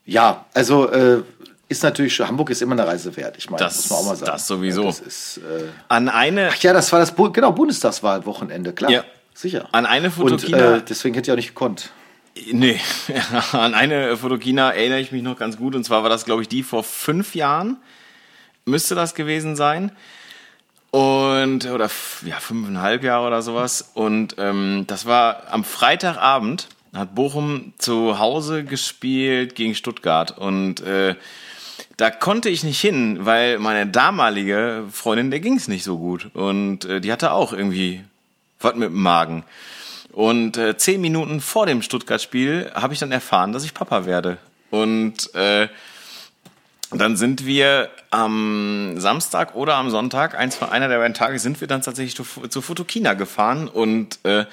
[0.04, 1.22] ja, also äh,
[1.70, 3.36] ist natürlich, Hamburg ist immer eine Reise wert.
[3.38, 4.32] Ich meine, das muss man auch mal sagen.
[4.32, 4.84] Das sowieso.
[4.84, 6.50] das ist, äh, An eine.
[6.52, 8.92] Ach ja, das war das, genau, Bundestagswahlwochenende, klar.
[8.92, 9.04] Ja.
[9.34, 9.68] Sicher.
[9.72, 10.58] An eine Fotokina.
[10.58, 11.92] Und, äh, deswegen hätte ich auch nicht gekonnt.
[12.52, 12.80] Nee,
[13.52, 15.76] an eine Fotokina erinnere ich mich noch ganz gut.
[15.76, 17.78] Und zwar war das, glaube ich, die vor fünf Jahren.
[18.66, 19.92] Müsste das gewesen sein.
[20.92, 21.90] Und, oder
[22.26, 23.92] ja, fünfeinhalb Jahre oder sowas.
[23.94, 30.38] Und ähm, das war am Freitagabend, hat Bochum zu Hause gespielt gegen Stuttgart.
[30.38, 31.16] Und äh,
[31.98, 36.30] da konnte ich nicht hin, weil meine damalige Freundin, der ging es nicht so gut.
[36.34, 38.04] Und äh, die hatte auch irgendwie
[38.60, 39.44] was mit dem Magen.
[40.14, 44.38] Und äh, zehn Minuten vor dem Stuttgart-Spiel habe ich dann erfahren, dass ich Papa werde.
[44.70, 45.68] Und äh,
[46.92, 51.60] dann sind wir am Samstag oder am Sonntag, eins von einer der beiden Tage, sind
[51.60, 54.46] wir dann tatsächlich zu, zu Fotokina gefahren und äh,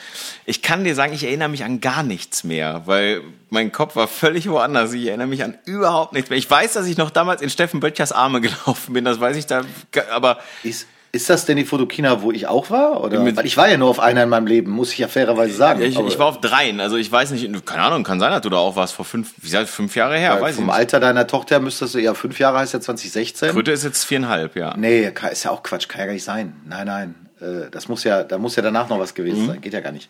[0.44, 4.08] ich kann dir sagen, ich erinnere mich an gar nichts mehr, weil mein Kopf war
[4.08, 4.92] völlig woanders.
[4.92, 6.38] Ich erinnere mich an überhaupt nichts mehr.
[6.38, 9.46] Ich weiß, dass ich noch damals in Steffen Böttchers Arme gelaufen bin, das weiß ich
[9.46, 9.62] da,
[10.10, 13.02] aber ist ist das denn die Fotokina, wo ich auch war?
[13.02, 13.24] Oder?
[13.36, 15.82] Weil ich war ja nur auf einer in meinem Leben, muss ich ja fairerweise sagen.
[15.82, 18.50] Ich, ich war auf dreien, also ich weiß nicht, keine Ahnung, kann sein, dass du
[18.50, 21.26] da auch warst vor fünf, wie gesagt, fünf Jahre her, weiß vom ich Alter deiner
[21.26, 23.50] Tochter müsstest du, ja, fünf Jahre heißt ja 2016.
[23.50, 24.74] Kröte ist jetzt viereinhalb, ja.
[24.76, 26.54] Nee, ist ja auch Quatsch, kann ja gar nicht sein.
[26.66, 27.23] Nein, nein.
[27.40, 29.46] Äh, das muss ja, da muss ja danach noch was gewesen mhm.
[29.46, 30.08] sein, geht ja gar nicht.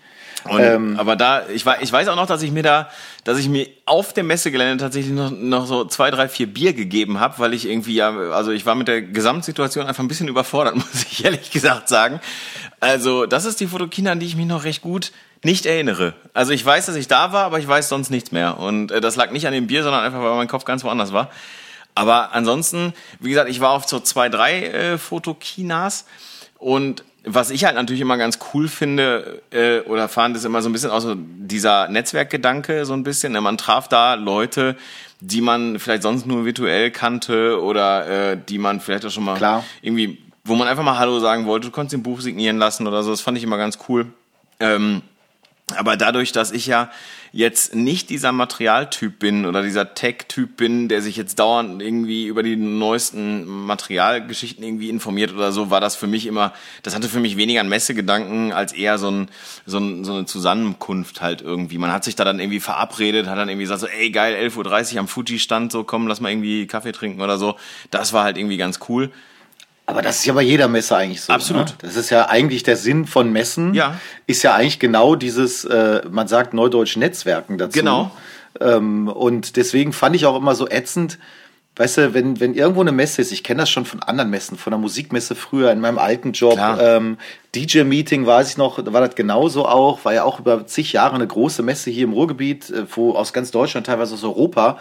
[0.49, 2.91] Und, ähm, aber da, ich, ich weiß auch noch, dass ich mir da,
[3.25, 7.21] dass ich mir auf dem Messegelände tatsächlich noch, noch so zwei, drei, vier Bier gegeben
[7.21, 10.75] habe, weil ich irgendwie ja, also ich war mit der Gesamtsituation einfach ein bisschen überfordert,
[10.77, 12.21] muss ich ehrlich gesagt sagen.
[12.81, 15.13] Also das ist die Fotokina, an die ich mich noch recht gut
[15.43, 16.15] nicht erinnere.
[16.33, 18.59] Also ich weiß, dass ich da war, aber ich weiß sonst nichts mehr.
[18.59, 21.13] Und äh, das lag nicht an dem Bier, sondern einfach, weil mein Kopf ganz woanders
[21.13, 21.31] war.
[21.95, 26.07] Aber ansonsten, wie gesagt, ich war auf so zwei, drei äh, Fotokinas
[26.59, 30.69] und was ich halt natürlich immer ganz cool finde äh, oder fand, ist immer so
[30.69, 33.33] ein bisschen auch so dieser Netzwerkgedanke so ein bisschen.
[33.33, 33.41] Ne?
[33.41, 34.77] Man traf da Leute,
[35.21, 39.37] die man vielleicht sonst nur virtuell kannte oder äh, die man vielleicht auch schon mal
[39.37, 39.65] Klar.
[39.81, 43.03] irgendwie, wo man einfach mal Hallo sagen wollte, du konntest ein Buch signieren lassen oder
[43.03, 43.11] so.
[43.11, 44.07] Das fand ich immer ganz cool.
[44.61, 45.01] Ähm,
[45.77, 46.91] aber dadurch, dass ich ja
[47.33, 52.43] jetzt nicht dieser Materialtyp bin oder dieser Tech-Typ bin, der sich jetzt dauernd irgendwie über
[52.43, 56.53] die neuesten Materialgeschichten irgendwie informiert oder so, war das für mich immer,
[56.83, 59.31] das hatte für mich weniger einen Messegedanken als eher so, ein,
[59.65, 61.79] so, ein, so eine Zusammenkunft halt irgendwie.
[61.79, 64.95] Man hat sich da dann irgendwie verabredet, hat dann irgendwie gesagt so, ey geil, 11.30
[64.95, 67.57] Uhr am Fuji-Stand, so komm, lass mal irgendwie Kaffee trinken oder so.
[67.91, 69.11] Das war halt irgendwie ganz cool.
[69.87, 71.33] Aber das ist ja bei jeder Messe eigentlich so.
[71.33, 71.67] Absolut.
[71.67, 71.75] Ne?
[71.83, 73.75] Das ist ja eigentlich der Sinn von Messen.
[73.75, 74.01] Ja.
[74.27, 77.79] Ist ja eigentlich genau dieses, äh, man sagt neudeutsch Netzwerken dazu.
[77.79, 78.11] Genau.
[78.61, 81.19] Ähm, und deswegen fand ich auch immer so ätzend,
[81.77, 84.57] weißt du, wenn, wenn irgendwo eine Messe ist, ich kenne das schon von anderen Messen,
[84.57, 87.19] von der Musikmesse früher in meinem alten Job, ähm,
[87.55, 91.27] DJ-Meeting weiß ich noch, war das genauso auch, war ja auch über zig Jahre eine
[91.27, 94.79] große Messe hier im Ruhrgebiet, äh, wo aus ganz Deutschland, teilweise aus Europa,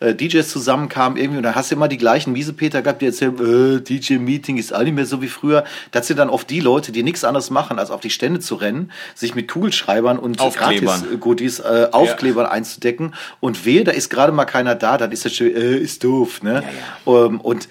[0.00, 3.34] äh, DJs zusammenkamen irgendwie und da hast du immer die gleichen Miesepeter gehabt, die erzählen,
[3.38, 5.64] äh, DJ-Meeting ist auch nicht mehr so wie früher.
[5.90, 8.54] Das sind dann oft die Leute, die nichts anderes machen, als auf die Stände zu
[8.54, 12.50] rennen, sich mit Kugelschreibern und Gratis-Goodies, äh, Aufklebern ja.
[12.50, 16.04] einzudecken und wehe, da ist gerade mal keiner da, dann ist das schon, äh, ist
[16.04, 16.54] doof, ne?
[16.54, 16.64] Ja, ja.
[17.04, 17.68] Um, ähm, und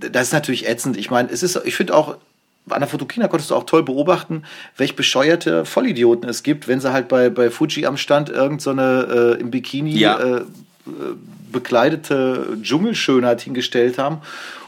[0.00, 0.96] das ist natürlich ätzend.
[0.96, 2.16] Ich meine, es ist, ich finde auch,
[2.70, 4.42] an der Fotokina konntest du auch toll beobachten,
[4.76, 8.70] welch bescheuerte Vollidioten es gibt, wenn sie halt bei, bei Fuji am Stand irgend so
[8.70, 10.18] eine äh, im Bikini Ja.
[10.18, 10.40] äh,
[11.52, 14.18] bekleidete Dschungelschönheit hingestellt haben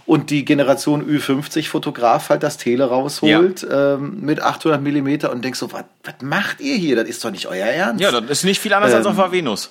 [0.07, 5.59] und die Generation Ü50 Fotograf halt das Tele rausholt ähm, mit 800 Millimeter und denkst
[5.59, 5.85] so, was
[6.23, 6.97] macht ihr hier?
[6.97, 8.03] Das ist doch nicht euer Ernst.
[8.03, 9.71] Ja, das ist nicht viel anders als Ähm, auf der Venus.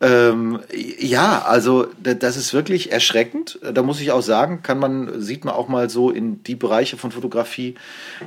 [0.00, 0.60] Ähm,
[0.98, 3.58] ja, also da- das ist wirklich erschreckend.
[3.72, 6.96] Da muss ich auch sagen, kann man, sieht man auch mal so in die Bereiche
[6.98, 7.76] von Fotografie,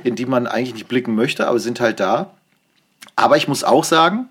[0.02, 2.32] in die man eigentlich nicht blicken möchte, aber sind halt da.
[3.14, 4.28] Aber ich muss auch sagen,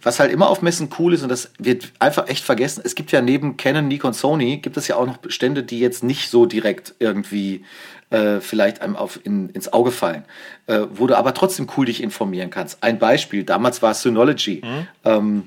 [0.00, 3.10] was halt immer auf Messen cool ist, und das wird einfach echt vergessen, es gibt
[3.10, 6.44] ja neben Canon, Nikon, Sony, gibt es ja auch noch Stände, die jetzt nicht so
[6.46, 7.64] direkt irgendwie
[8.10, 10.24] äh, vielleicht einem auf, in, ins Auge fallen,
[10.66, 12.82] äh, wo du aber trotzdem cool dich informieren kannst.
[12.82, 14.62] Ein Beispiel, damals war Synology.
[15.04, 15.44] Ähm,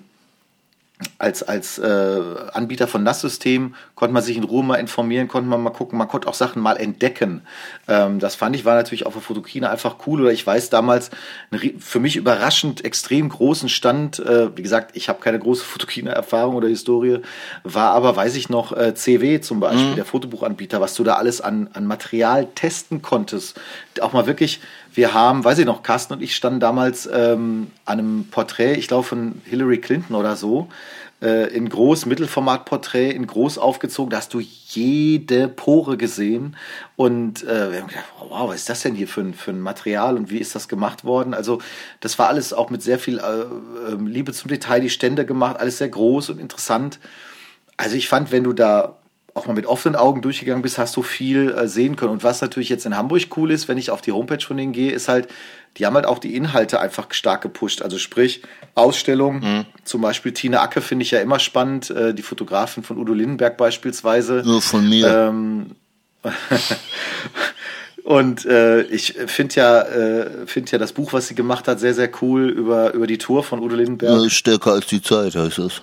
[1.20, 2.22] als, als äh,
[2.54, 6.08] Anbieter von NAS-Systemen konnte man sich in Ruhe mal informieren, konnte man mal gucken, man
[6.08, 7.44] konnte auch Sachen mal entdecken.
[7.88, 10.22] Ähm, das fand ich war natürlich auf der Fotokina einfach cool.
[10.22, 11.12] Oder ich weiß damals
[11.52, 14.18] einen für mich überraschend extrem großen Stand.
[14.18, 17.20] Äh, wie gesagt, ich habe keine große Fotokina-Erfahrung oder Historie,
[17.64, 21.42] war aber, weiß ich noch, äh, CW zum Beispiel, der Fotobuchanbieter, was du da alles
[21.42, 23.60] an, an Material testen konntest.
[24.02, 24.62] Auch mal wirklich,
[24.98, 28.88] wir haben, weiß ich noch, Carsten und ich standen damals ähm, an einem Porträt, ich
[28.88, 30.70] glaube von Hillary Clinton oder so,
[31.22, 36.56] äh, in groß Mittelformatporträt, in groß aufgezogen, da hast du jede Pore gesehen
[36.96, 39.62] und äh, wir haben gedacht, wow, was ist das denn hier für ein, für ein
[39.62, 41.36] Material und wie ist das gemacht worden?
[41.36, 41.60] Also
[42.00, 45.60] das war alles auch mit sehr viel äh, ähm, Liebe zum Detail, die Stände gemacht,
[45.60, 46.98] alles sehr groß und interessant.
[47.78, 48.98] Also ich fand, wenn du da
[49.38, 52.12] auch mal mit offenen Augen durchgegangen bist, hast du viel äh, sehen können.
[52.12, 54.74] Und was natürlich jetzt in Hamburg cool ist, wenn ich auf die Homepage von denen
[54.74, 55.28] gehe, ist halt,
[55.78, 57.82] die haben halt auch die Inhalte einfach stark gepusht.
[57.82, 58.42] Also sprich,
[58.76, 63.14] Ausstellungen, zum Beispiel Tina Acke finde ich ja immer spannend, äh, die Fotografin von Udo
[63.14, 64.42] Lindenberg beispielsweise.
[64.46, 65.08] Nur von mir.
[65.08, 65.76] Ähm,
[68.04, 71.94] und äh, ich finde ja, äh, finde ja das Buch, was sie gemacht hat, sehr,
[71.94, 74.24] sehr cool über, über die Tour von Udo Lindenberg.
[74.24, 75.82] Ja, stärker als die Zeit heißt das.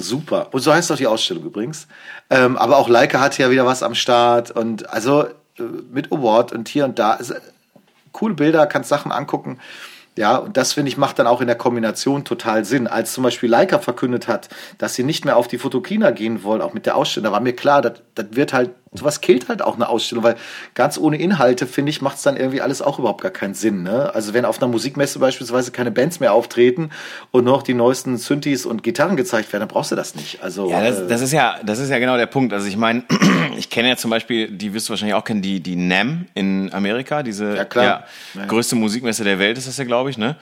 [0.00, 0.48] Super.
[0.52, 1.86] Und so heißt auch die Ausstellung übrigens.
[2.30, 6.52] Ähm, aber auch Leica hatte ja wieder was am Start und also äh, mit Award
[6.52, 7.12] und hier und da.
[7.12, 7.34] Also,
[8.12, 9.58] coole Bilder, kannst Sachen angucken.
[10.16, 12.86] Ja, und das finde ich macht dann auch in der Kombination total Sinn.
[12.86, 14.48] Als zum Beispiel Leica verkündet hat,
[14.78, 17.40] dass sie nicht mehr auf die Fotokina gehen wollen, auch mit der Ausstellung, da war
[17.40, 17.94] mir klar, das
[18.32, 20.36] wird halt, sowas killt halt auch eine Ausstellung, weil
[20.74, 23.84] ganz ohne Inhalte, finde ich, macht es dann irgendwie alles auch überhaupt gar keinen Sinn.
[23.84, 24.12] Ne?
[24.14, 26.90] Also wenn auf einer Musikmesse beispielsweise keine Bands mehr auftreten
[27.30, 30.42] und noch die neuesten Synthes und Gitarren gezeigt werden, dann brauchst du das nicht.
[30.42, 32.52] Also Ja, das, äh, das ist ja, das ist ja genau der Punkt.
[32.52, 33.04] Also ich meine,
[33.56, 36.72] ich kenne ja zum Beispiel, die wirst du wahrscheinlich auch kennen, die, die NAM in
[36.72, 38.46] Amerika, diese Ja, ja, Ja.
[38.46, 40.36] größte Musikmesse der Welt ist das ja, glaube ich, ne?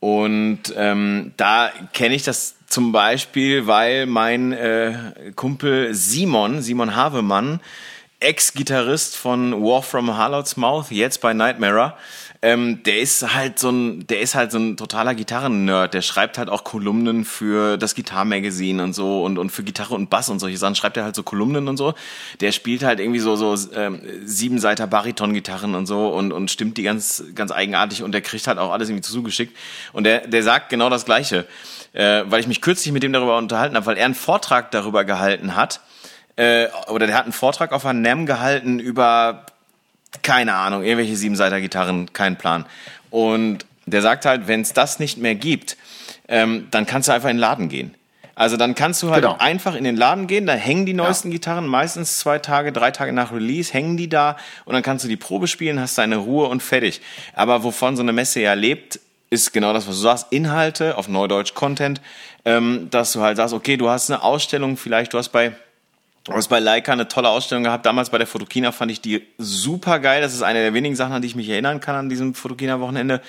[0.00, 4.92] Und ähm, da kenne ich das zum Beispiel, weil mein äh,
[5.34, 7.60] Kumpel Simon, Simon Havemann,
[8.24, 11.94] Ex-Gitarrist von War from Harlot's Mouth, jetzt bei Nightmare,
[12.44, 15.94] ähm, der ist halt so ein, der ist halt so ein totaler Gitarren-Nerd.
[15.94, 20.10] Der schreibt halt auch Kolumnen für das Gitarre-Magazin und so und, und für Gitarre und
[20.10, 21.94] Bass und solche Sachen schreibt er halt so Kolumnen und so.
[22.40, 26.82] Der spielt halt irgendwie so, so ähm, Siebenseiter Bariton-Gitarren und so und, und stimmt die
[26.82, 29.56] ganz, ganz eigenartig und der kriegt halt auch alles irgendwie zugeschickт.
[29.94, 31.46] Und der, der sagt genau das Gleiche.
[31.94, 35.04] Äh, weil ich mich kürzlich mit dem darüber unterhalten habe, weil er einen Vortrag darüber
[35.04, 35.80] gehalten hat,
[36.36, 39.46] äh, oder der hat einen Vortrag auf einer NAM gehalten über
[40.22, 42.66] keine Ahnung, irgendwelche Siebenseiter Gitarren, kein Plan.
[43.10, 45.76] Und der sagt halt, wenn es das nicht mehr gibt,
[46.28, 47.94] ähm, dann kannst du einfach in den Laden gehen.
[48.36, 49.36] Also dann kannst du halt Genau.
[49.38, 53.12] einfach in den Laden gehen, da hängen die neuesten Gitarren, meistens zwei Tage, drei Tage
[53.12, 56.48] nach Release hängen die da und dann kannst du die Probe spielen, hast deine Ruhe
[56.48, 57.00] und fertig.
[57.34, 58.98] Aber wovon so eine Messe ja lebt,
[59.30, 62.00] ist genau das, was du sagst, Inhalte, auf Neudeutsch Content,
[62.44, 65.52] ähm, dass du halt sagst, okay, du hast eine Ausstellung, vielleicht du hast bei
[66.24, 67.84] Du hast bei Leica eine tolle Ausstellung gehabt.
[67.84, 70.22] Damals bei der Fotokina fand ich die super geil.
[70.22, 73.20] Das ist eine der wenigen Sachen, an die ich mich erinnern kann an diesem Fotokina-Wochenende,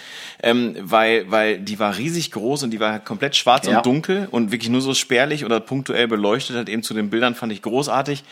[0.41, 3.77] ähm, weil, weil die war riesig groß und die war komplett schwarz Ja.
[3.77, 7.35] und dunkel und wirklich nur so spärlich oder punktuell beleuchtet hat eben zu den Bildern,
[7.35, 8.23] fand ich großartig.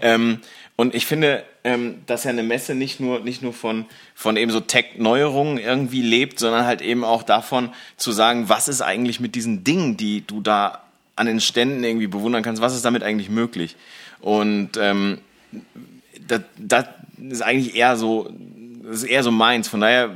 [0.00, 0.40] Ähm,
[0.76, 4.50] und ich finde, ähm, dass ja eine Messe nicht nur, nicht nur von, von eben
[4.50, 9.34] so Tech-Neuerungen irgendwie lebt, sondern halt eben auch davon zu sagen, was ist eigentlich mit
[9.34, 10.82] diesen Dingen, die du da
[11.16, 13.76] an den Ständen irgendwie bewundern kannst, was ist damit eigentlich möglich?
[14.20, 15.18] Und ähm,
[16.26, 16.84] das, das
[17.28, 18.30] ist eigentlich eher so,
[18.82, 19.68] das ist eher so meins.
[19.68, 20.10] Von daher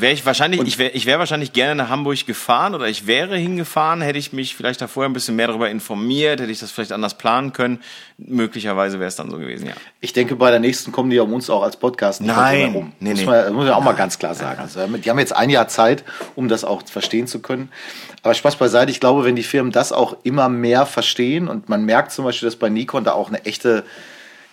[0.00, 3.36] wäre ich wahrscheinlich, ich wäre ich wär wahrscheinlich gerne nach Hamburg gefahren oder ich wäre
[3.36, 6.70] hingefahren, hätte ich mich vielleicht da vorher ein bisschen mehr darüber informiert, hätte ich das
[6.70, 7.80] vielleicht anders planen können.
[8.16, 9.74] Möglicherweise wäre es dann so gewesen, ja.
[10.00, 12.70] Ich denke, bei der nächsten kommen die um uns auch als Podcast nicht Nein.
[12.70, 12.92] herum.
[13.00, 13.26] Nee, muss, nee.
[13.26, 14.58] Man, das muss man auch mal ganz klar sagen.
[14.68, 17.70] Also, die haben jetzt ein Jahr Zeit, um das auch verstehen zu können.
[18.22, 21.84] Aber Spaß beiseite, ich glaube, wenn die Firmen das auch immer mehr verstehen und man
[21.84, 23.84] merkt zum Beispiel, dass bei Nikon da auch eine echte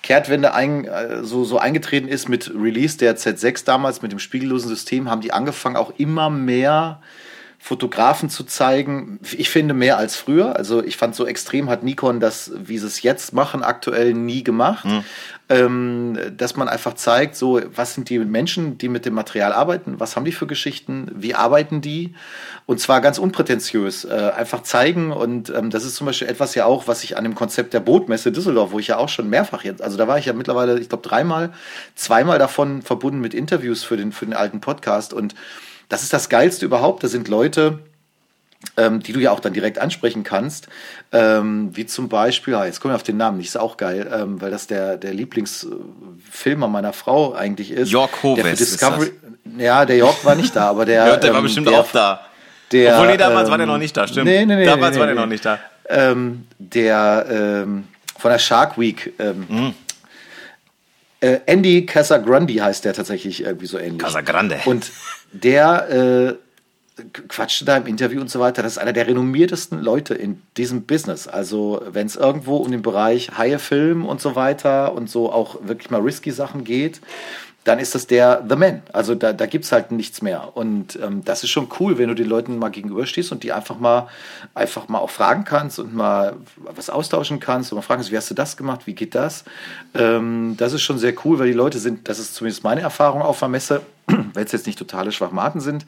[0.06, 4.70] Kehrtwende ein, äh, so, so eingetreten ist mit Release der Z6 damals, mit dem spiegellosen
[4.70, 7.02] System, haben die angefangen, auch immer mehr
[7.58, 9.20] Fotografen zu zeigen.
[9.36, 10.56] Ich finde mehr als früher.
[10.56, 14.44] Also ich fand so extrem hat Nikon das, wie sie es jetzt machen, aktuell nie
[14.44, 14.86] gemacht.
[14.86, 15.04] Mhm.
[15.48, 20.00] Ähm, dass man einfach zeigt, so was sind die Menschen, die mit dem Material arbeiten,
[20.00, 22.16] was haben die für Geschichten, wie arbeiten die?
[22.66, 25.12] Und zwar ganz unprätentiös, äh, einfach zeigen.
[25.12, 27.80] Und ähm, das ist zum Beispiel etwas ja auch, was ich an dem Konzept der
[27.80, 30.80] Bootmesse Düsseldorf, wo ich ja auch schon mehrfach jetzt, also da war ich ja mittlerweile,
[30.80, 31.54] ich glaube dreimal,
[31.94, 35.14] zweimal davon verbunden mit Interviews für den für den alten Podcast.
[35.14, 35.36] Und
[35.90, 37.04] das ist das Geilste überhaupt.
[37.04, 37.80] Da sind Leute,
[38.78, 40.68] ähm, die du ja auch dann direkt ansprechen kannst,
[41.16, 44.12] ähm, wie zum Beispiel, ah, jetzt komme ich auf den Namen nicht, ist auch geil,
[44.14, 47.90] ähm, weil das der, der Lieblingsfilmer meiner Frau eigentlich ist.
[47.90, 49.12] York Hoves Discovery,
[49.58, 51.08] Ja, der York war nicht da, aber der...
[51.08, 52.26] ja, der war ähm, bestimmt der, auch da.
[52.72, 54.26] Der, Obwohl, nee, damals war der noch nicht da, stimmt.
[54.26, 54.66] Nee, nee, nee.
[54.66, 55.60] Damals nee, war der noch nicht da.
[55.88, 57.66] Ähm, der
[58.18, 59.14] von der Shark Week...
[59.20, 59.74] Mhm.
[61.22, 64.00] Äh, Andy Casagrande heißt der tatsächlich irgendwie so ähnlich.
[64.00, 64.60] Casagrande.
[64.66, 64.92] Und
[65.32, 66.45] der äh,
[67.28, 68.64] quatschte da im Interview und so weiter.
[68.64, 71.28] Das ist einer der renommiertesten Leute in diesem Business.
[71.28, 75.58] Also wenn es irgendwo um den Bereich Haie Film und so weiter und so auch
[75.64, 77.02] wirklich mal risky Sachen geht,
[77.66, 78.84] dann ist das der The Man.
[78.94, 80.56] Also da, da gibt es halt nichts mehr.
[80.56, 83.80] Und ähm, das ist schon cool, wenn du den Leuten mal gegenüberstehst und die einfach
[83.80, 84.08] mal
[84.54, 88.30] einfach mal auch fragen kannst und mal was austauschen kannst und mal fragen, wie hast
[88.30, 89.46] du das gemacht, wie geht das?
[89.96, 93.24] Ähm, das ist schon sehr cool, weil die Leute sind, das ist zumindest meine Erfahrung
[93.24, 95.88] auf der Messe, wenn es jetzt nicht totale Schwachmaten sind,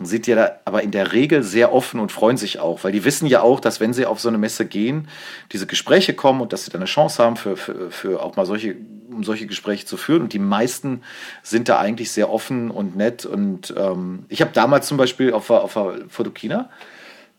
[0.00, 3.04] sind die da aber in der Regel sehr offen und freuen sich auch, weil die
[3.04, 5.08] wissen ja auch, dass wenn sie auf so eine Messe gehen,
[5.52, 8.46] diese Gespräche kommen und dass sie dann eine Chance haben, für, für, für auch mal
[8.46, 8.76] solche,
[9.10, 10.22] um solche Gespräche zu führen.
[10.22, 11.02] Und die meisten
[11.42, 13.26] sind da eigentlich sehr offen und nett.
[13.26, 16.70] Und ähm, ich habe damals zum Beispiel auf, auf der Fotokina,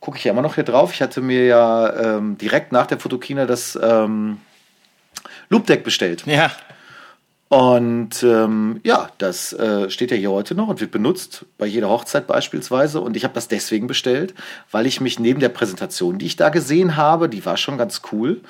[0.02, 3.00] gucke ich ja immer noch hier drauf, ich hatte mir ja ähm, direkt nach der
[3.00, 4.40] Fotokina das ähm,
[5.50, 6.24] Loop Deck bestellt.
[6.26, 6.52] Ja.
[7.50, 11.90] Und ähm, ja, das äh, steht ja hier heute noch und wird benutzt bei jeder
[11.90, 13.02] Hochzeit beispielsweise.
[13.02, 14.36] Und ich habe das deswegen bestellt,
[14.70, 18.04] weil ich mich neben der Präsentation, die ich da gesehen habe, die war schon ganz
[18.12, 18.42] cool,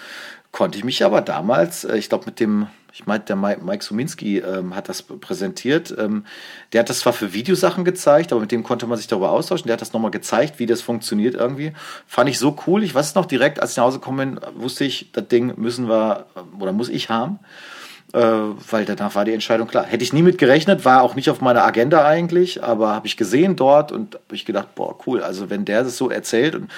[0.51, 4.39] konnte ich mich aber damals, äh, ich glaube mit dem, ich meinte, der Mike, Suminski
[4.39, 5.95] ähm, hat das präsentiert.
[5.97, 6.25] Ähm,
[6.73, 9.67] der hat das zwar für Videosachen gezeigt, aber mit dem konnte man sich darüber austauschen.
[9.67, 11.71] Der hat das nochmal gezeigt, wie das funktioniert irgendwie.
[12.05, 12.83] Fand ich so cool.
[12.83, 15.87] Ich weiß noch direkt, als ich nach Hause gekommen bin, wusste ich, das Ding müssen
[15.87, 16.25] wir
[16.59, 17.39] oder muss ich haben
[18.13, 19.85] äh, weil danach war die Entscheidung klar.
[19.85, 23.17] Hätte ich nie mit gerechnet, war auch nicht auf meiner Agenda eigentlich, aber habe ich
[23.17, 25.21] gesehen dort und habe ich gedacht, boah, cool.
[25.21, 26.69] Also wenn der das so erzählt und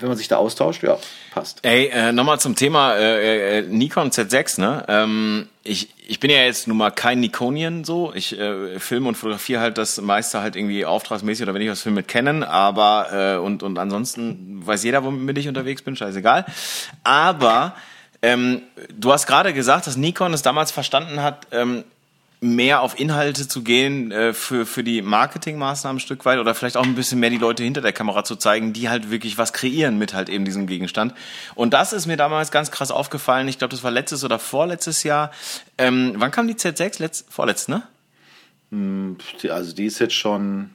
[0.00, 0.98] wenn man sich da austauscht, ja,
[1.32, 1.60] passt.
[1.62, 4.84] Ey, äh, nochmal zum Thema äh, äh, Nikon Z6, ne?
[4.88, 8.12] Ähm, ich, ich bin ja jetzt nun mal kein Nikonian so.
[8.14, 11.82] Ich äh, filme und fotografiere halt das meiste halt irgendwie auftragsmäßig oder wenn ich was
[11.82, 16.46] filme mit Canon, aber äh, und, und ansonsten weiß jeder, womit ich unterwegs bin, scheißegal.
[17.04, 17.74] Aber
[18.22, 18.62] ähm,
[18.96, 21.84] du hast gerade gesagt, dass Nikon es damals verstanden hat, ähm,
[22.40, 26.76] mehr auf Inhalte zu gehen äh, für, für die Marketingmaßnahmen ein Stück weit oder vielleicht
[26.78, 29.52] auch ein bisschen mehr die Leute hinter der Kamera zu zeigen, die halt wirklich was
[29.52, 31.14] kreieren mit halt eben diesem Gegenstand.
[31.54, 33.46] Und das ist mir damals ganz krass aufgefallen.
[33.48, 35.30] Ich glaube, das war letztes oder vorletztes Jahr.
[35.76, 37.00] Ähm, wann kam die Z6?
[37.00, 37.82] Letzt, vorletzt, ne?
[38.70, 39.18] Hm,
[39.50, 40.70] also die ist jetzt schon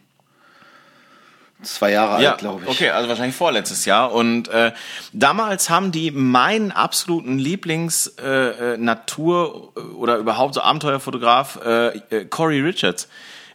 [1.65, 2.69] zwei Jahre ja, alt, glaube ich.
[2.69, 4.13] Okay, also wahrscheinlich vorletztes Jahr.
[4.13, 4.71] Und äh,
[5.13, 12.61] damals haben die meinen absoluten Lieblings-Natur- äh, äh oder überhaupt so Abenteuerfotograf äh, äh, Corey
[12.61, 13.09] Richards.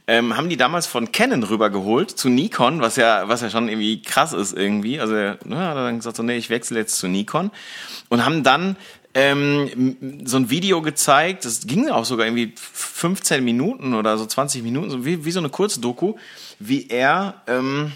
[0.06, 4.02] Ähm, haben die damals von Canon rübergeholt zu Nikon, was ja, was ja schon irgendwie
[4.02, 4.98] krass ist irgendwie.
[4.98, 7.52] Also ne, hat er dann gesagt, so, nee, ich wechsle jetzt zu Nikon.
[8.08, 8.74] Und haben dann
[9.14, 14.62] ähm, so ein Video gezeigt, das ging auch sogar irgendwie 15 Minuten oder so 20
[14.62, 16.14] Minuten, so wie, wie so eine Kurzdoku,
[16.61, 17.92] wie er ähm,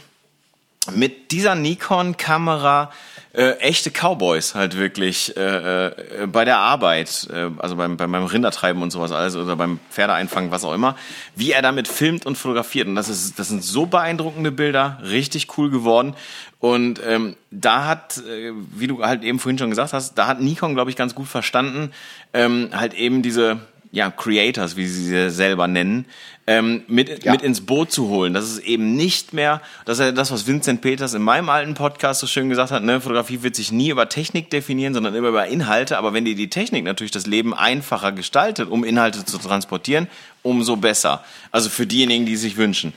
[0.93, 2.91] mit dieser Nikon-Kamera
[3.33, 8.25] äh, echte Cowboys halt wirklich äh, äh, bei der Arbeit, äh, also beim, beim, beim
[8.25, 10.97] Rindertreiben und sowas alles oder beim Pferdeeinfangen, was auch immer,
[11.35, 12.87] wie er damit filmt und fotografiert.
[12.87, 16.15] Und das ist, das sind so beeindruckende Bilder, richtig cool geworden.
[16.61, 20.41] Und ähm, da hat, äh, wie du halt eben vorhin schon gesagt hast, da hat
[20.41, 21.93] Nikon, glaube ich, ganz gut verstanden,
[22.33, 23.61] ähm, halt eben diese
[23.95, 26.07] ja, Creators, wie sie sie selber nennen,
[26.47, 27.33] ähm, mit, ja.
[27.33, 28.35] mit ins Boot zu holen.
[28.35, 31.75] Das ist eben nicht mehr, das ist ja das, was Vincent Peters in meinem alten
[31.75, 35.29] Podcast so schön gesagt hat, ne, Fotografie wird sich nie über Technik definieren, sondern immer
[35.29, 35.97] über Inhalte.
[35.97, 40.09] Aber wenn dir die Technik natürlich das Leben einfacher gestaltet, um Inhalte zu transportieren,
[40.43, 41.25] umso besser.
[41.53, 42.93] Also für diejenigen, die sich wünschen.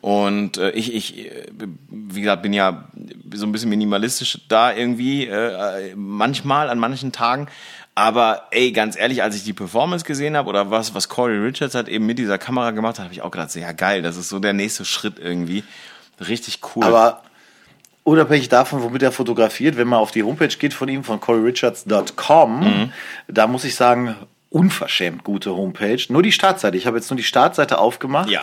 [0.00, 1.44] Und äh, ich, ich, äh,
[1.90, 2.88] wie gesagt, bin ja
[3.34, 7.48] so ein bisschen minimalistisch da irgendwie, äh, manchmal, an manchen Tagen.
[7.94, 11.74] Aber ey, ganz ehrlich, als ich die Performance gesehen habe oder was, was Corey Richards
[11.74, 14.28] hat eben mit dieser Kamera gemacht hat, habe ich auch gedacht, ja geil, das ist
[14.28, 15.64] so der nächste Schritt irgendwie.
[16.26, 16.84] Richtig cool.
[16.84, 17.22] Aber
[18.04, 22.60] unabhängig davon, womit er fotografiert, wenn man auf die Homepage geht von ihm, von coryrichards.com,
[22.60, 22.92] Mhm.
[23.28, 24.14] da muss ich sagen,
[24.50, 26.00] unverschämt gute Homepage.
[26.08, 26.76] Nur die Startseite.
[26.76, 28.28] Ich habe jetzt nur die Startseite aufgemacht.
[28.30, 28.42] Ja.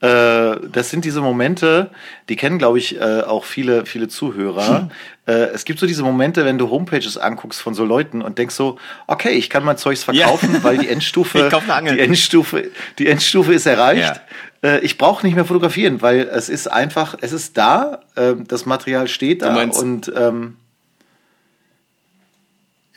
[0.00, 1.90] Äh, das sind diese Momente,
[2.28, 4.90] die kennen, glaube ich, äh, auch viele, viele Zuhörer.
[5.26, 8.54] äh, es gibt so diese Momente, wenn du Homepages anguckst von so Leuten und denkst
[8.54, 8.78] so,
[9.08, 10.62] okay, ich kann mein Zeugs verkaufen, Ja.
[10.64, 11.50] weil die Endstufe,
[11.90, 14.20] die Endstufe, die Endstufe ist erreicht.
[14.62, 19.08] Äh, ich brauche nicht mehr fotografieren, weil es ist einfach, es ist da, das Material
[19.08, 20.56] steht da und ähm,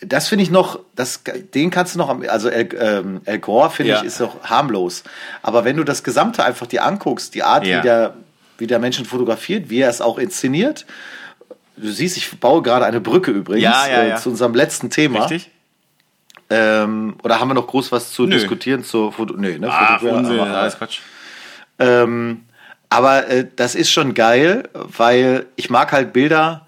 [0.02, 1.22] das finde ich noch, das,
[1.54, 4.00] den kannst du noch, am- also El, ähm, El Gore finde Ja.
[4.00, 5.04] ich ist doch harmlos.
[5.44, 7.78] Aber wenn du das Gesamte einfach dir anguckst, die Art, Ja.
[7.80, 8.14] wie der,
[8.58, 10.86] wie der Menschen fotografiert, wie er es auch inszeniert,
[11.78, 15.22] du siehst, ich baue gerade eine Brücke übrigens Ja, äh, zu unserem letzten Thema.
[15.22, 15.52] Richtig?
[16.50, 18.36] Ähm, oder haben wir noch groß was zu Nö.
[18.36, 19.36] diskutieren zur Foto?
[19.38, 19.70] Nee, ne?
[19.72, 21.00] Ach, Unsinn, aber, alles Quatsch.
[21.80, 22.42] ähm,
[22.90, 26.68] aber äh, das ist schon geil, weil ich mag halt Bilder,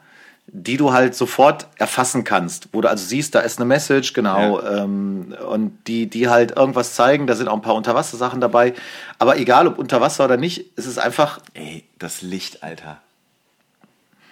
[0.56, 4.62] die du halt sofort erfassen kannst, wo du also siehst, da ist eine Message, genau,
[4.62, 8.74] ähm, und die, die halt irgendwas zeigen, da sind auch ein paar Unterwassersachen dabei,
[9.18, 13.01] aber egal ob unter Wasser oder nicht, es ist einfach, Ey, das Licht, Alter.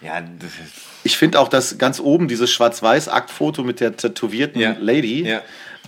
[0.02, 4.76] Ja, das ist, ich finde auch das ganz oben, dieses Schwarz-Weiß-Aktfoto mit der tätowierten Ja.
[4.80, 5.42] Lady, Ja.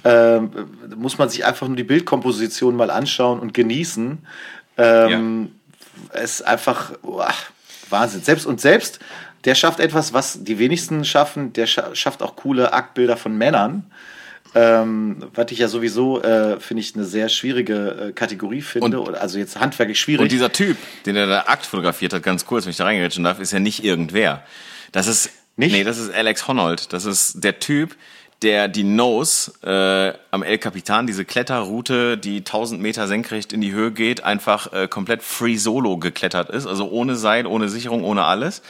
[0.03, 0.51] ähm,
[0.95, 4.19] muss man sich einfach nur die Bildkomposition mal anschauen und genießen.
[4.77, 5.51] Ähm,
[6.11, 7.31] Es ist einfach boah,
[7.89, 8.23] Wahnsinn.
[8.23, 8.99] Selbst und selbst,
[9.45, 11.53] der schafft etwas, was die wenigsten schaffen.
[11.53, 13.85] Der scha schafft auch coole Aktbilder von Männern.
[14.55, 18.99] Ähm, was ich ja sowieso, äh, finde ich, eine sehr schwierige äh, Kategorie finde.
[19.01, 20.21] Und- also jetzt handwerklich schwierig.
[20.21, 20.77] Und dieser Typ,
[21.07, 23.59] den er da Akt fotografiert hat, ganz kurz, wenn ich da reingerätschen darf, ist ja
[23.59, 24.43] nicht irgendwer.
[24.91, 25.71] Das ist, Nicht?
[25.71, 26.93] nee, das ist Alex Honnold.
[26.93, 27.95] Das ist der Typ,
[28.43, 33.71] der die Nose äh, am El Capitan, diese Kletterroute, die 1000 Meter senkrecht in die
[33.71, 36.67] Höhe geht, einfach äh, komplett free solo geklettert ist.
[36.67, 38.61] Also ohne Seil, ohne Sicherung, ohne alles.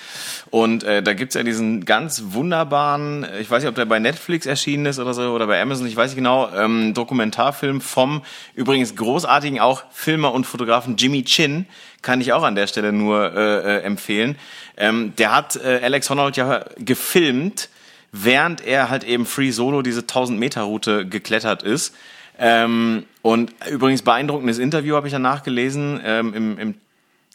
[0.52, 4.46] Und äh, da gibt's ja diesen ganz wunderbaren, ich weiß nicht, ob der bei Netflix
[4.46, 8.22] erschienen ist oder so, oder bei Amazon, ich weiß nicht genau, ähm, Dokumentarfilm vom
[8.54, 11.66] übrigens großartigen auch Filmer und Fotografen Jimmy Chin,
[12.04, 14.38] kann ich auch an der Stelle nur äh, äh, empfehlen.
[14.78, 17.70] Ähm, der hat äh, Alex Honnold ja gefilmt,
[18.14, 21.94] während er halt eben Free Solo diese 1000 Meter Route geklettert ist.
[22.40, 26.76] Ähm, und übrigens beeindruckendes Interview habe ich danach gelesen ähm, im, im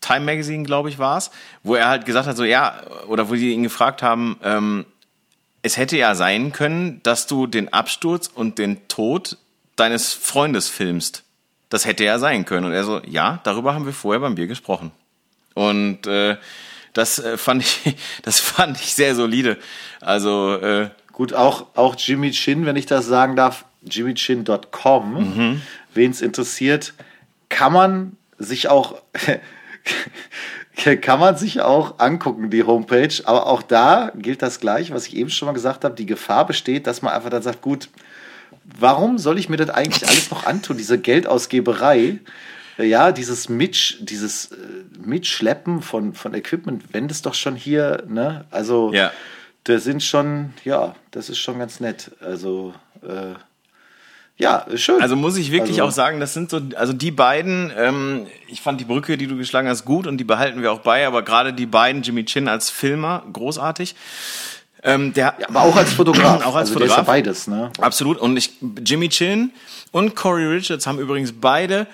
[0.00, 1.32] Time Magazine, glaube ich, war's,
[1.64, 4.86] wo er halt gesagt hat, so ja, oder wo die ihn gefragt haben, ähm,
[5.62, 9.36] es hätte ja sein können, dass du den Absturz und den Tod
[9.74, 11.24] deines Freundes filmst.
[11.68, 12.66] Das hätte ja sein können.
[12.66, 14.92] Und er so, ja, darüber haben wir vorher beim Bier gesprochen.
[15.54, 16.36] Und äh,
[16.98, 19.56] das äh, fand ich, das fand ich sehr solide.
[20.00, 25.62] Also äh, Gut, auch, auch Jimmy Chin, wenn ich das sagen darf, jimmychin.com, Mhm.
[25.94, 26.94] wen es interessiert,
[27.48, 29.02] kann man sich auch
[31.00, 33.14] kann man sich auch angucken, die Homepage.
[33.24, 35.94] Aber auch da gilt das gleich, was ich eben schon mal gesagt habe.
[35.96, 37.88] Die Gefahr besteht, dass man einfach dann sagt, gut,
[38.78, 42.18] warum soll ich mir das eigentlich alles noch antun, diese Geldausgeberei?
[42.78, 44.56] Ja, dieses Mitsch, dieses äh,
[45.04, 48.44] Mitschleppen von, von Equipment, wenn das doch schon hier, ne?
[48.50, 49.10] Also, Ja.
[49.64, 52.12] da sind schon, ja, das ist schon ganz nett.
[52.20, 52.72] Also,
[53.02, 53.34] äh,
[54.36, 55.02] ja, schön.
[55.02, 58.60] Also muss ich wirklich Also- auch sagen, das sind so, also die beiden, ähm, ich
[58.60, 61.22] fand die Brücke, die du geschlagen hast, gut und die behalten wir auch bei, aber
[61.22, 63.96] gerade die beiden, Jimmy Chin als Filmer, großartig.
[64.84, 66.42] Ähm, der, aber auch als Fotograf.
[66.46, 67.06] Auch als also, Der ist ja Fotograf.
[67.06, 67.72] beides, ne?
[67.80, 68.16] Absolut.
[68.18, 68.52] Und ich,
[68.84, 69.50] Jimmy Chin
[69.90, 71.88] und Corey Richards haben übrigens beide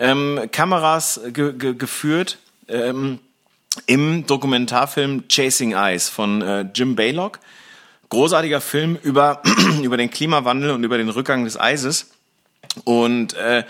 [0.00, 2.38] ähm, Kameras ge ge geführt
[2.68, 3.20] ähm,
[3.86, 7.38] im Dokumentarfilm Chasing Ice von äh, Jim Baylock.
[8.08, 9.42] Großartiger Film über,
[9.82, 12.10] über den Klimawandel und über den Rückgang des Eises.
[12.84, 13.62] Und äh,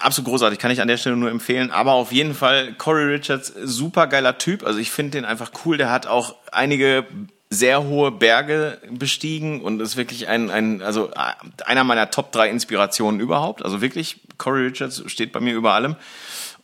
[0.00, 1.70] absolut großartig, kann ich an der Stelle nur empfehlen.
[1.70, 4.64] Aber auf jeden Fall Corey Richards, super geiler Typ.
[4.64, 5.76] Also ich finde den einfach cool.
[5.76, 7.06] Der hat auch einige
[7.52, 12.48] sehr hohe Berge bestiegen und ist wirklich ein, ein also äh, einer meiner Top drei
[12.48, 13.62] Inspirationen überhaupt.
[13.62, 15.96] Also wirklich, Corey Richards steht bei mir über allem.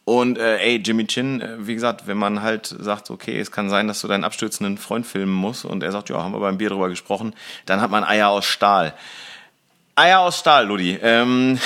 [0.06, 3.68] Und äh, ey, Jimmy Chin, äh, wie gesagt, wenn man halt sagt, okay, es kann
[3.68, 6.56] sein, dass du deinen abstürzenden Freund filmen musst und er sagt, ja, haben wir beim
[6.56, 7.34] Bier drüber gesprochen,
[7.66, 8.94] dann hat man Eier aus Stahl.
[9.94, 10.98] Eier aus Stahl, Ludi.
[11.02, 11.58] Ähm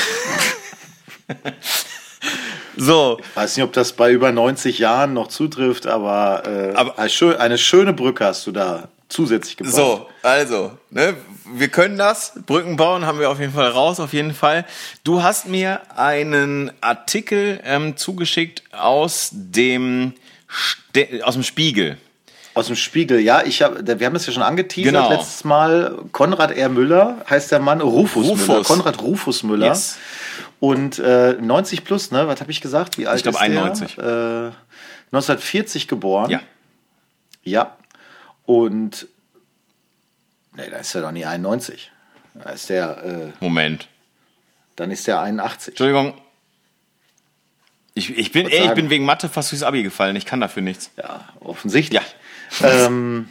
[2.76, 7.58] so, Weiß nicht, ob das bei über 90 Jahren noch zutrifft, aber, äh, Aber- eine
[7.58, 9.74] schöne Brücke hast du da zusätzlich gebaut.
[9.74, 11.14] So, also, ne,
[11.54, 12.32] wir können das.
[12.46, 14.64] Brücken bauen haben wir auf jeden Fall raus, auf jeden Fall.
[15.04, 20.14] Du hast mir einen Artikel ähm, zugeschickt aus dem
[20.48, 21.98] Ste aus dem Spiegel.
[22.54, 25.10] Aus dem Spiegel, ja, ich hab, wir haben das ja schon angeteasert Genau.
[25.10, 25.98] letztes Mal.
[26.12, 26.68] Konrad R.
[26.68, 28.48] Müller heißt der Mann, Rufus, Rufus.
[28.48, 28.62] Müller.
[28.64, 29.66] Konrad Rufus Müller.
[29.68, 29.96] Yes.
[30.60, 32.28] Und äh, 90 plus, ne?
[32.28, 32.98] Was habe ich gesagt?
[32.98, 33.48] Wie alt glaub, ist der?
[33.48, 33.98] 91.
[33.98, 34.52] Äh,
[35.12, 36.30] 1940 geboren.
[36.30, 36.40] Ja.
[37.42, 37.76] Ja.
[38.44, 39.06] Und
[40.56, 41.90] nee, da ist er doch nie 91.
[42.34, 43.88] Da ist der, äh, Moment.
[44.76, 45.68] dann ist der 81.
[45.68, 46.14] Entschuldigung.
[47.94, 50.16] Ich, ich, bin, ey, ich bin wegen Mathe fast durchs Abi gefallen.
[50.16, 50.90] Ich kann dafür nichts.
[50.96, 52.00] Ja, offensichtlich.
[52.62, 53.28] Ähm,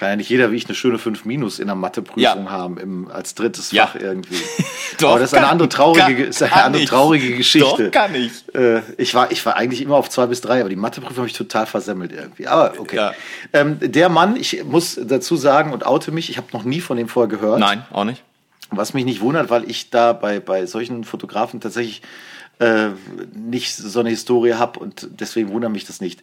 [0.00, 2.50] kann ja nicht jeder wie ich eine schöne 5 Minus in der Matheprüfung Ja.
[2.50, 3.86] haben, im, als drittes Ja.
[3.86, 4.34] Fach irgendwie.
[4.98, 6.88] Doch, Aber das ist eine andere traurige, kann- ist eine andere ich.
[6.88, 7.84] traurige Geschichte.
[7.84, 8.32] Doch, kann ich.
[8.54, 11.26] Äh, ich, war, ich war eigentlich immer auf zwei bis drei, aber die Matheprüfung habe
[11.28, 12.48] ich total versemmelt irgendwie.
[12.48, 12.96] Aber okay.
[12.96, 13.12] Ja.
[13.52, 16.96] Ähm, der Mann, ich muss dazu sagen und oute mich, ich habe noch nie von
[16.96, 17.60] dem vorher gehört.
[17.60, 18.22] Nein, auch nicht.
[18.70, 22.02] Was mich nicht wundert, weil ich da bei, bei solchen Fotografen tatsächlich
[22.58, 22.88] äh,
[23.34, 26.22] nicht so eine Historie habe und deswegen wundert mich das nicht.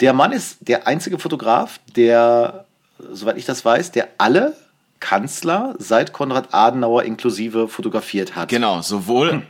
[0.00, 2.64] Der Mann ist der einzige Fotograf, der,
[3.12, 4.54] soweit ich das weiß, der alle
[5.00, 8.48] Kanzler seit Konrad Adenauer inklusive fotografiert hat.
[8.48, 9.42] Genau, sowohl Hm.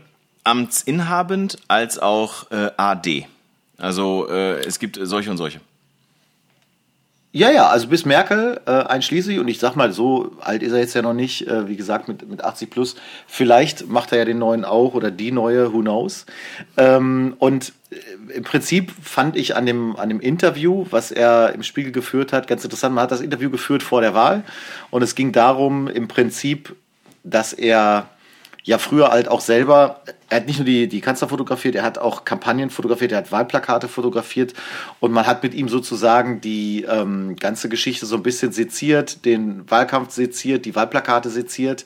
[0.44, 3.26] amtsinhabend als auch äh, AD.
[3.78, 5.60] Also äh, es gibt solche und solche.
[7.36, 10.78] Ja, ja, also bis Merkel äh, einschließlich und ich sag mal, so alt ist er
[10.78, 12.94] jetzt ja noch nicht, äh, wie gesagt, mit, mit 80 plus.
[13.26, 16.26] Vielleicht macht er ja den neuen auch oder die neue, who knows.
[16.76, 21.64] Ähm, und äh, im Prinzip fand ich an dem, an dem Interview, was er im
[21.64, 24.44] Spiegel geführt hat, ganz interessant, man hat das Interview geführt vor der Wahl
[24.92, 26.76] und es ging darum, im Prinzip,
[27.24, 28.10] dass er
[28.64, 30.00] ja früher halt auch selber,
[30.30, 33.30] er hat nicht nur die, die Kanzler fotografiert, er hat auch Kampagnen fotografiert, er hat
[33.30, 34.54] Wahlplakate fotografiert
[35.00, 39.70] und man hat mit ihm sozusagen die ähm, ganze Geschichte so ein bisschen seziert, den
[39.70, 41.84] Wahlkampf seziert, die Wahlplakate seziert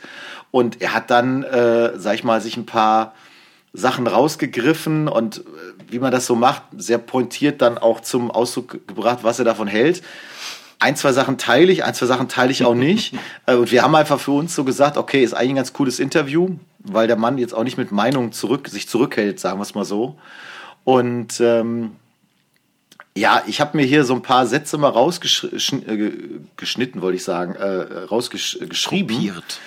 [0.53, 3.13] und er hat dann, äh, sag ich mal, sich ein paar
[3.73, 5.43] Sachen rausgegriffen und äh,
[5.91, 9.67] wie man das so macht, sehr pointiert dann auch zum Ausdruck gebracht, was er davon
[9.67, 10.03] hält.
[10.81, 13.15] Ein, zwei Sachen teile ich, ein, zwei Sachen teile ich auch nicht.
[13.47, 16.01] Äh, Und wir haben einfach für uns so gesagt, okay, ist eigentlich ein ganz cooles
[16.01, 16.57] Interview,
[16.93, 19.85] weil der Mann jetzt auch nicht mit Meinungen zurück, sich zurückhält, sagen wir es mal
[19.85, 20.19] so.
[20.85, 21.97] Und ähm,
[23.17, 28.05] ja, ich habe mir hier so ein paar Sätze mal rausgeschnitten, wollte ich sagen, äh,
[28.05, 29.61] rausgeschrieben Kopiert.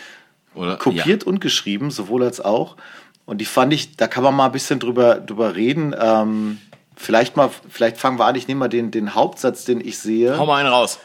[0.54, 0.78] Oder?
[0.78, 2.76] kopiert und geschrieben, sowohl als auch.
[3.26, 5.96] Und die fand ich, da kann man mal ein bisschen drüber, drüber reden.
[5.98, 6.58] Ähm,
[6.96, 10.32] vielleicht mal, vielleicht fangen wir an, ich nehme mal den, den Hauptsatz, den ich sehe.
[10.32, 10.38] Ja.
[10.38, 11.00] Hau mal einen raus.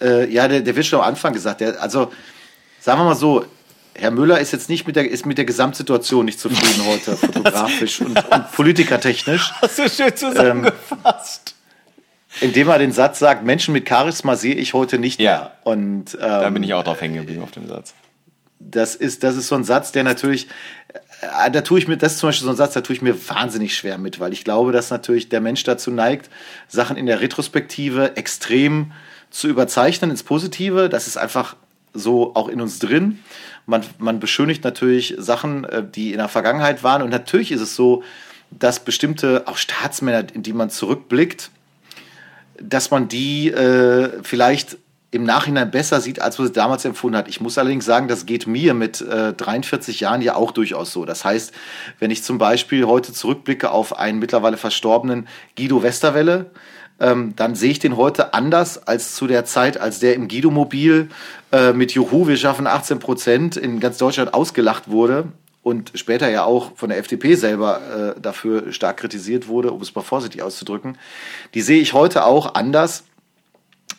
[0.00, 1.60] Äh, ja, der, der wird schon am Anfang gesagt.
[1.60, 2.12] Der, also,
[2.80, 3.44] sagen wir mal so,
[3.98, 8.00] Herr Müller ist jetzt nicht mit der, ist mit der Gesamtsituation nicht zufrieden heute, fotografisch
[8.00, 11.54] und, und politikertechnisch, Hast du schön zusammengefasst.
[12.40, 15.38] indem er den Satz sagt, Menschen mit Charisma sehe ich heute nicht Ja.
[15.38, 15.52] mehr.
[15.64, 17.94] Und, ähm, da bin ich auch drauf hängen geblieben auf dem Satz.
[18.58, 20.48] das ist, das ist so ein Satz, der natürlich,
[21.44, 23.02] äh, da tue ich mir, das ist zum Beispiel so ein Satz, da tue ich
[23.02, 26.30] mir wahnsinnig schwer mit, weil ich glaube, dass natürlich der Mensch dazu neigt,
[26.68, 28.92] Sachen in der Retrospektive extrem
[29.30, 30.88] zu überzeichnen ins Positive.
[30.88, 31.56] Das ist einfach
[31.96, 33.18] so auch in uns drin.
[33.66, 37.02] Man, man beschönigt natürlich Sachen, äh, die in der Vergangenheit waren.
[37.02, 38.02] Und natürlich ist es so,
[38.50, 41.50] dass bestimmte, auch Staatsmänner, in die man zurückblickt,
[42.60, 44.78] dass man die äh, vielleicht
[45.10, 47.28] im Nachhinein besser sieht, als man sie damals empfunden hat.
[47.28, 51.04] Ich muss allerdings sagen, das geht mir mit äh, 43 Jahren ja auch durchaus so.
[51.04, 51.52] Das heißt,
[51.98, 56.50] wenn ich zum Beispiel heute zurückblicke auf einen mittlerweile verstorbenen Guido Westerwelle,
[56.98, 61.10] ähm, dann sehe ich den heute anders als zu der Zeit, als der im Guido-Mobil
[61.52, 65.26] äh, mit Juhu, wir schaffen 18 Prozent in ganz Deutschland ausgelacht wurde
[65.62, 69.94] und später ja auch von der FDP selber äh, dafür stark kritisiert wurde, um es
[69.94, 70.96] mal vorsichtig auszudrücken.
[71.54, 73.04] Die sehe ich heute auch anders,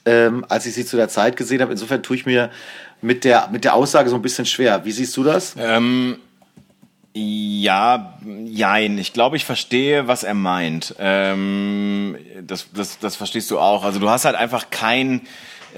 [0.05, 1.73] ähm, als ich sie zu der Zeit gesehen habe.
[1.73, 2.49] Insofern tue ich mir
[3.01, 4.85] mit der, mit der Aussage so ein bisschen schwer.
[4.85, 5.55] Wie siehst du das?
[5.59, 6.17] Ähm,
[7.17, 8.13] ja,
[8.45, 8.97] jein.
[8.97, 10.95] Ich glaube, ich verstehe, was er meint.
[10.99, 13.83] Ähm, das, das, das verstehst du auch.
[13.83, 15.21] Also du hast halt einfach kein,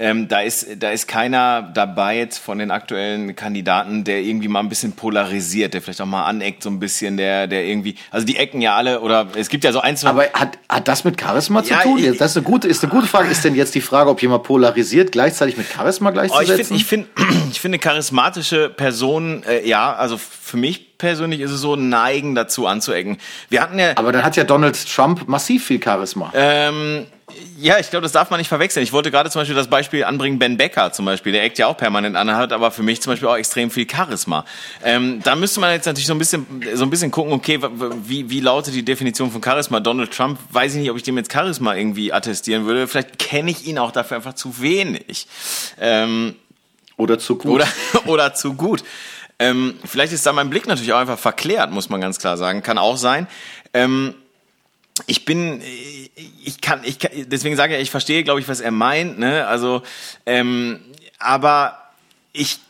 [0.00, 4.60] ähm, da ist, da ist keiner dabei jetzt von den aktuellen Kandidaten, der irgendwie mal
[4.60, 8.26] ein bisschen polarisiert, der vielleicht auch mal aneckt so ein bisschen, der, der irgendwie, also
[8.26, 10.08] die ecken ja alle oder es gibt ja so ein, zwei.
[10.08, 11.98] Aber hat, hat das mit Charisma zu Ja, tun?
[11.98, 13.28] ich- Das ist eine gute, ist eine gute Frage.
[13.30, 16.78] Ist denn jetzt die Frage, ob jemand polarisiert, gleichzeitig mit Charisma Oh, ich gleichzusetzen?
[16.78, 21.60] finde, ich finde, ich finde charismatische Personen, äh, ja, also für mich persönlich ist es
[21.60, 23.18] so neigen dazu anzuecken.
[23.48, 26.30] Wir hatten ja, Aber dann hat ja Donald Trump massiv viel Charisma.
[26.34, 27.06] ähm,
[27.58, 28.82] ja, ich glaube, das darf man nicht verwechseln.
[28.82, 31.66] Ich wollte gerade zum Beispiel das Beispiel anbringen, Ben Becker zum Beispiel, der eckt ja
[31.66, 34.44] auch permanent an, hat aber für mich zum Beispiel auch extrem viel Charisma.
[34.84, 37.58] Ähm, da müsste man jetzt natürlich so ein bisschen, so ein bisschen gucken, okay,
[38.04, 39.80] wie, wie lautet die Definition von Charisma?
[39.80, 42.86] Donald Trump, weiß ich nicht, ob ich dem jetzt Charisma irgendwie attestieren würde.
[42.86, 45.26] Vielleicht kenne ich ihn auch dafür einfach zu wenig.
[45.80, 46.36] Ähm,
[46.96, 47.52] Oder zu gut.
[47.52, 47.68] oder,
[48.06, 48.84] oder zu gut.
[49.38, 52.62] Ähm, vielleicht ist da mein Blick natürlich auch einfach verklärt, muss man ganz klar sagen.
[52.62, 53.26] Kann auch sein.
[53.72, 54.14] Ähm,
[55.06, 55.62] ich bin,
[56.44, 59.46] ich kann, ich kann, deswegen sage ich, ich verstehe, glaube ich, was er meint, ne?
[59.46, 59.82] Also,
[60.26, 60.80] ähm,
[61.18, 61.78] aber
[62.32, 62.60] ich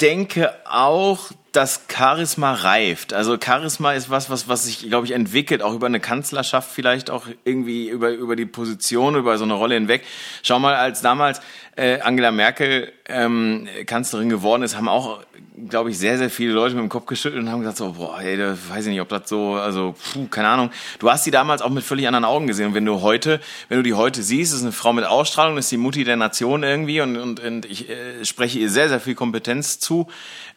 [0.00, 3.12] denke auch, das Charisma reift.
[3.12, 7.10] Also Charisma ist was, was, was sich, glaube ich, entwickelt, auch über eine Kanzlerschaft vielleicht,
[7.10, 10.04] auch irgendwie über, über die Position, über so eine Rolle hinweg.
[10.42, 11.40] Schau mal, als damals
[11.76, 15.20] äh, Angela Merkel ähm, Kanzlerin geworden ist, haben auch,
[15.68, 18.20] glaube ich, sehr, sehr viele Leute mit dem Kopf geschüttelt und haben gesagt so, boah,
[18.20, 20.70] ey, da weiß ich nicht, ob das so, also, puh, keine Ahnung.
[20.98, 22.68] Du hast sie damals auch mit völlig anderen Augen gesehen.
[22.68, 25.70] Und wenn du heute, wenn du die heute siehst, ist eine Frau mit Ausstrahlung, ist
[25.70, 29.14] die Mutti der Nation irgendwie und, und, und ich äh, spreche ihr sehr, sehr viel
[29.14, 30.08] Kompetenz zu.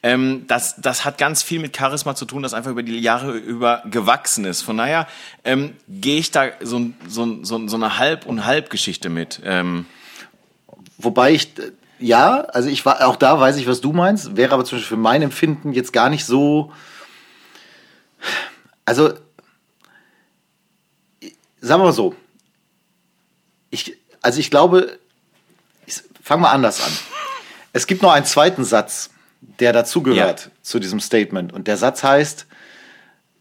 [0.01, 3.32] Ähm, das, das hat ganz viel mit Charisma zu tun, das einfach über die Jahre
[3.38, 4.61] über gewachsen ist.
[4.61, 5.07] Von daher
[5.43, 9.41] ähm, gehe ich da so, so, so, so eine Halb- und Halb-Geschichte mit.
[9.45, 9.86] Ähm.
[11.04, 14.54] Wobei ich, äh, ja, also ich war, auch da weiß ich, was du meinst, wäre
[14.54, 16.72] aber zum Beispiel für mein Empfinden jetzt gar nicht so,
[18.86, 19.14] also,
[21.62, 22.16] sagen wir mal so,
[23.70, 24.99] ich, also ich glaube,
[25.86, 26.91] ich fange mal anders an.
[27.72, 29.10] Es gibt noch einen zweiten Satz,
[29.60, 30.51] der dazugehört ja.
[30.62, 31.54] zu diesem Statement.
[31.54, 32.45] Und der Satz heißt,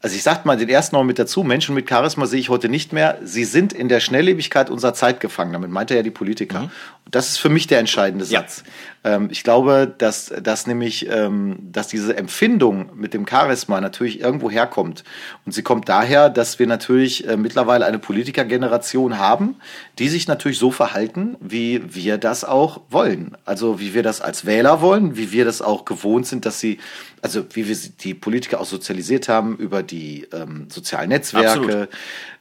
[0.01, 2.67] also ich sag mal den ersten noch mit dazu, Menschen mit Charisma sehe ich heute
[2.67, 3.19] nicht mehr.
[3.23, 5.53] Sie sind in der Schnelllebigkeit unserer Zeit gefangen.
[5.53, 6.63] Damit meint er ja die Politiker.
[6.63, 6.71] Mhm.
[7.09, 8.63] Das ist für mich der entscheidende Satz.
[8.65, 8.71] Ja.
[9.03, 14.49] Ähm, ich glaube, dass, dass nämlich, ähm, dass diese Empfindung mit dem Charisma natürlich irgendwo
[14.49, 15.03] herkommt.
[15.45, 19.55] Und sie kommt daher, dass wir natürlich äh, mittlerweile eine Politikergeneration haben,
[19.99, 23.37] die sich natürlich so verhalten, wie wir das auch wollen.
[23.45, 26.79] Also wie wir das als Wähler wollen, wie wir das auch gewohnt sind, dass sie
[27.21, 31.87] also wie wir die Politiker auch sozialisiert haben über die ähm, sozialen Netzwerke,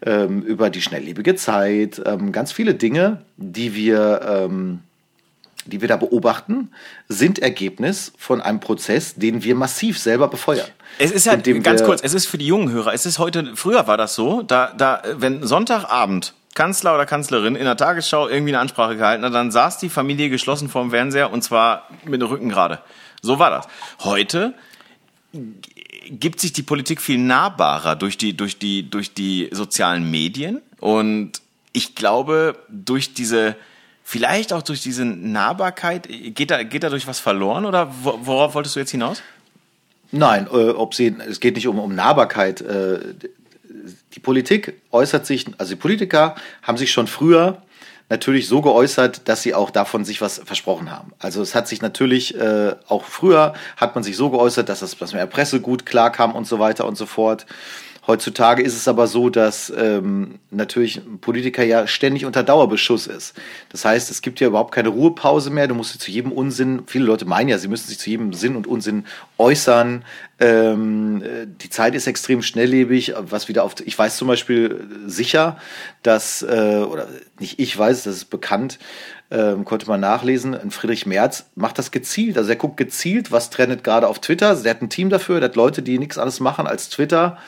[0.05, 2.03] ähm, über die schnelllebige Zeit,
[2.33, 4.81] ganz viele Dinge, die wir, ähm,
[5.65, 6.71] die wir da beobachten,
[7.09, 10.69] sind Ergebnis von einem Prozess, den wir massiv selber befeuern.
[10.99, 13.87] Es ist ja ganz kurz, es ist für die jungen Hörer, es ist heute, früher
[13.87, 18.61] war das so, da, da, wenn Sonntagabend Kanzler oder Kanzlerin in der Tagesschau irgendwie eine
[18.61, 22.49] Ansprache gehalten hat, dann saß die Familie geschlossen vorm Fernseher und zwar mit dem Rücken
[22.49, 22.81] gerade.
[23.23, 23.69] So war das.
[24.01, 24.55] Heute
[26.11, 30.61] gibt sich die Politik viel nahbarer durch die, durch die, durch die sozialen Medien.
[30.79, 31.41] Und
[31.73, 33.57] ich glaube, durch diese,
[34.05, 38.81] vielleicht auch durch diese Nahbarkeit, geht da, geht dadurch was verloren oder worauf wolltest du
[38.81, 39.23] jetzt hinaus?
[40.11, 42.61] Nein, äh, ob sie, es geht nicht um, um Nahbarkeit.
[42.61, 42.99] Äh,
[44.15, 47.63] die Politik äußert sich, also die Politiker haben sich schon früher
[48.11, 51.13] natürlich so geäußert, dass sie auch davon sich was versprochen haben.
[51.19, 55.01] Also es hat sich natürlich äh, auch früher hat man sich so geäußert, dass das
[55.01, 57.47] was mit der Presse gut klarkam und so weiter und so fort.
[58.05, 63.35] Heutzutage ist es aber so, dass ähm, natürlich ein Politiker ja ständig unter Dauerbeschuss ist.
[63.69, 65.69] Das heißt, es gibt ja überhaupt keine Ruhepause mehr.
[65.69, 68.33] Du musst dich zu jedem Unsinn, viele Leute meinen ja, sie müssen sich zu jedem
[68.33, 69.05] Sinn und Unsinn
[69.39, 70.05] äußern.
[70.41, 71.23] Ähm,
[71.63, 73.77] die Zeit ist extrem schnelllebig, was wieder auf.
[73.85, 75.57] Ich weiß zum Beispiel sicher,
[76.03, 77.07] dass, äh, oder
[77.39, 78.81] nicht ich weiß, das ist bekannt,
[79.31, 80.73] ähm, konnte man nachlesen.
[80.73, 82.37] Friedrich Merz macht das gezielt.
[82.37, 84.57] Also er guckt gezielt, was trendet gerade auf Twitter.
[84.57, 87.39] Der hat ein Team dafür, der hat Leute, die nichts anderes machen als Twitter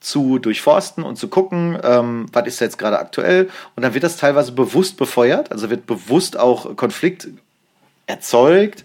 [0.00, 3.50] zu durchforsten und zu gucken, ähm, was ist jetzt gerade aktuell.
[3.76, 7.28] Und dann wird das teilweise bewusst befeuert, also wird bewusst auch Konflikt
[8.10, 8.84] erzeugt,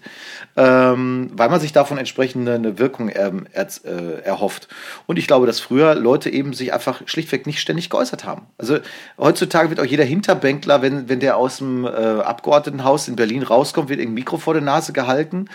[0.56, 4.68] ähm, weil man sich davon entsprechend eine Wirkung ähm, er, äh, erhofft.
[5.06, 8.46] Und ich glaube, dass früher Leute eben sich einfach schlichtweg nicht ständig geäußert haben.
[8.56, 8.78] Also
[9.18, 13.88] heutzutage wird auch jeder Hinterbänkler, wenn, wenn der aus dem äh, Abgeordnetenhaus in Berlin rauskommt,
[13.88, 15.46] wird ein Mikro vor der Nase gehalten,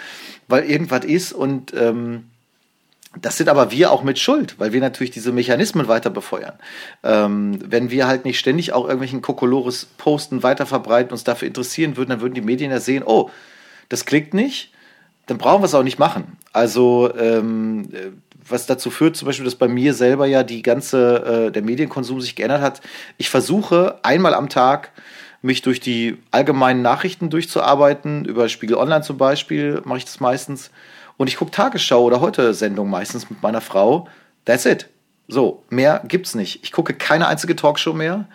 [0.47, 2.30] weil irgendwas ist und ähm,
[3.20, 6.53] das sind aber wir auch mit Schuld, weil wir natürlich diese Mechanismen weiter befeuern.
[7.03, 11.97] Ähm, wenn wir halt nicht ständig auch irgendwelchen Kokolores posten, weiter verbreiten, uns dafür interessieren
[11.97, 13.30] würden, dann würden die Medien ja sehen, oh,
[13.89, 14.72] das klickt nicht,
[15.28, 16.38] dann brauchen wir es auch nicht machen.
[16.53, 17.89] Also ähm,
[18.47, 22.22] was dazu führt, zum Beispiel, dass bei mir selber ja die ganze, äh, der Medienkonsum
[22.22, 22.82] sich geändert hat.
[23.18, 24.91] Ich versuche einmal am Tag
[25.41, 30.72] mich durch die allgemeinen Nachrichten durchzuarbeiten, über Spiegel Online zum Beispiel mache ich das meistens
[31.22, 34.08] und ich gucke Tagesschau oder heute Sendung meistens mit meiner Frau.
[34.43, 34.87] That's it.
[35.28, 36.63] So, mehr gibt's nicht.
[36.63, 38.25] Ich gucke keine einzige Talkshow mehr.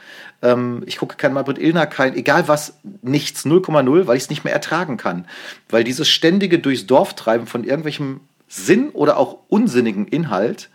[0.41, 4.45] Ähm, ich gucke kein Malbrit Illner, kein, egal was, nichts, 0,0, weil ich es nicht
[4.45, 5.27] mehr ertragen kann.
[5.69, 10.71] Weil dieses ständige durchs Dorf treiben von irgendwelchem Sinn oder auch unsinnigen Inhalt,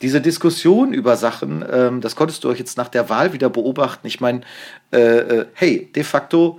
[0.00, 4.06] diese Diskussion über Sachen, ähm, das konntest du euch jetzt nach der Wahl wieder beobachten.
[4.06, 4.40] Ich meine,
[4.94, 6.58] äh, äh, hey, de facto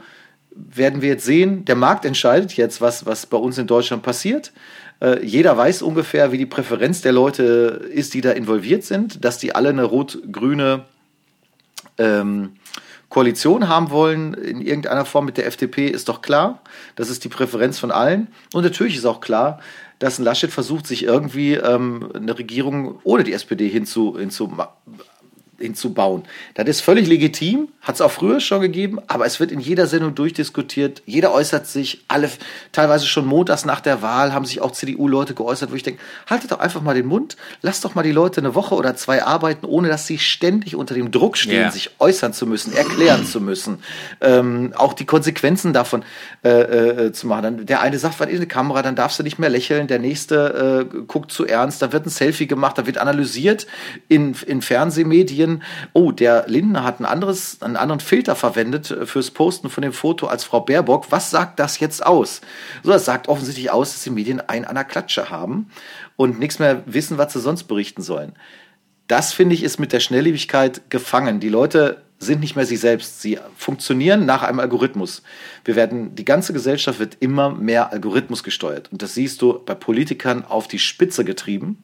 [0.56, 4.53] werden wir jetzt sehen, der Markt entscheidet jetzt, was, was bei uns in Deutschland passiert.
[5.02, 7.44] Äh, jeder weiß ungefähr, wie die Präferenz der Leute
[7.91, 10.86] ist, die da involviert sind, dass die alle eine rot-grüne
[11.98, 12.53] ähm,
[13.10, 16.61] Koalition haben wollen in irgendeiner Form mit der FDP, ist doch klar.
[16.95, 18.27] Das ist die Präferenz von allen.
[18.53, 19.60] Und natürlich ist auch klar,
[19.99, 24.52] dass ein Laschet versucht, sich irgendwie ähm, eine Regierung ohne die SPD hinzu, hinzu
[25.60, 26.23] hinzubauen.
[26.53, 29.88] Das ist völlig legitim, hat es auch früher schon gegeben, aber es wird in jeder
[29.88, 31.02] Sendung durchdiskutiert.
[31.06, 32.30] Jeder äußert sich, alle,
[32.72, 36.52] teilweise schon montags nach der Wahl haben sich auch CDU-Leute geäußert, wo ich denke, haltet
[36.52, 39.65] doch einfach mal den Mund, lasst doch mal die Leute eine Woche oder zwei arbeiten,
[39.65, 41.72] ohne dass sie ständig unter dem Druck stehen, Yeah.
[41.72, 43.80] sich äußern zu müssen, erklären zu müssen,
[44.19, 46.03] ähm, auch die Konsequenzen davon
[46.44, 47.44] äh, äh, zu machen.
[47.44, 49.99] Dann, der eine sagt, was in die Kamera, dann darfst du nicht mehr lächeln, der
[49.99, 53.68] nächste äh, guckt zu ernst, dann wird ein Selfie gemacht, da wird analysiert
[54.10, 55.44] in, in Fernsehmedien.
[55.93, 59.93] Oh, der Lindner hat ein anderes, einen anderen Filter verwendet äh, fürs Posten von dem
[59.93, 61.11] Foto als Frau Baerbock.
[61.11, 62.41] Was sagt das jetzt aus?
[62.84, 65.69] So, das sagt offensichtlich aus, dass die Medien einen an der Klatsche haben
[66.15, 68.34] und nichts mehr wissen, was sie sonst berichten sollen
[69.07, 71.39] das finde ich ist mit der Schnelllebigkeit gefangen.
[71.39, 73.22] Die Leute sind nicht mehr sie selbst.
[73.22, 75.22] Sie funktionieren nach einem Algorithmus.
[75.63, 78.91] Wir werden, die ganze Gesellschaft wird immer mehr Algorithmus gesteuert.
[78.91, 81.84] Und das siehst du bei Politikern auf die Spitze getrieben.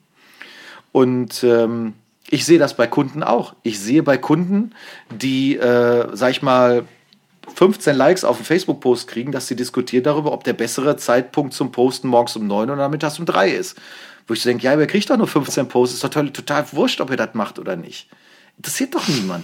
[0.91, 1.93] Und ähm,
[2.31, 3.53] ich sehe das bei Kunden auch.
[3.61, 4.73] Ich sehe bei Kunden,
[5.09, 6.85] die, äh, sag ich mal,
[7.55, 11.73] 15 Likes auf einen Facebook-Post kriegen, dass sie diskutieren darüber, ob der bessere Zeitpunkt zum
[11.73, 13.77] Posten morgens um 9 oder nachmittags um 3 ist.
[14.27, 15.95] Wo ich so denke, ja, wer kriegt doch nur 15 Posts?
[15.95, 18.07] Ist doch total, total wurscht, ob ihr das macht oder nicht.
[18.55, 19.43] Interessiert doch niemand.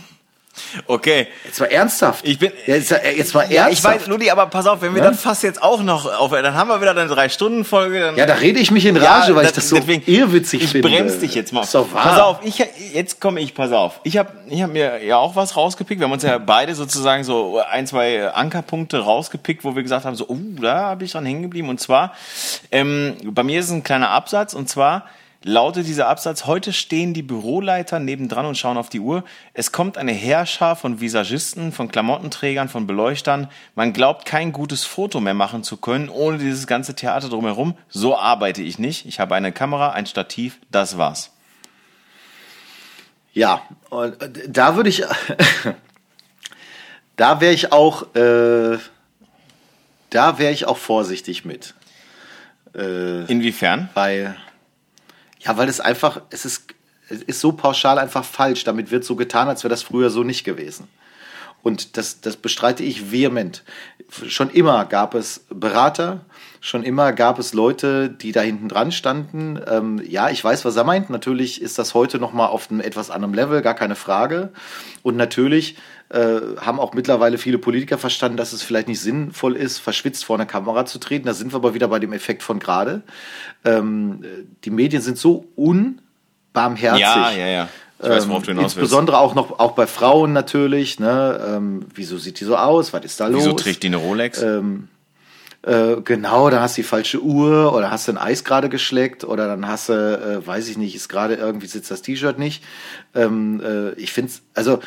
[0.85, 1.27] Okay.
[1.45, 2.25] Jetzt mal ernsthaft.
[2.27, 4.01] Ich bin- Ja, Jetzt, jetzt mal Ja, ich ernsthaft.
[4.01, 5.09] weiß, Ludi, aber pass auf, wenn wir Ja?
[5.11, 8.13] das fast jetzt auch noch auf, dann haben wir wieder eine Drei-Stunden-Folge.
[8.15, 10.89] Ja, da rede ich mich in Rage, weil ich das so deswegen- irrwitzig ich finde.
[10.89, 11.63] bremse dich jetzt mal.
[11.63, 12.03] Ist doch wahr.
[12.03, 12.63] Pass auf, ich,
[12.93, 13.99] jetzt komme ich, pass auf.
[14.03, 15.99] Ich habe ich hab mir ja auch was rausgepickt.
[15.99, 20.15] Wir haben uns ja beide sozusagen so ein, zwei Ankerpunkte rausgepickt, wo wir gesagt haben,
[20.15, 21.69] so, oh, da habe ich dran hängen geblieben.
[21.69, 22.13] Und zwar,
[22.71, 25.05] ähm, bei mir ist es ein kleiner Absatz und zwar
[25.43, 29.23] lautet dieser Absatz, heute stehen die Büroleiter nebendran und schauen auf die Uhr.
[29.53, 33.49] Es kommt eine Heerschar von Visagisten, von Klamottenträgern, von Beleuchtern.
[33.75, 37.77] Man glaubt, kein gutes Foto mehr machen zu können, ohne dieses ganze Theater drumherum.
[37.89, 39.05] So arbeite ich nicht.
[39.05, 41.31] Ich habe eine Kamera, ein Stativ, das war's.
[43.33, 43.61] Ja,
[43.91, 45.03] und äh, da würde ich,
[47.15, 48.79] da wäre ich auch, äh,
[50.09, 51.75] da wäre ich auch vorsichtig mit.
[52.73, 53.89] Äh, Inwiefern?
[53.93, 54.35] weil,
[55.47, 56.67] ja, weil es einfach, es ist,
[57.09, 58.65] es ist so pauschal einfach falsch.
[58.65, 60.89] Damit wird so getan, als wäre das früher so nicht gewesen.
[61.63, 63.63] Und das, das bestreite ich vehement.
[64.27, 66.25] Schon immer gab es Berater,
[66.59, 69.59] schon immer gab es Leute, die da hinten dran standen.
[69.67, 71.09] Ähm, ja, ich weiß, was er meint.
[71.09, 74.51] Natürlich ist das heute noch mal auf einem etwas anderen Level, gar keine Frage.
[75.01, 75.77] Und natürlich
[76.09, 80.37] äh, haben auch mittlerweile viele Politiker verstanden, dass es vielleicht nicht sinnvoll ist, verschwitzt vor
[80.37, 81.25] einer Kamera zu treten.
[81.27, 83.03] Da sind wir aber wieder bei dem Effekt von gerade.
[83.65, 84.23] Ähm,
[84.63, 87.01] die Medien sind so unbarmherzig.
[87.01, 87.69] Ja, ja, ja.
[87.99, 88.77] Ich weiß, Ähm, worauf du hinaus willst.
[88.77, 90.99] insbesondere auch noch auch bei Frauen natürlich.
[90.99, 91.41] Ne?
[91.55, 92.93] Ähm, wieso sieht die so aus?
[92.93, 93.43] Was ist da los?
[93.43, 94.41] Wieso trägt die eine Rolex?
[94.41, 94.87] Ähm,
[95.63, 99.23] äh, genau, dann hast du die falsche Uhr oder hast du ein Eis gerade geschleckt
[99.23, 102.63] oder dann hast du, äh, weiß ich nicht, ist gerade irgendwie sitzt das T-Shirt nicht.
[103.15, 104.79] Ähm, äh, ich finde also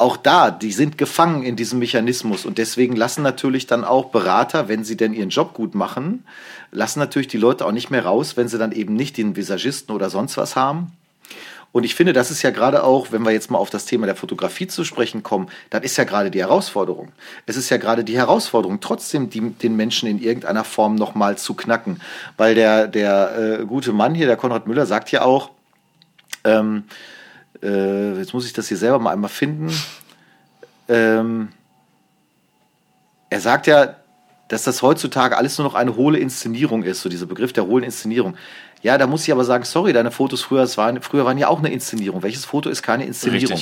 [0.00, 4.68] auch da, die sind gefangen in diesem Mechanismus und deswegen lassen natürlich dann auch Berater,
[4.68, 6.24] wenn sie denn ihren Job gut machen,
[6.72, 9.94] lassen natürlich die Leute auch nicht mehr raus, wenn sie dann eben nicht den Visagisten
[9.94, 10.92] oder sonst was haben.
[11.72, 14.06] Und ich finde, das ist ja gerade auch, wenn wir jetzt mal auf das Thema
[14.06, 17.12] der Fotografie zu sprechen kommen, das ist ja gerade die Herausforderung.
[17.46, 21.54] Es ist ja gerade die Herausforderung, trotzdem die, den Menschen in irgendeiner Form nochmal zu
[21.54, 22.00] knacken.
[22.36, 25.50] Weil der, der äh, gute Mann hier, der Konrad Müller, sagt ja auch,
[26.42, 26.84] ähm,
[27.62, 29.70] äh, jetzt muss ich das hier selber mal einmal finden.
[30.88, 31.48] Ähm,
[33.28, 33.96] er sagt ja,
[34.48, 37.84] dass das heutzutage alles nur noch eine hohle Inszenierung ist, so dieser Begriff der hohlen
[37.84, 38.36] Inszenierung.
[38.82, 41.48] Ja, da muss ich aber sagen, sorry, deine Fotos früher, es waren, früher waren ja
[41.48, 42.22] auch eine Inszenierung.
[42.22, 43.60] Welches Foto ist keine Inszenierung?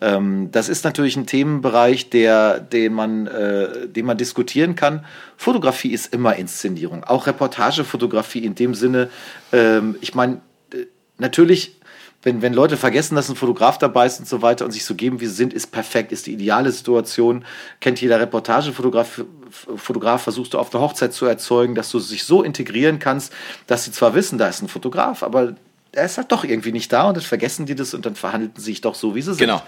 [0.00, 5.04] Ähm, das ist natürlich ein Themenbereich, der, den, man, äh, den man diskutieren kann.
[5.36, 7.04] Fotografie ist immer Inszenierung.
[7.04, 9.10] Auch Reportagefotografie in dem Sinne,
[9.52, 10.40] ähm, ich meine,
[10.72, 10.86] äh,
[11.18, 11.76] natürlich
[12.22, 14.94] wenn, wenn Leute vergessen, dass ein Fotograf dabei ist und so weiter und sich so
[14.94, 17.44] geben, wie sie sind, ist perfekt, ist die ideale Situation.
[17.80, 22.42] Kennt jeder Reportagefotograf, Fotograf versuchst du auf der Hochzeit zu erzeugen, dass du sich so
[22.42, 23.32] integrieren kannst,
[23.66, 25.54] dass sie zwar wissen, da ist ein Fotograf, aber
[25.90, 28.52] er ist halt doch irgendwie nicht da und dann vergessen die das und dann verhandeln
[28.56, 29.38] sie sich doch so, wie sie sind.
[29.38, 29.62] Genau.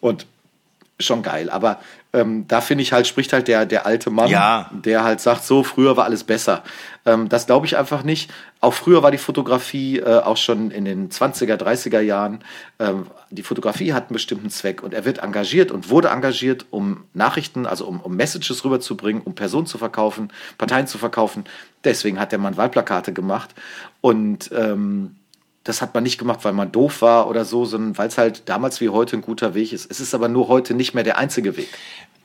[0.00, 0.26] Und
[1.00, 1.50] schon geil.
[1.50, 1.78] Aber
[2.12, 4.70] ähm, da finde ich halt, spricht halt der, der alte Mann, Ja.
[4.72, 6.64] der halt sagt, so, früher war alles besser.
[7.06, 8.30] Ähm, das glaube ich einfach nicht.
[8.60, 12.40] Auch früher war die Fotografie, äh, auch schon in den 20er, 30er Jahren,
[12.80, 17.04] ähm, die Fotografie hat einen bestimmten Zweck und er wird engagiert und wurde engagiert, um
[17.12, 21.44] Nachrichten, also um, um Messages rüberzubringen, um Personen zu verkaufen, Parteien zu verkaufen.
[21.84, 23.54] Deswegen hat der Mann Wahlplakate gemacht
[24.00, 25.14] und ähm,
[25.68, 28.48] das hat man nicht gemacht, weil man doof war oder so, sondern weil es halt
[28.48, 29.90] damals wie heute ein guter Weg ist.
[29.90, 31.68] Es ist aber nur heute nicht mehr der einzige Weg.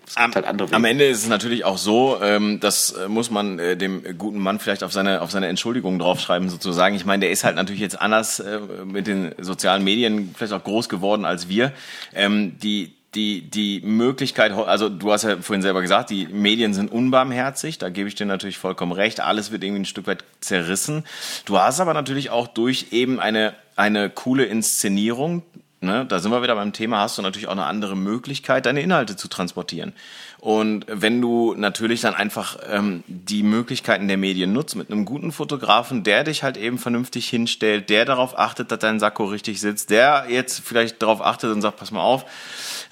[0.08, 0.76] Es gibt halt andere Wege.
[0.76, 4.40] Am Ende ist es natürlich auch so, ähm, das äh, muss man äh, dem guten
[4.40, 6.96] Mann vielleicht auf seine, auf seine Entschuldigung draufschreiben, sozusagen.
[6.96, 10.64] Ich meine, der ist halt natürlich jetzt anders äh, mit den sozialen Medien vielleicht auch
[10.64, 11.74] groß geworden als wir.
[12.14, 16.92] Ähm, die, die, die Möglichkeit, also du hast ja vorhin selber gesagt, die Medien sind
[16.92, 21.06] unbarmherzig, da gebe ich dir natürlich vollkommen recht, alles wird irgendwie ein Stück weit zerrissen.
[21.46, 25.44] Du hast aber natürlich auch durch eben eine, eine coole Inszenierung,
[25.84, 28.82] ne, da sind wir wieder beim Thema, hast du natürlich auch eine andere Möglichkeit, deine
[28.82, 29.94] Inhalte zu transportieren.
[30.40, 35.32] Und wenn du natürlich dann einfach ähm, die Möglichkeiten der Medien nutzt mit einem guten
[35.32, 39.90] Fotografen, der dich halt eben vernünftig hinstellt, der darauf achtet, dass dein Sakko richtig sitzt,
[39.90, 42.26] der jetzt vielleicht darauf achtet und sagt, pass mal auf,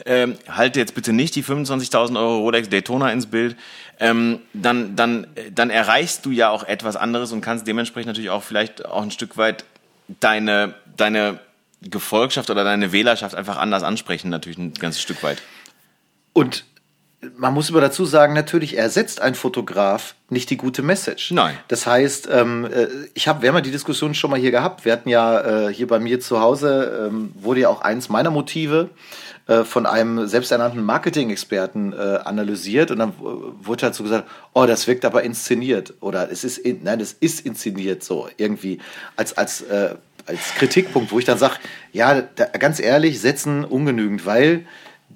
[0.05, 3.55] ähm, halte jetzt bitte nicht die 25.000 Euro Rolex Daytona ins Bild,
[3.99, 8.43] ähm, dann, dann, dann erreichst du ja auch etwas anderes und kannst dementsprechend natürlich auch
[8.43, 9.65] vielleicht auch ein Stück weit
[10.19, 11.39] deine, deine
[11.81, 15.41] Gefolgschaft oder deine Wählerschaft einfach anders ansprechen, natürlich ein ganzes Stück weit.
[16.33, 16.65] Und
[17.37, 21.31] man muss aber dazu sagen, natürlich ersetzt ein Fotograf nicht die gute Message.
[21.31, 21.55] Nein.
[21.67, 24.85] Das heißt, ähm, äh, ich habe, wir haben ja die Diskussion schon mal hier gehabt.
[24.85, 28.31] Wir hatten ja äh, hier bei mir zu Hause ähm, wurde ja auch eins meiner
[28.31, 28.89] Motive
[29.47, 33.23] äh, von einem selbsternannten Marketing-Experten äh, analysiert und dann äh,
[33.65, 37.45] wurde dazu gesagt, oh, das wirkt aber inszeniert oder es ist, in, nein, es ist
[37.45, 38.79] inszeniert so irgendwie
[39.15, 39.95] als als äh,
[40.25, 41.55] als Kritikpunkt, wo ich dann sage,
[41.91, 44.65] ja, da, ganz ehrlich, setzen ungenügend, weil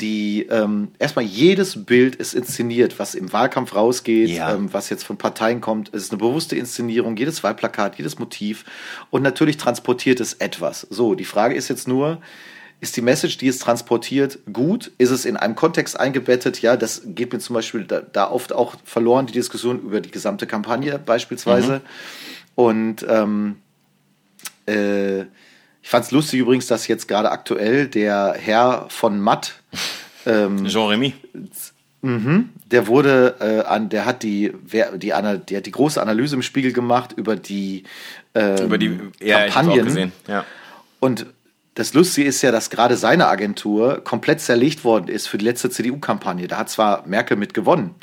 [0.02, 4.54] die ähm, erstmal jedes Bild ist inszeniert, was im Wahlkampf rausgeht, Ja.
[4.54, 8.66] ähm, was jetzt von Parteien kommt, es ist eine bewusste Inszenierung, jedes Wahlplakat, jedes Motiv
[9.10, 10.82] und natürlich transportiert es etwas.
[10.90, 12.20] So, die Frage ist jetzt nur,
[12.82, 14.92] ist die Message, die es transportiert, gut?
[14.98, 16.62] Ist es in einem Kontext eingebettet?
[16.62, 20.12] Ja, das geht mir zum Beispiel da, da oft auch verloren, die Diskussion über die
[20.12, 21.82] gesamte Kampagne beispielsweise.
[22.54, 23.56] Und ähm,
[24.66, 25.26] äh,
[25.86, 29.54] ich fand es lustig übrigens, dass jetzt gerade aktuell der Herr von Matt,
[30.26, 31.14] ähm, Jean-Remy.
[32.02, 36.42] der wurde äh, an, der hat die, wer, die, der hat die große Analyse im
[36.42, 37.84] Spiegel gemacht über die
[38.34, 39.86] ähm, Über die, ja, Kampagnen.
[39.86, 40.12] gesehen.
[40.28, 40.44] Ja.
[41.00, 41.28] Und
[41.76, 45.70] das Lustige ist ja, dass gerade seine Agentur komplett zerlegt worden ist für die letzte
[45.70, 46.48] CDU-Kampagne.
[46.48, 47.94] Da hat zwar Merkel mit gewonnen,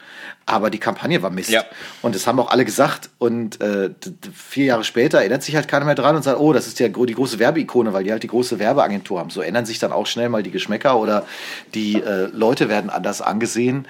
[0.47, 1.51] aber die Kampagne war Mist.
[1.51, 1.65] Ja.
[2.03, 3.11] Und das haben auch alle gesagt.
[3.19, 3.91] Und äh,
[4.35, 6.89] vier Jahre später erinnert sich halt keiner mehr dran und sagt, oh, das ist ja
[6.89, 9.31] die große Werbeikone, weil die halt die große Werbeagentur haben.
[9.31, 11.27] So ändern sich dann auch schnell mal die Geschmäcker oder
[11.75, 13.87] die äh, Leute werden anders angesehen.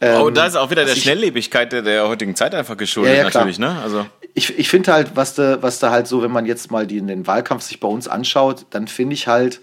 [0.00, 3.18] Ähm, Oh, da ist auch wieder der Schnelllebigkeit der, der heutigen Zeit einfach geschuldet, Ja,
[3.18, 3.78] ja, natürlich, ne?
[3.82, 4.06] Also.
[4.34, 7.00] ich, ich finde halt, was da, was da halt so, wenn man jetzt mal die,
[7.00, 9.60] den Wahlkampf sich bei uns anschaut, dann finde ich halt,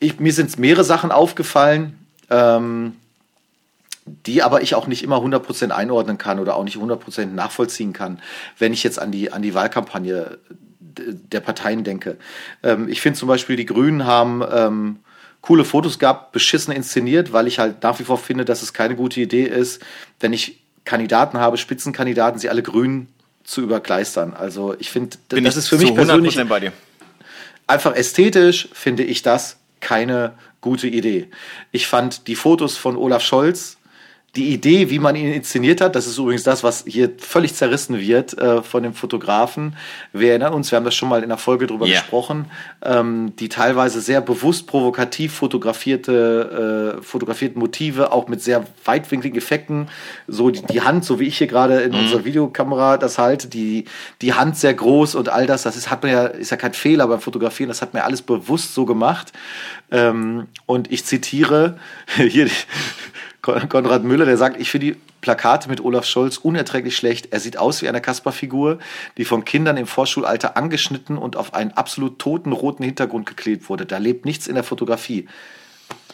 [0.00, 1.98] ich, mir sind mehrere Sachen aufgefallen,
[2.30, 2.96] ähm,
[4.06, 8.20] die aber ich auch nicht immer 100% einordnen kann oder auch nicht 100% nachvollziehen kann,
[8.58, 10.38] wenn ich jetzt an die, an die Wahlkampagne
[10.96, 12.16] der Parteien denke.
[12.62, 14.96] Ähm, ich finde zum Beispiel, die Grünen haben ähm,
[15.40, 18.94] coole Fotos gehabt, beschissen inszeniert, weil ich halt nach wie vor finde, dass es keine
[18.94, 19.82] gute Idee ist,
[20.20, 23.08] wenn ich Kandidaten habe, Spitzenkandidaten, sie alle grün
[23.42, 24.34] zu überkleistern.
[24.34, 26.72] Also ich finde, das ist für mich persönlich 100% bei dir.
[27.66, 31.28] einfach ästhetisch finde ich das keine gute Idee.
[31.72, 33.76] Ich fand die Fotos von Olaf Scholz,
[34.36, 38.00] die Idee, wie man ihn inszeniert hat, das ist übrigens das, was hier völlig zerrissen
[38.00, 39.76] wird äh, von dem Fotografen.
[40.12, 42.00] Wir erinnern uns, wir haben das schon mal in der Folge drüber Ja.
[42.00, 42.46] gesprochen,
[42.82, 49.88] ähm, die teilweise sehr bewusst provokativ fotografierte, äh, fotografierten Motive, auch mit sehr weitwinkligen Effekten.
[50.26, 53.84] So die, die Hand, so wie ich hier gerade in unserer Videokamera das halte, die,
[54.20, 56.74] die Hand sehr groß und all das, das ist, hat man ja, ist ja kein
[56.74, 59.32] Fehler beim Fotografieren, das hat man ja alles bewusst so gemacht.
[59.90, 61.78] Ähm, und ich zitiere
[62.16, 62.48] hier
[63.44, 67.28] Konrad Müller, der sagt, ich finde die Plakate mit Olaf Scholz unerträglich schlecht.
[67.30, 68.78] Er sieht aus wie eine Kasperfigur,
[69.18, 73.84] die von Kindern im Vorschulalter angeschnitten und auf einen absolut toten roten Hintergrund geklebt wurde.
[73.84, 75.28] Da lebt nichts in der Fotografie.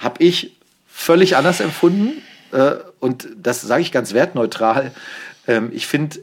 [0.00, 0.56] Habe ich
[0.88, 2.20] völlig anders empfunden
[2.52, 4.90] äh, und das sage ich ganz wertneutral.
[5.46, 6.18] Ähm, ich finde,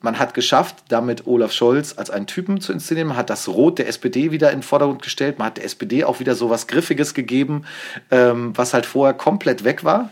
[0.00, 3.08] man hat geschafft, damit Olaf Scholz als einen Typen zu inszenieren.
[3.08, 5.38] Man hat das Rot der SPD wieder in den Vordergrund gestellt.
[5.38, 7.64] Man hat der SPD auch wieder so was Griffiges gegeben,
[8.10, 10.10] ähm, was halt vorher komplett weg war.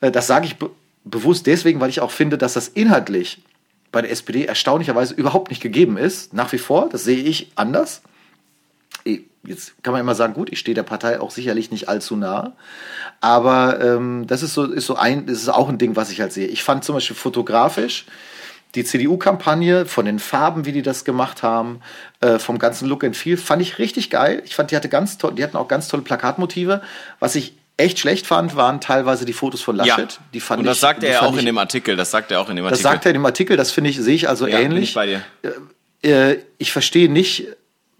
[0.00, 0.70] Äh, das sage ich be
[1.02, 3.42] bewusst deswegen, weil ich auch finde, dass das inhaltlich
[3.90, 6.34] bei der SPD erstaunlicherweise überhaupt nicht gegeben ist.
[6.34, 8.02] Nach wie vor, das sehe ich anders.
[9.06, 12.16] Eh, Jetzt kann man immer sagen, gut, ich stehe der Partei auch sicherlich nicht allzu
[12.16, 12.52] nah.
[13.22, 16.20] Aber ähm, das ist so, ist so ein, das ist auch ein Ding, was ich
[16.20, 16.46] halt sehe.
[16.46, 18.04] Ich fand zum Beispiel fotografisch
[18.74, 21.80] die CDU-Kampagne von den Farben, wie die das gemacht haben,
[22.20, 24.42] äh, vom ganzen Look and Feel, fand ich richtig geil.
[24.44, 26.80] Ich fand, die hatte ganz toll, die hatten auch ganz tolle Plakatmotive.
[27.18, 29.84] Was ich echt schlecht fand, waren teilweise die Fotos von Ja.
[29.96, 30.20] Laschet.
[30.34, 31.96] Die fand Und das ich, sagt er ja auch in ich- dem Artikel.
[31.96, 32.82] Das sagt er auch in dem Das Artikel.
[32.92, 34.94] sagt er in dem Artikel, das finde ich, sehe ich also ja, bin ähnlich ich
[34.94, 35.22] bei dir.
[36.02, 37.46] äh, ich verstehe nicht,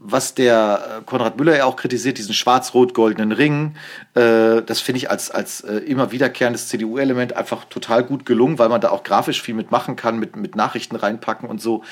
[0.02, 3.74] was der äh, Konrad Müller ja auch kritisiert, diesen schwarz-rot-goldenen Ring,
[4.14, 8.70] äh, das finde ich als, als äh, immer wiederkehrendes CDU-Element einfach total gut gelungen, weil
[8.70, 11.84] man da auch grafisch viel mitmachen kann, mit, mit Nachrichten reinpacken und so.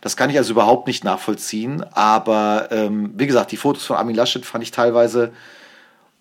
[0.00, 1.84] Das kann ich also überhaupt nicht nachvollziehen.
[1.90, 5.32] Aber ähm, wie gesagt, die Fotos von Armin Laschet fand ich teilweise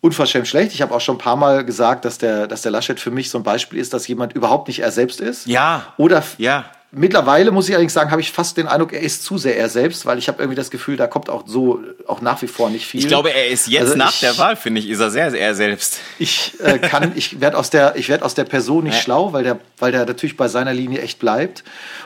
[0.01, 0.73] unverschämt schlecht.
[0.73, 3.30] Ich habe auch schon ein paar Mal gesagt, dass der, dass der Laschet für mich
[3.30, 5.45] so ein Beispiel ist, dass jemand überhaupt nicht er selbst ist.
[5.45, 5.93] Ja.
[5.97, 6.65] Oder Ja.
[6.97, 9.67] Mittlerweile muss ich allerdings sagen, habe ich fast den Eindruck, er ist zu sehr er
[9.69, 12.69] selbst, weil ich habe irgendwie das Gefühl, da kommt auch so auch nach wie vor
[12.69, 13.01] nicht viel.
[13.01, 15.30] Ich glaube, er ist jetzt Also nach ich- der Wahl, finde ich, ist er sehr,
[15.31, 15.99] sehr er selbst.
[16.19, 19.01] Ich äh, kann, ich werde aus der, ich werde aus der Person nicht Ja.
[19.01, 21.63] schlau, weil der, weil der natürlich bei seiner Linie echt bleibt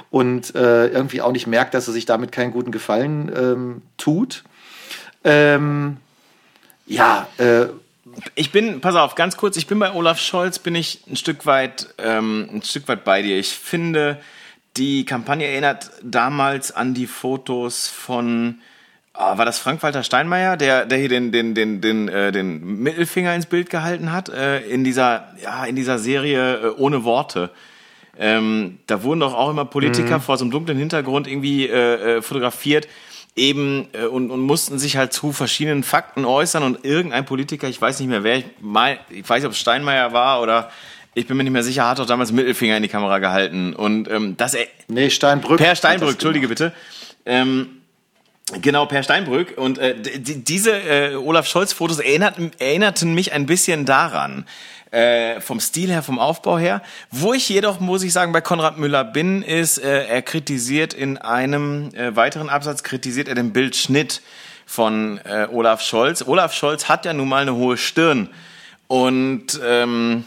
[0.09, 4.43] und äh, irgendwie auch nicht merkt, dass er sich damit keinen guten Gefallen ähm, tut.
[5.23, 5.97] Ähm,
[6.87, 7.67] ja, äh,
[8.35, 11.45] Ich bin, pass auf, ganz kurz, ich bin bei Olaf Scholz, bin ich ein Stück
[11.45, 13.37] weit, ähm, ein Stück weit bei dir.
[13.37, 14.17] Ich finde,
[14.79, 18.59] die Kampagne erinnert damals an die Fotos von,
[19.13, 23.35] ah, war das Frank-Walter Steinmeier, der, der hier den, den, den, den, äh, den Mittelfinger
[23.35, 27.51] ins Bild gehalten hat, äh, in dieser, ja, in dieser Serie äh, ohne Worte.
[28.17, 32.21] Ähm, da wurden doch auch immer Politiker vor so einem dunklen Hintergrund irgendwie äh, äh,
[32.21, 32.87] fotografiert
[33.35, 37.81] eben äh, und, und mussten sich halt zu verschiedenen Fakten äußern und irgendein Politiker, ich
[37.81, 40.69] weiß nicht mehr wer, ich, mein, ich weiß nicht, ob es Steinmeier war oder
[41.19, 44.09] ich bin mir nicht mehr sicher, hat doch damals Mittelfinger in die Kamera gehalten und
[44.09, 45.59] ähm, das er- nee, Steinbrück.
[45.59, 46.71] Per Steinbrück, entschuldige bitte.
[47.25, 47.67] Ähm,
[48.61, 49.57] genau, Per Steinbrück.
[49.57, 54.45] Und äh, die, diese äh, Olaf Scholz-Fotos erinnerten, erinnerten mich ein bisschen daran.
[54.91, 56.81] Äh, vom Stil her, vom Aufbau her.
[57.11, 61.17] Wo ich jedoch, muss ich sagen, bei Konrad Müller bin, ist, äh, er kritisiert in
[61.19, 64.21] einem äh, weiteren Absatz, kritisiert er den Bildschnitt
[64.65, 66.23] von äh, Olaf Scholz.
[66.25, 68.29] Olaf Scholz hat ja nun mal eine hohe Stirn.
[68.87, 70.25] Und ähm,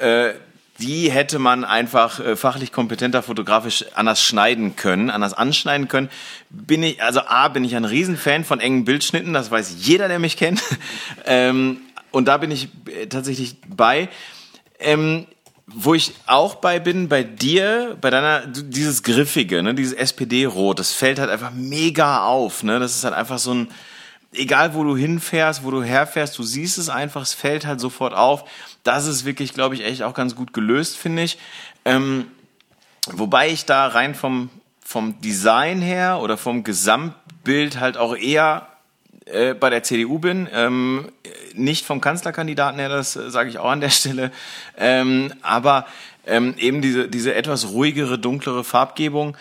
[0.00, 0.34] äh,
[0.80, 6.08] die hätte man einfach äh, fachlich kompetenter fotografisch anders schneiden können, anders anschneiden können.
[6.48, 10.18] Bin ich, also A, bin ich ein Riesenfan von engen Bildschnitten, das weiß jeder, der
[10.18, 10.62] mich kennt.
[11.26, 14.08] ähm, und da bin ich äh, tatsächlich bei.
[14.78, 15.26] Ähm,
[15.72, 20.92] wo ich auch bei bin, bei dir, bei deiner, dieses Griffige, ne, dieses SPD-Rot, das
[20.92, 23.68] fällt halt einfach mega auf, ne, das ist halt einfach so ein,
[24.32, 28.14] egal wo du hinfährst, wo du herfährst, du siehst es einfach, es fällt halt sofort
[28.14, 28.44] auf.
[28.84, 31.38] Das ist wirklich, glaube ich, echt auch ganz gut gelöst, finde ich.
[31.84, 32.26] Ähm,
[33.10, 34.50] wobei ich da rein vom,
[34.84, 38.68] vom Design her oder vom Gesamtbild halt auch eher
[39.26, 41.10] äh, bei der CDU bin, ähm,
[41.54, 44.30] nicht vom Kanzlerkandidaten her, das äh, sage ich auch an der Stelle,
[44.76, 45.86] ähm, aber
[46.26, 49.36] ähm, eben diese, diese etwas ruhigere, dunklere Farbgebung.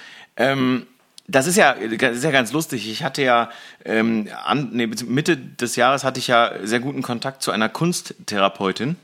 [1.30, 2.90] Das ist ja, das ist ja ganz lustig.
[2.90, 3.50] Ich hatte ja
[3.86, 8.96] ähm, an, nee, Mitte des Jahres hatte ich ja sehr guten Kontakt zu einer Kunsttherapeutin.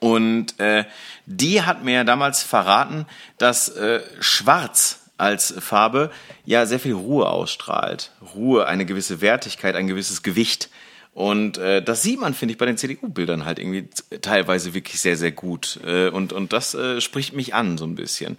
[0.00, 0.84] Und äh,
[1.26, 3.06] die hat mir damals verraten,
[3.36, 6.10] dass äh, Schwarz als Farbe
[6.44, 8.12] ja sehr viel Ruhe ausstrahlt.
[8.34, 10.70] Ruhe, eine gewisse Wertigkeit, ein gewisses Gewicht.
[11.12, 13.88] Und äh, das sieht man, finde ich, bei den CDU-Bildern halt irgendwie
[14.20, 15.80] teilweise wirklich sehr, sehr gut.
[15.84, 18.38] Äh, und, und das äh, spricht mich an so ein bisschen.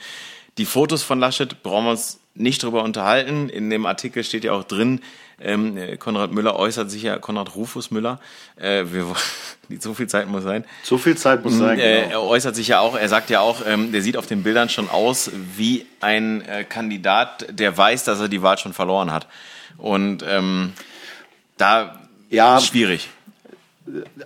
[0.58, 3.50] Die Fotos von Laschet brauchen wir uns nicht drüber unterhalten.
[3.50, 5.02] In dem Artikel steht ja auch drin,
[5.42, 8.20] ähm, äh, Konrad Müller äußert sich ja, Konrad Rufus Müller,
[8.58, 9.06] äh, wir,
[9.80, 11.80] so viel Zeit muss sein, So viel Zeit muss sein.
[11.80, 12.12] äh, genau.
[12.12, 14.68] er äußert sich ja auch, er sagt ja auch, ähm, der sieht auf den Bildern
[14.70, 19.28] schon aus wie ein äh, Kandidat, der weiß, dass er die Wahl schon verloren hat.
[19.78, 20.74] Und ähm,
[21.58, 22.00] da
[22.30, 22.60] Ja.
[22.60, 23.10] schwierig.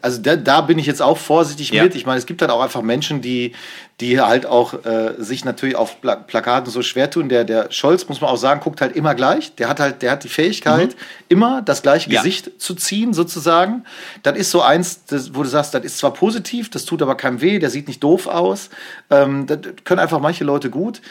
[0.01, 1.83] Also da, da bin ich jetzt auch vorsichtig Ja.
[1.83, 1.95] mit.
[1.95, 3.53] Ich meine, es gibt halt auch einfach Menschen, die,
[3.99, 7.29] die halt auch äh, sich natürlich auf Pla Plakaten so schwer tun.
[7.29, 9.55] Der, der Scholz, muss man auch sagen, guckt halt immer gleich.
[9.55, 10.95] Der hat halt, der hat die Fähigkeit,
[11.29, 12.21] immer das gleiche Ja.
[12.21, 13.83] Gesicht zu ziehen, sozusagen.
[14.23, 17.15] Das ist so eins, das, wo du sagst, das ist zwar positiv, das tut aber
[17.15, 18.69] keinem weh, der sieht nicht doof aus.
[19.09, 21.01] Ähm, das können einfach manche Leute gut.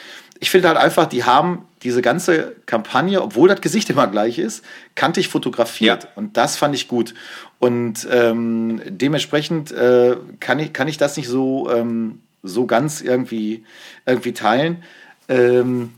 [0.42, 4.64] Ich finde halt einfach, die haben diese ganze Kampagne, obwohl das Gesicht immer gleich ist,
[4.96, 6.02] kantig fotografiert.
[6.02, 6.08] Ja.
[6.16, 7.14] Und das fand ich gut.
[7.60, 13.64] Und ähm, dementsprechend äh, kann, ich, kann ich das nicht so, ähm, so ganz irgendwie,
[14.04, 14.82] irgendwie teilen.
[15.28, 15.94] Ähm,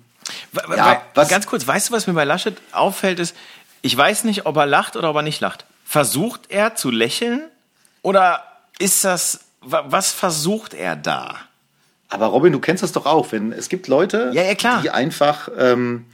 [0.52, 3.34] Wa- Ja, was- ganz kurz, weißt du, was mir bei Laschet auffällt, ist,
[3.80, 5.64] ich weiß nicht, ob er lacht oder ob er nicht lacht.
[5.86, 7.42] Versucht er zu lächeln
[8.02, 8.42] oder
[8.78, 11.36] ist das, wa- was versucht er da?
[12.08, 14.82] Aber Robin, du kennst das doch auch, wenn es gibt Leute, Ja, ja, klar.
[14.82, 16.04] die einfach, ähm,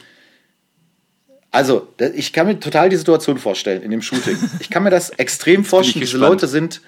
[1.50, 4.36] also ich kann mir total die Situation vorstellen in dem Shooting.
[4.60, 6.00] Ich kann mir das extrem vorstellen.
[6.04, 6.16] Diese.
[6.18, 6.80] Leute sind,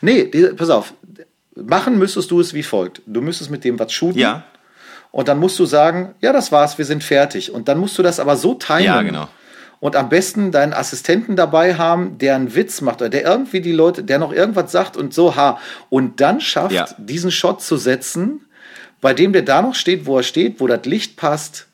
[0.00, 0.94] nee, die, pass auf,
[1.54, 3.02] machen müsstest du es wie folgt.
[3.06, 4.18] Du müsstest mit dem was shooten.
[4.18, 4.44] Ja.
[5.12, 7.52] Und dann musst du sagen, ja, das war's, wir sind fertig.
[7.52, 8.82] Und dann musst du das aber so timen.
[8.84, 9.28] Ja, genau.
[9.80, 13.72] Und am besten deinen Assistenten dabei haben, der einen Witz macht oder der irgendwie die
[13.72, 15.58] Leute, der noch irgendwas sagt und so, ha.
[15.90, 16.86] Und dann schafft, Ja.
[16.98, 18.45] diesen Shot zu setzen,
[19.06, 21.68] bei dem der da noch steht, wo er steht, wo das Licht passt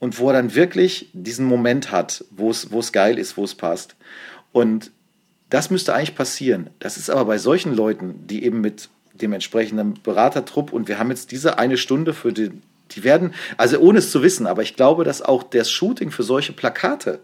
[0.00, 3.94] und wo er dann wirklich diesen Moment hat, wo es, geil ist, wo es passt.
[4.50, 4.90] Und
[5.48, 6.70] das müsste eigentlich passieren.
[6.80, 11.10] Das ist aber bei solchen Leuten, die eben mit dem entsprechenden Beratertrupp und wir haben
[11.10, 12.50] jetzt diese eine Stunde für die,
[12.90, 16.24] die werden, also ohne es zu wissen, aber ich glaube, dass auch das Shooting für
[16.24, 17.20] solche Plakate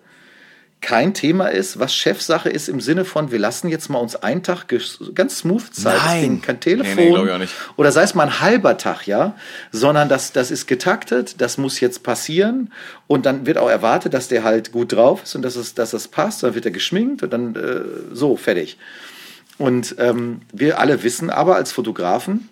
[0.83, 4.43] kein Thema ist, was Chefsache ist im Sinne von, wir lassen jetzt mal uns einen
[4.43, 4.67] Tag
[5.15, 6.43] ganz smooth Zeit, Nein.
[6.43, 9.37] kein Telefon Nee, nee, oder sei es mal ein halber Tag, ja,
[9.71, 12.73] sondern das, das ist getaktet, das muss jetzt passieren.
[13.07, 15.93] Und dann wird auch erwartet, dass der halt gut drauf ist und dass es, dass
[15.93, 18.77] es passt, dann wird er geschminkt und dann äh, so, fertig.
[19.59, 22.49] Und ähm, wir alle wissen aber als Fotografen,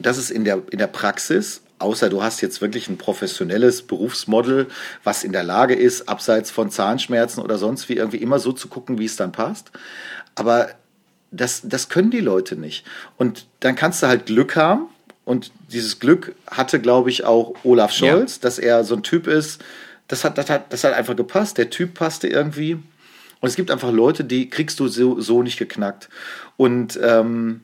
[0.00, 4.68] dass es in der, in der Praxis, außer du hast jetzt wirklich ein professionelles Berufsmodel,
[5.04, 8.68] was in der Lage ist, abseits von Zahnschmerzen oder sonst wie irgendwie immer so zu
[8.68, 9.70] gucken, wie es dann passt.
[10.34, 10.68] Aber
[11.30, 12.84] das, das können die Leute nicht.
[13.16, 14.88] Und dann kannst du halt Glück haben.
[15.24, 19.62] Und dieses Glück hatte, glaube ich, auch Olaf Scholz, dass er so ein Typ ist.
[20.06, 21.58] Das hat, das, hat, das hat einfach gepasst.
[21.58, 22.74] Der Typ passte irgendwie.
[22.74, 26.08] Und es gibt einfach Leute, die kriegst du so, so nicht geknackt.
[26.56, 27.62] Und ähm,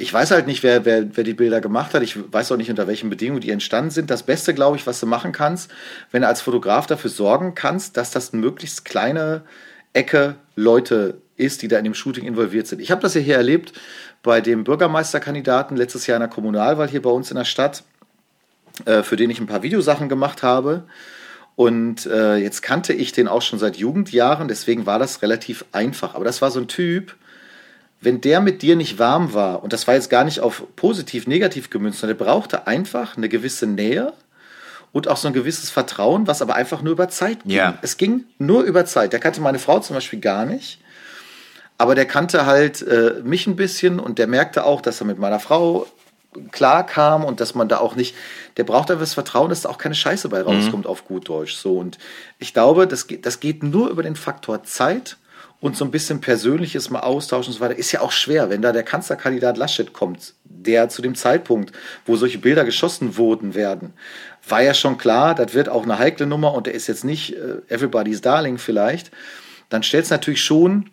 [0.00, 2.04] ich weiß halt nicht, wer, wer, wer die Bilder gemacht hat.
[2.04, 4.10] Ich weiß auch nicht, unter welchen Bedingungen die entstanden sind.
[4.10, 5.72] Das Beste, glaube ich, was du machen kannst,
[6.12, 9.42] wenn du als Fotograf dafür sorgen kannst, dass das möglichst kleine
[9.92, 12.80] Ecke Leute ist, die da in dem Shooting involviert sind.
[12.80, 13.72] Ich habe das ja hier erlebt
[14.22, 17.82] bei dem Bürgermeisterkandidaten letztes Jahr in der Kommunalwahl hier bei uns in der Stadt,
[18.84, 20.84] äh, für den ich ein paar Videosachen gemacht habe.
[21.56, 26.14] Und äh, jetzt kannte ich den auch schon seit Jugendjahren, deswegen war das relativ einfach.
[26.14, 27.16] Aber das war so ein Typ,
[28.00, 31.26] wenn der mit dir nicht warm war, und das war jetzt gar nicht auf positiv,
[31.26, 34.12] negativ gemünzt, sondern der brauchte einfach eine gewisse Nähe
[34.92, 37.52] und auch so ein gewisses Vertrauen, was aber einfach nur über Zeit ging.
[37.52, 37.78] Ja.
[37.82, 39.12] Es ging nur über Zeit.
[39.12, 40.80] Der kannte meine Frau zum Beispiel gar nicht.
[41.76, 45.18] Aber der kannte halt äh, mich ein bisschen und der merkte auch, dass er mit
[45.18, 45.86] meiner Frau
[46.50, 48.14] klar kam und dass man da auch nicht,
[48.56, 51.54] der braucht einfach das Vertrauen, dass da auch keine Scheiße bei rauskommt auf gut Deutsch.
[51.54, 51.98] So und
[52.38, 55.16] ich glaube, das geht, das geht nur über den Faktor Zeit
[55.60, 57.76] und so ein bisschen Persönliches mal austauschen und so weiter.
[57.76, 61.72] Ist ja auch schwer, wenn da der Kanzlerkandidat Laschet kommt, der zu dem Zeitpunkt,
[62.06, 63.92] wo solche Bilder geschossen wurden werden,
[64.48, 67.36] war ja schon klar, das wird auch eine heikle Nummer und der ist jetzt nicht
[67.36, 69.10] äh, everybody's darling vielleicht.
[69.68, 70.90] Dann stellt es natürlich schon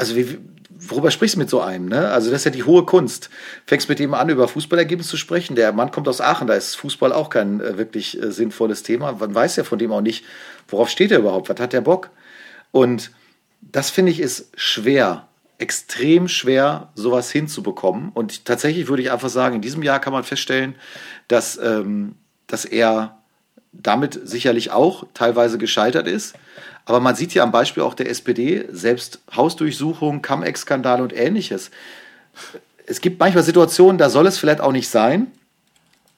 [0.00, 0.38] also wie,
[0.70, 1.86] worüber sprichst du mit so einem?
[1.86, 2.08] Ne?
[2.08, 3.28] Also das ist ja die hohe Kunst.
[3.66, 5.54] Fängst mit ihm an, über Fußballergebnisse zu sprechen.
[5.54, 9.12] Der Mann kommt aus Aachen, da ist Fußball auch kein äh, wirklich äh, sinnvolles Thema.
[9.12, 10.24] Man weiß ja von dem auch nicht,
[10.68, 12.08] worauf steht er überhaupt, was hat der Bock?
[12.72, 13.10] Und
[13.60, 15.28] das finde ich ist schwer,
[15.58, 18.10] extrem schwer, sowas hinzubekommen.
[18.14, 20.74] Und tatsächlich würde ich einfach sagen, in diesem Jahr kann man feststellen,
[21.28, 22.14] dass, ähm,
[22.46, 23.18] dass er
[23.72, 26.34] damit sicherlich auch teilweise gescheitert ist.
[26.86, 31.70] Aber man sieht ja am Beispiel auch der SPD, selbst Hausdurchsuchung, Cum-Ex-Skandale und ähnliches.
[32.86, 35.30] Es gibt manchmal Situationen, da soll es vielleicht auch nicht sein.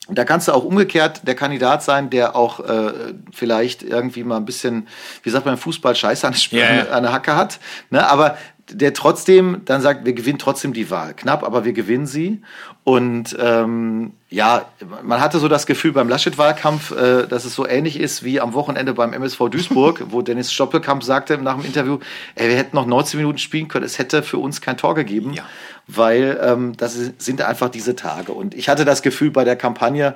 [0.08, 2.92] Und da kannst du auch umgekehrt der Kandidat sein, der auch äh,
[3.32, 4.88] vielleicht irgendwie mal ein bisschen,
[5.22, 6.88] wie sagt man Fußball, Scheiße an, ja.
[6.88, 7.60] an der Hacke hat.
[7.90, 8.04] Ne?
[8.08, 8.36] Aber
[8.68, 11.14] der trotzdem dann sagt, wir gewinnen trotzdem die Wahl.
[11.14, 12.42] Knapp, aber wir gewinnen sie.
[12.84, 14.66] Und ähm, ja,
[15.02, 18.54] man hatte so das Gefühl beim Laschet-Wahlkampf, äh, dass es so ähnlich ist wie am
[18.54, 21.98] Wochenende beim MSV Duisburg, wo Dennis Stoppelkamp sagte nach dem Interview,
[22.34, 25.32] ey, wir hätten noch 19 Minuten spielen können, es hätte für uns kein Tor gegeben,
[25.32, 25.44] Ja.
[25.86, 28.32] Weil ähm, das sind einfach diese Tage.
[28.32, 30.14] Und ich hatte das Gefühl bei der Kampagne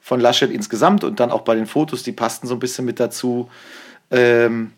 [0.00, 3.00] von Laschet insgesamt und dann auch bei den Fotos, die passten so ein bisschen mit
[3.00, 3.50] dazu,
[4.10, 4.72] ähm,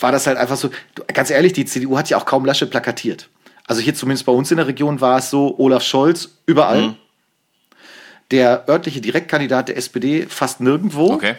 [0.00, 0.70] war das halt einfach so,
[1.12, 3.28] ganz ehrlich, die CDU hat ja auch kaum Laschet plakatiert.
[3.66, 6.88] Also hier zumindest bei uns in der Region war es so, Olaf Scholz überall.
[6.88, 6.96] Mhm.
[8.30, 11.36] Der örtliche Direktkandidat der SPD fast nirgendwo, Okay.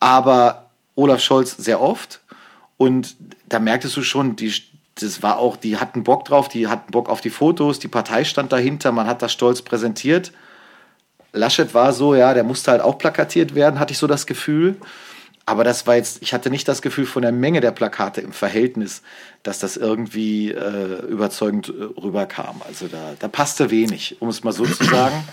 [0.00, 2.20] aber Olaf Scholz sehr oft.
[2.76, 3.16] Und
[3.48, 4.52] da merktest du schon, die,
[4.96, 8.24] das war auch, die hatten Bock drauf, die hatten Bock auf die Fotos, die Partei
[8.24, 10.32] stand dahinter, man hat das stolz präsentiert.
[11.32, 14.76] Laschet war so, ja, der musste halt auch plakatiert werden, hatte ich so das Gefühl.
[15.46, 18.32] Aber das war jetzt, ich hatte nicht das Gefühl von der Menge der Plakate im
[18.32, 19.02] Verhältnis,
[19.42, 22.62] dass das irgendwie äh, überzeugend äh, rüberkam.
[22.66, 25.28] Also da, da passte wenig, um es mal so zu sagen.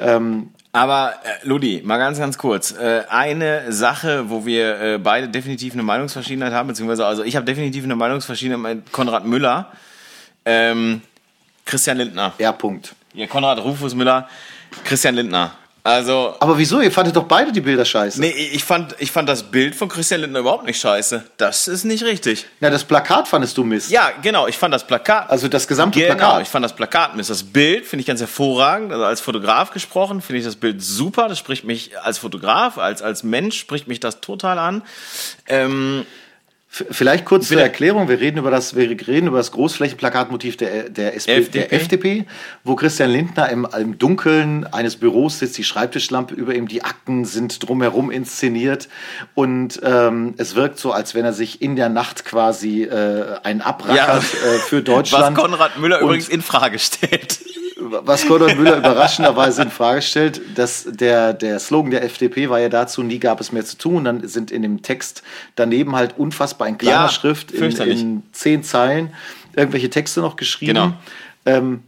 [0.00, 2.70] Ähm, Aber äh, Ludi, mal ganz, ganz kurz.
[2.70, 7.44] Äh, eine Sache, wo wir äh, beide definitiv eine Meinungsverschiedenheit haben, beziehungsweise also ich habe
[7.44, 9.72] definitiv eine Meinungsverschiedenheit mit Konrad Müller,
[10.44, 11.02] ähm,
[11.64, 12.32] Christian Lindner.
[12.38, 12.94] ja, Punkt.
[13.12, 14.28] Ja, Konrad Rufus Müller,
[14.84, 15.50] Christian Lindner.
[15.88, 16.80] Also, Aber wieso?
[16.82, 18.20] Ihr fandet doch beide die Bilder scheiße.
[18.20, 21.24] nee, ich fand, ich fand das Bild von Christian Lindner überhaupt nicht scheiße.
[21.38, 22.44] Das ist nicht richtig.
[22.60, 23.90] Na, das Plakat fandest du Mist.
[23.90, 25.30] Ja, genau, ich fand das Plakat.
[25.30, 26.42] Also das gesamte Genau, Plakat.
[26.42, 27.30] ich fand das Plakat Mist.
[27.30, 28.92] Das Bild finde ich ganz hervorragend.
[28.92, 31.26] Also als Fotograf gesprochen finde ich das Bild super.
[31.28, 34.82] Das spricht mich als Fotograf, als, als Mensch spricht mich das total an.
[35.46, 36.04] Ähm,
[36.90, 38.08] Vielleicht kurz zur Erklärung.
[38.08, 41.58] Wir reden über das, wir reden über das Großflächenplakatmotiv der, der, SP, FDP.
[41.58, 42.26] der FDP,
[42.64, 47.24] wo Christian Lindner im, im Dunkeln eines Büros sitzt, die Schreibtischlampe über ihm, die Akten
[47.24, 48.88] sind drumherum inszeniert
[49.34, 53.60] und ähm, es wirkt so, als wenn er sich in der Nacht quasi äh, einen
[53.60, 54.18] abrackert ja.
[54.18, 55.36] äh, für Deutschland.
[55.36, 57.38] Was Konrad Müller und, übrigens in Frage stellt
[57.80, 62.68] was Gordon Müller überraschenderweise in Frage stellt, dass der, der Slogan der FDP war ja
[62.68, 64.04] dazu, nie gab es mehr zu tun.
[64.04, 65.22] Dann sind in dem Text
[65.54, 69.14] daneben halt unfassbar in kleiner ja, Schrift in, in, zehn Zeilen
[69.54, 70.74] irgendwelche Texte noch geschrieben.
[70.74, 70.92] Genau.
[71.46, 71.82] Ähm,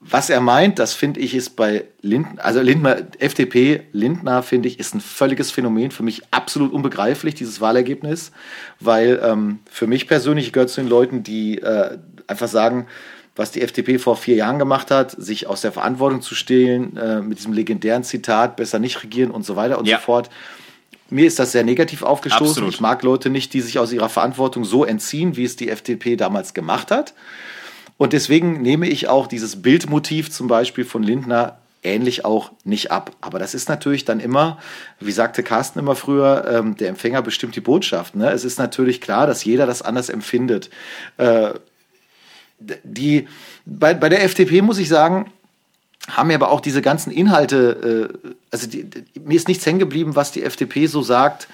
[0.00, 4.78] was er meint, das finde ich, ist bei Lindner, also Lindner, FDP, Lindner, finde ich,
[4.78, 5.90] ist ein völliges Phänomen.
[5.90, 8.30] Für mich absolut unbegreiflich, dieses Wahlergebnis,
[8.78, 12.86] weil ähm, für mich persönlich gehört zu den Leuten, die äh, einfach sagen,
[13.38, 17.20] was die FDP vor vier Jahren gemacht hat, sich aus der Verantwortung zu stehlen, äh,
[17.20, 19.98] mit diesem legendären Zitat, besser nicht regieren und so weiter und ja.
[19.98, 20.28] so fort.
[21.08, 22.48] Mir ist das sehr negativ aufgestoßen.
[22.48, 22.74] Absolut.
[22.74, 26.16] Ich mag Leute nicht, die sich aus ihrer Verantwortung so entziehen, wie es die FDP
[26.16, 27.14] damals gemacht hat.
[27.96, 33.12] Und deswegen nehme ich auch dieses Bildmotiv zum Beispiel von Lindner ähnlich auch nicht ab.
[33.20, 34.58] Aber das ist natürlich dann immer,
[35.00, 38.16] wie sagte Carsten immer früher, ähm, der Empfänger bestimmt die Botschaft.
[38.16, 38.30] Ne?
[38.30, 40.70] Es ist natürlich klar, dass jeder das anders empfindet.
[41.16, 41.54] Äh,
[42.58, 43.28] die,
[43.64, 45.30] bei, bei der FDP muss ich sagen,
[46.08, 49.78] haben mir aber auch diese ganzen Inhalte, äh, also die, die, mir ist nichts hängen
[49.78, 51.48] geblieben, was die FDP so sagt,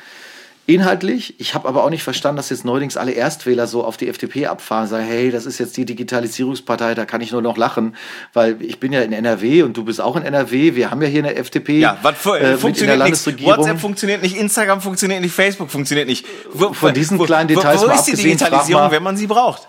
[0.67, 1.35] inhaltlich.
[1.39, 4.47] Ich habe aber auch nicht verstanden, dass jetzt neuerdings alle Erstwähler so auf die FDP
[4.47, 7.97] abfahren, sagen, hey, das ist jetzt die Digitalisierungspartei, da kann ich nur noch lachen,
[8.33, 11.09] weil ich bin ja in NRW und du bist auch in NRW, wir haben ja
[11.09, 13.45] hier eine FDP ja, was äh, funktioniert nicht.
[13.45, 16.25] WhatsApp funktioniert nicht, Instagram funktioniert nicht, Facebook funktioniert nicht.
[16.53, 19.69] Wo, Von diesen wo, kleinen Details wo, wo ist die Digitalisierung, wenn man sie braucht?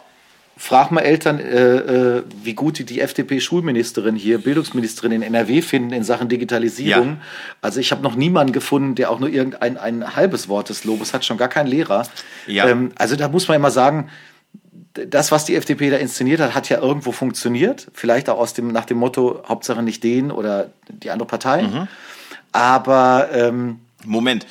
[0.58, 1.76] Frag mal Eltern, äh,
[2.18, 7.08] äh, wie gut die, die FDP-Schulministerin hier, Bildungsministerin in NRW finden in Sachen Digitalisierung.
[7.08, 7.18] Ja.
[7.62, 11.14] Also ich habe noch niemanden gefunden, der auch nur irgendein ein halbes Wort des Lobes
[11.14, 12.08] hat, schon gar kein Lehrer.
[12.48, 12.70] Ja.
[12.70, 14.10] Ähm, also da muss man immer sagen,
[14.94, 17.88] das, was die FDP da inszeniert hat, hat ja irgendwo funktioniert.
[17.94, 21.64] Vielleicht auch aus dem, nach dem Motto, Hauptsache nicht den oder die andere Partei.
[21.64, 21.88] Mhm.
[22.54, 24.46] Aber ähm, Moment,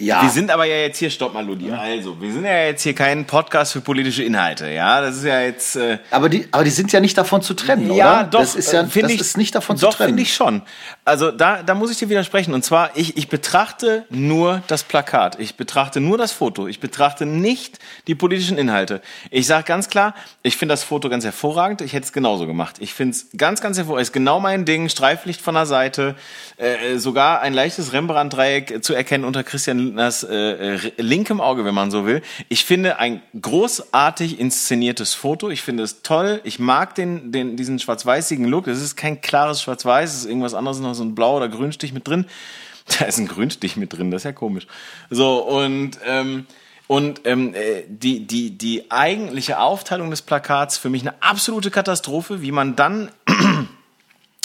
[0.00, 0.22] ja.
[0.22, 1.70] Wir sind aber ja jetzt hier, stopp mal, Ludi.
[1.70, 5.00] Also, wir sind ja jetzt hier kein Podcast für politische Inhalte, ja.
[5.00, 5.76] Das ist ja jetzt.
[5.76, 8.24] Äh aber die, aber die sind ja nicht davon zu trennen, ja, oder?
[8.24, 8.40] doch.
[8.40, 10.10] Das ist ja, das ich, ist nicht davon doch, zu trennen.
[10.12, 10.62] Doch, finde ich schon.
[11.10, 12.54] Also da, da muss ich dir widersprechen.
[12.54, 15.40] Und zwar, ich, ich betrachte nur das Plakat.
[15.40, 16.68] Ich betrachte nur das Foto.
[16.68, 19.02] Ich betrachte nicht die politischen Inhalte.
[19.32, 20.14] Ich sage ganz klar,
[20.44, 21.80] ich finde das Foto ganz hervorragend.
[21.80, 22.76] Ich hätte es genauso gemacht.
[22.78, 24.06] Ich finde es ganz, ganz hervorragend.
[24.06, 24.88] Ist genau mein Ding.
[24.88, 26.14] Streiflicht von der Seite.
[26.58, 31.90] Äh, sogar ein leichtes Rembrandt-Dreieck zu erkennen unter Christian Lindners äh, linkem Auge, wenn man
[31.90, 32.22] so will.
[32.48, 35.50] Ich finde ein großartig inszeniertes Foto.
[35.50, 36.40] Ich finde es toll.
[36.44, 38.68] Ich mag den, den, diesen schwarz-weißigen Look.
[38.68, 40.08] Es ist kein klares Schwarz-Weiß.
[40.10, 42.26] Es ist irgendwas anderes, noch so ein Blau- oder Grünstich mit drin.
[42.98, 44.10] Da ist ein Grünstich mit drin.
[44.10, 44.66] Das ist ja komisch.
[45.10, 45.98] So, und...
[46.06, 46.46] Ähm,
[46.88, 52.42] und ähm, äh, die, die, die eigentliche Aufteilung des Plakats für mich eine absolute Katastrophe,
[52.42, 53.12] wie man dann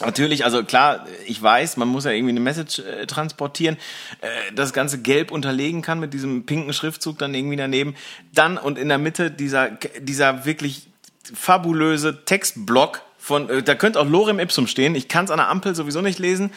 [0.02, 3.78] Natürlich, also klar, ich weiß, man muss ja irgendwie eine Message äh, transportieren,
[4.20, 7.96] äh, das Ganze gelb unterlegen kann mit diesem pinken Schriftzug dann irgendwie daneben.
[8.34, 9.70] Dann und in der Mitte dieser,
[10.02, 10.88] dieser wirklich
[11.34, 14.94] fabulöse Textblock von, äh, da könnte auch Lorem Ipsum stehen.
[14.94, 16.52] Ich kann es an der Ampel sowieso nicht lesen.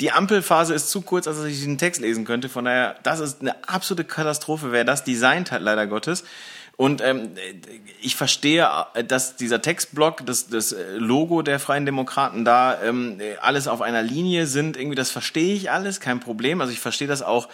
[0.00, 2.48] Die Ampelphase ist zu kurz, als dass ich diesen Text lesen könnte.
[2.48, 6.24] Von daher, das ist eine absolute Katastrophe, wer das designt hat, leider Gottes.
[6.76, 7.32] Und ähm,
[8.00, 13.20] ich verstehe, äh, dass dieser Textblock, das, das äh, Logo der Freien Demokraten da ähm,
[13.42, 14.78] alles auf einer Linie sind.
[14.78, 16.62] Irgendwie, das verstehe ich alles, kein Problem.
[16.62, 17.50] Also ich verstehe das auch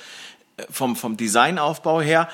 [0.59, 2.29] äh, vom, vom Designaufbau her.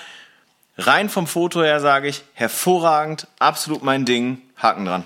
[0.77, 5.05] Rein vom Foto her sage ich, hervorragend, absolut mein Ding, Haken dran.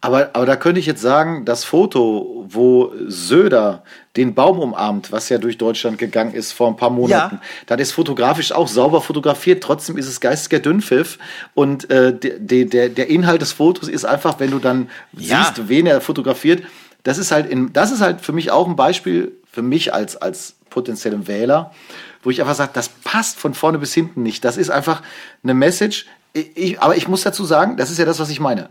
[0.00, 3.82] Aber, aber da könnte ich jetzt sagen, das Foto, wo Söder
[4.16, 7.42] den Baum umarmt, was ja durch Deutschland gegangen ist vor ein paar Monaten, ja.
[7.66, 11.18] das ist fotografisch auch sauber fotografiert, trotzdem ist es geistiger Dünnpfiff
[11.54, 15.44] und äh, der, der, der Inhalt des Fotos ist einfach, wenn du dann ja.
[15.44, 16.62] siehst, wen er fotografiert,
[17.02, 20.16] das ist halt in, das ist halt für mich auch ein Beispiel für mich als,
[20.16, 21.72] als potenziellen Wähler,
[22.22, 24.44] wo ich einfach sage, das passt von vorne bis hinten nicht.
[24.44, 25.02] Das ist einfach
[25.42, 26.06] eine Message.
[26.32, 28.68] Ich, aber ich muss dazu sagen, das ist ja das, was ich meine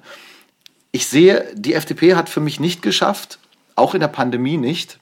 [0.92, 3.40] ich sehe, die FDP hat für mich nicht geschafft,
[3.76, 5.00] auch in der Pandemie nicht,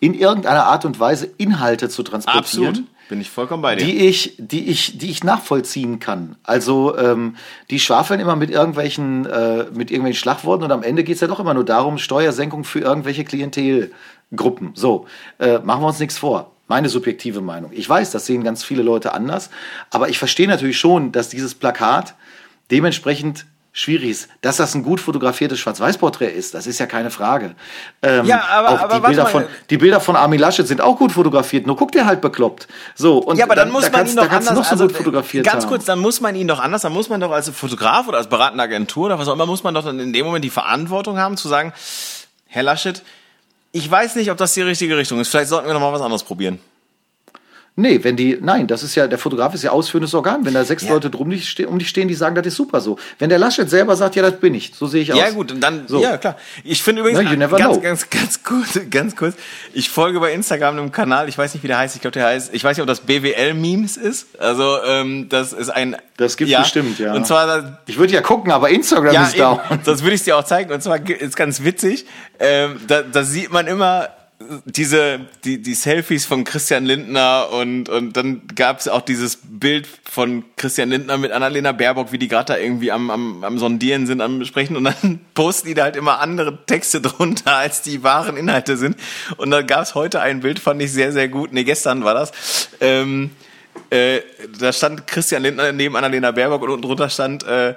[0.00, 2.68] in irgendeiner Art und Weise Inhalte zu transportieren.
[2.68, 2.88] Absolut.
[3.08, 3.86] Bin ich vollkommen bei dir.
[3.86, 6.36] Die ich, die ich, die ich nachvollziehen kann.
[6.42, 7.36] Also ähm,
[7.70, 11.26] die schwafeln immer mit irgendwelchen, äh, mit irgendwelchen Schlagworten und am Ende geht es ja
[11.26, 14.72] doch immer nur darum, Steuersenkung für irgendwelche Klientelgruppen.
[14.74, 15.06] So,
[15.38, 16.52] äh, machen wir uns nichts vor.
[16.66, 17.70] Meine subjektive Meinung.
[17.72, 19.48] Ich weiß, das sehen ganz viele Leute anders,
[19.90, 22.14] aber ich verstehe natürlich schon, dass dieses Plakat
[22.70, 23.46] dementsprechend
[23.78, 24.28] schwierig ist.
[24.40, 27.54] Dass das ein gut fotografiertes Schwarz-Weiß-Porträt ist, das ist ja keine Frage.
[28.02, 29.28] Ähm, Ja, aber- auch aber die, Bilder mal.
[29.30, 32.66] von, die Bilder von Armin Laschet sind auch gut fotografiert, nur guckt der halt bekloppt.
[32.96, 34.86] So, und Ja, aber dann, muss da man kannst, ihn doch anders, noch so also,
[34.88, 35.70] gut fotografiert ganz haben.
[35.70, 38.28] kurz, dann muss man ihn doch anders, dann muss man doch als Fotograf oder als
[38.28, 41.16] beratende Agentur oder was auch immer, muss man doch dann in dem Moment die Verantwortung
[41.18, 41.72] haben, zu sagen,
[42.48, 43.02] Herr Laschet,
[43.70, 45.28] ich weiß nicht, ob das die richtige Richtung ist.
[45.28, 46.58] Vielleicht sollten wir noch mal was anderes probieren.
[47.80, 50.44] Nee, wenn die, nein, das ist ja, der Fotograf ist ja ausführendes Organ.
[50.44, 50.90] Wenn da sechs Ja.
[50.92, 52.98] Leute drum dich, ste- um dich stehen, die sagen, das ist super so.
[53.20, 55.18] Wenn der Laschet selber sagt, ja, das bin ich, so sehe ich aus.
[55.20, 56.02] Ja, gut, und dann, So.
[56.02, 56.36] ja, klar.
[56.64, 57.80] Ich finde übrigens, No, ganz, know.
[57.80, 59.36] ganz, ganz kurz, ganz kurz,
[59.72, 62.26] ich folge bei Instagram einem Kanal, ich weiß nicht, wie der heißt, ich glaube, der
[62.26, 64.40] heißt, ich weiß nicht, ob das BWL-Memes ist.
[64.40, 65.96] Also, ähm, das ist ein.
[66.16, 67.14] Das gibt's bestimmt, ja.
[67.14, 69.60] Und zwar, Ich würde ja gucken, aber Instagram ja, ist down.
[69.70, 70.72] eben, sonst würde ich es dir auch zeigen.
[70.72, 72.06] Und zwar ist ganz witzig,
[72.40, 74.08] ähm, da, da sieht man immer
[74.64, 79.86] diese die die Selfies von Christian Lindner und und dann gab es auch dieses Bild
[80.10, 84.06] von Christian Lindner mit Annalena Baerbock, wie die gerade da irgendwie am, am am sondieren
[84.06, 88.02] sind, am besprechen und dann posten die da halt immer andere Texte drunter, als die
[88.02, 88.96] wahren Inhalte sind.
[89.36, 91.52] Und dann gab es heute ein Bild, fand ich sehr sehr gut.
[91.52, 92.68] Nee, gestern war das.
[92.80, 93.30] Ähm,
[93.90, 94.20] äh,
[94.58, 97.74] da stand Christian Lindner neben Annalena Baerbock und unten drunter stand äh,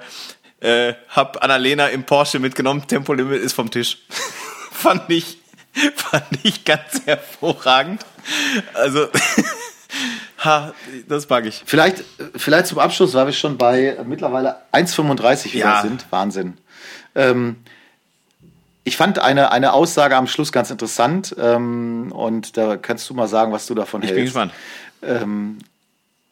[0.60, 3.98] äh, hab Annalena im Porsche mitgenommen, Tempolimit ist vom Tisch.
[4.72, 5.41] fand ich
[5.96, 8.04] fand ich ganz hervorragend.
[8.74, 9.08] Also
[10.44, 10.72] ha,
[11.08, 11.62] das mag ich.
[11.66, 12.04] Vielleicht,
[12.36, 15.82] vielleicht zum Abschluss, weil wir schon bei mittlerweile 1,35 wieder Ja.
[15.82, 16.06] sind.
[16.10, 16.58] Wahnsinn.
[17.14, 17.56] Ähm,
[18.84, 23.28] ich fand eine, eine Aussage am Schluss ganz interessant ähm, und da kannst du mal
[23.28, 24.34] sagen, was du davon Ich hältst.
[24.34, 24.50] bin
[25.04, 25.58] gespannt.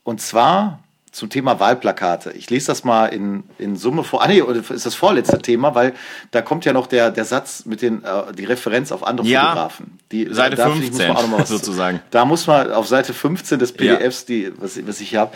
[0.04, 0.80] Und zwar
[1.12, 2.32] zum Thema Wahlplakate.
[2.32, 4.22] Ich lese das mal in, in Summe vor.
[4.22, 5.94] Ah, nee, oder ist das vorletzte Thema, weil
[6.30, 9.42] da kommt ja noch der, der Satz mit den, äh, die Referenz auf andere Ja,
[9.42, 9.98] Fotografen.
[10.12, 12.00] Die, Seite da finde ich, 15 muss man auch noch mal was, sozusagen.
[12.10, 15.32] Da muss man auf Seite 15 des PDFs, die, was, was ich hier habe,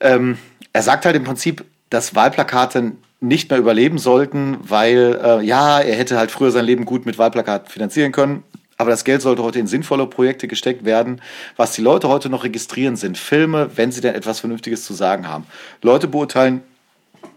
[0.00, 0.36] ähm,
[0.72, 5.96] er sagt halt im Prinzip, dass Wahlplakate nicht mehr überleben sollten, weil äh, ja, er
[5.96, 8.42] hätte halt früher sein Leben gut mit Wahlplakaten finanzieren können.
[8.76, 11.22] Aber das Geld sollte heute in sinnvolle Projekte gesteckt werden.
[11.56, 15.28] Was die Leute heute noch registrieren, sind Filme, wenn sie denn etwas Vernünftiges zu sagen
[15.28, 15.46] haben.
[15.82, 16.62] Leute beurteilen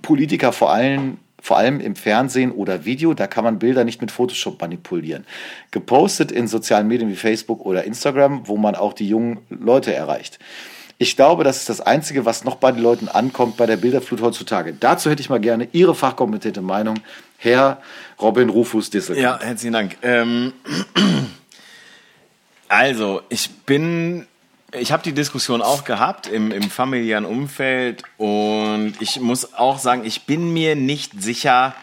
[0.02, 4.12] Politiker vor allem, vor allem im Fernsehen oder Video, da kann man Bilder nicht mit
[4.12, 5.26] Photoshop manipulieren.
[5.72, 10.40] Gepostet in sozialen Medien wie Facebook oder Instagram, wo man auch die jungen Leute erreicht.
[11.02, 14.20] Ich glaube, das ist das Einzige, was noch bei den Leuten ankommt bei der Bilderflut
[14.20, 14.74] heutzutage.
[14.78, 17.00] Dazu hätte ich mal gerne Ihre fachkompetente Meinung,
[17.38, 17.82] Herr
[18.22, 19.18] Robin Rufus Dissel.
[19.18, 19.96] Ja, herzlichen Dank.
[20.02, 20.52] Ähm,
[22.68, 24.28] also, ich bin,
[24.74, 30.04] ich habe die Diskussion auch gehabt im, im familiären Umfeld und ich muss auch sagen,
[30.04, 31.76] ich bin mir nicht sicher,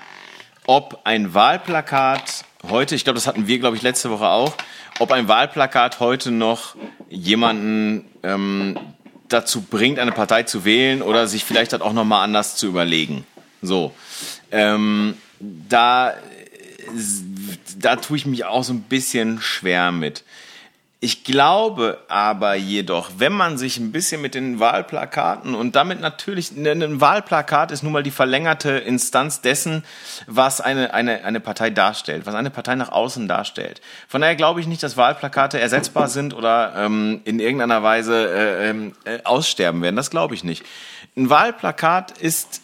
[0.66, 4.52] ob ein Wahlplakat heute, ich glaube, das hatten wir, glaube ich, letzte Woche auch,
[4.98, 6.76] ob ein Wahlplakat heute noch
[7.08, 8.78] jemanden ähm,
[9.28, 13.24] dazu bringt, eine Partei zu wählen oder sich vielleicht halt auch nochmal anders zu überlegen.
[13.62, 13.94] So.
[14.50, 16.14] Ähm, da,
[17.78, 20.24] da tue ich mich auch so ein bisschen schwer mit.
[20.98, 26.52] Ich glaube aber jedoch, wenn man sich ein bisschen mit den Wahlplakaten und damit natürlich,
[26.52, 29.84] ein Wahlplakat ist nun mal die verlängerte Instanz dessen,
[30.26, 33.82] was eine, eine, eine Partei darstellt, was eine Partei nach außen darstellt.
[34.08, 38.70] Von daher glaube ich nicht, dass Wahlplakate ersetzbar sind oder ähm, in irgendeiner Weise äh,
[38.70, 39.96] ähm, äh, aussterben werden.
[39.96, 40.64] Das glaube ich nicht.
[41.14, 42.62] Ein Wahlplakat ist,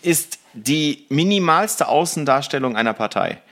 [0.00, 3.42] ist die minimalste Außendarstellung einer Partei.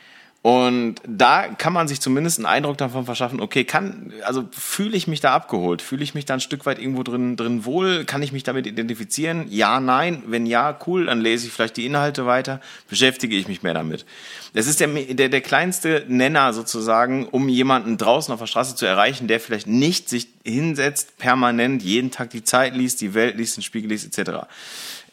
[0.42, 5.06] Und da kann man sich zumindest einen Eindruck davon verschaffen, okay, kann, also fühle ich
[5.06, 5.82] mich da abgeholt?
[5.82, 8.04] Fühle ich mich da ein Stück weit irgendwo drin, drin wohl?
[8.04, 9.46] Kann ich mich damit identifizieren?
[9.48, 10.24] Ja, nein.
[10.26, 14.04] Wenn ja, cool, dann lese ich vielleicht die Inhalte weiter, beschäftige ich mich mehr damit.
[14.52, 18.84] Das ist der, der, der kleinste Nenner sozusagen, um jemanden draußen auf der Straße zu
[18.84, 23.58] erreichen, der vielleicht nicht sich hinsetzt, permanent jeden Tag die Zeit liest, die Welt liest,
[23.58, 24.48] den Spiegel liest, etc.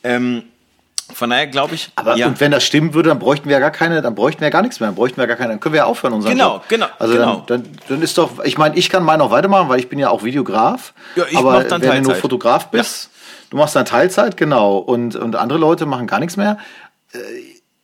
[0.04, 0.44] Ähm,
[1.14, 2.28] von daher glaube ich, Aber ja.
[2.28, 4.52] und wenn das stimmen würde, dann bräuchten wir ja gar keine, dann bräuchten wir ja
[4.52, 6.54] gar nichts mehr, dann bräuchten wir gar keine, dann können wir ja aufhören unseren Genau,
[6.56, 6.64] Job.
[6.70, 7.44] genau, Also genau.
[7.48, 10.00] Dann, dann, dann ist doch, ich meine, ich kann meinen auch weitermachen, weil ich bin
[10.00, 10.94] ja auch Videograf.
[11.16, 12.22] Ja, ich aber dann wenn du nur Teilzeit.
[12.22, 13.10] Fotograf bist,
[13.50, 16.58] du machst dann Teilzeit, genau, und, und andere Leute machen gar nichts mehr.
[17.14, 17.18] Äh,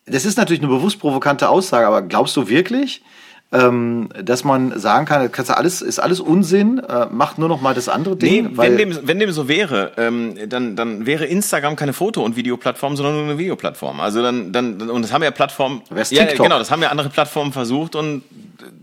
[0.08, 3.02] Das ist natürlich eine bewusst provokante Aussage, aber glaubst du wirklich,
[3.52, 7.48] ähm, dass man sagen kann, das kannst du alles, ist alles Unsinn, äh, macht nur
[7.48, 8.58] noch mal das andere Nee, Ding?
[8.58, 12.36] weil, wenn dem, wenn dem so wäre, ähm, dann, dann wäre Instagram keine Foto- und
[12.36, 14.00] Videoplattform, sondern nur eine Videoplattform.
[14.00, 16.46] Also dann, dann, und das haben ja Plattformen, Wär's ja, TikTok.
[16.48, 18.24] genau, das haben ja andere Plattformen versucht und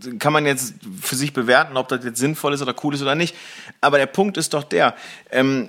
[0.05, 3.01] äh, kann man jetzt für sich bewerten, ob das jetzt sinnvoll ist oder cool ist
[3.01, 3.35] oder nicht.
[3.81, 4.95] Aber der Punkt ist doch der,
[5.29, 5.67] ähm,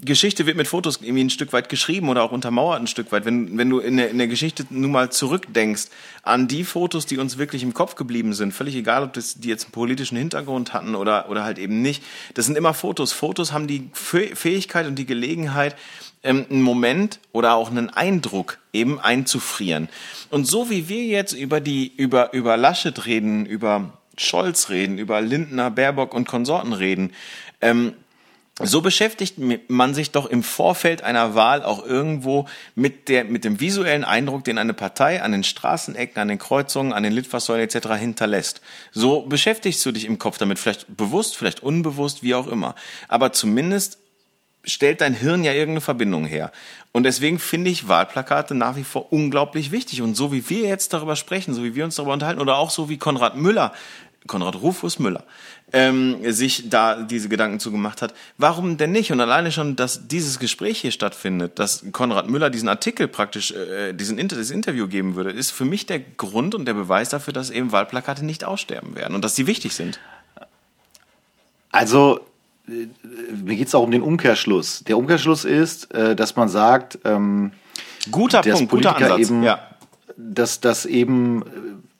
[0.00, 3.24] Geschichte wird mit Fotos irgendwie ein Stück weit geschrieben oder auch untermauert ein Stück weit.
[3.24, 5.86] Wenn, wenn du in der, in der Geschichte nun mal zurückdenkst
[6.22, 9.48] an die Fotos, die uns wirklich im Kopf geblieben sind, völlig egal, ob das, die
[9.48, 12.02] jetzt einen politischen Hintergrund hatten oder, oder halt eben nicht.
[12.34, 13.12] Das sind immer Fotos.
[13.12, 15.76] Fotos haben die Fäh- Fähigkeit und die Gelegenheit,
[16.22, 19.88] ähm, einen Moment oder auch einen Eindruck eben einzufrieren.
[20.30, 25.20] Und so wie wir jetzt über die, über, über Laschet reden, über Scholz reden, über
[25.20, 27.12] Lindner, Baerbock und Konsorten reden,
[27.60, 27.94] ähm,
[28.60, 29.36] so beschäftigt
[29.68, 34.44] man sich doch im Vorfeld einer Wahl auch irgendwo mit der, mit dem visuellen Eindruck,
[34.44, 37.88] den eine Partei an den Straßenecken, an den Kreuzungen, an den Litfaßsäulen etc.
[37.98, 38.60] hinterlässt.
[38.92, 42.74] So beschäftigst du dich im Kopf damit, vielleicht bewusst, vielleicht unbewusst, wie auch immer.
[43.06, 43.98] Aber zumindest
[44.64, 46.52] stellt dein Hirn ja irgendeine Verbindung her.
[46.92, 50.02] Und deswegen finde ich Wahlplakate nach wie vor unglaublich wichtig.
[50.02, 52.70] Und so wie wir jetzt darüber sprechen, so wie wir uns darüber unterhalten, oder auch
[52.70, 53.72] so wie Konrad Müller,
[54.26, 55.24] Konrad Rufus Müller,
[55.72, 58.14] ähm, sich da diese Gedanken zugemacht hat.
[58.38, 59.12] Warum denn nicht?
[59.12, 63.92] Und alleine schon, dass dieses Gespräch hier stattfindet, dass Konrad Müller diesen Artikel praktisch, äh,
[63.92, 67.32] diesen Inter das Interview geben würde, ist für mich der Grund und der Beweis dafür,
[67.32, 70.00] dass eben Wahlplakate nicht aussterben werden und dass sie wichtig sind.
[71.70, 72.20] Also
[72.66, 72.88] äh,
[73.34, 74.84] mir geht es auch um den Umkehrschluss.
[74.84, 77.52] Der Umkehrschluss ist, äh, dass man sagt, ähm,
[78.10, 79.28] guter Punkt, Politiker guter Ansatz.
[79.28, 79.60] Eben, ja.
[80.16, 81.44] dass das eben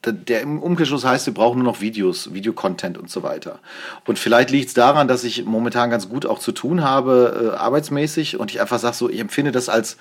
[0.04, 3.58] der im Umkehrschluss heißt, wir brauchen nur noch Videos, Videocontent und so weiter.
[4.06, 7.56] Und vielleicht liegt es daran, dass ich momentan ganz gut auch zu tun habe, äh,
[7.56, 9.96] arbeitsmäßig, und ich einfach sage so, ich empfinde das als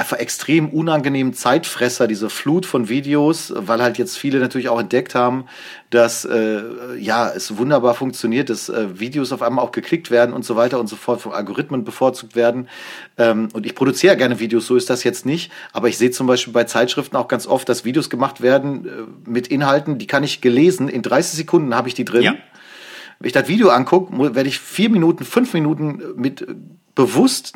[0.00, 5.14] einfach extrem unangenehmen Zeitfresser, diese Flut von Videos, weil halt jetzt viele natürlich auch entdeckt
[5.14, 5.44] haben,
[5.90, 6.62] dass äh,
[6.98, 10.80] ja es wunderbar funktioniert, dass äh, Videos auf einmal auch geklickt werden und so weiter
[10.80, 12.68] und so fort von Algorithmen bevorzugt werden.
[13.18, 15.52] Ähm, und ich produziere gerne Videos, so ist das jetzt nicht.
[15.72, 18.90] Aber ich sehe zum Beispiel bei Zeitschriften auch ganz oft, dass Videos gemacht werden äh,
[19.28, 20.88] mit Inhalten, die kann ich gelesen.
[20.88, 22.22] In 30 Sekunden habe ich die drin.
[22.22, 22.34] Ja.
[23.18, 26.54] Wenn ich das Video angucke, werde ich vier Minuten, fünf Minuten mit äh,
[26.94, 27.52] bewusst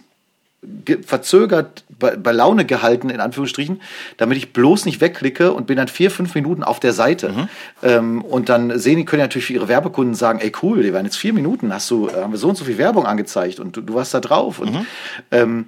[1.06, 3.80] verzögert bei, bei, Laune gehalten, in Anführungsstrichen,
[4.16, 7.30] damit ich bloß nicht wegklicke und bin dann vier, fünf Minuten auf der Seite.
[7.30, 7.48] Mhm.
[7.82, 10.92] Ähm, und dann sehen die, können ja natürlich für ihre Werbekunden sagen, ey cool, die
[10.92, 13.76] waren jetzt vier Minuten, hast du, haben wir so und so viel Werbung angezeigt und
[13.76, 14.58] du, du warst da drauf.
[14.58, 14.86] Und mhm.
[15.30, 15.66] ähm,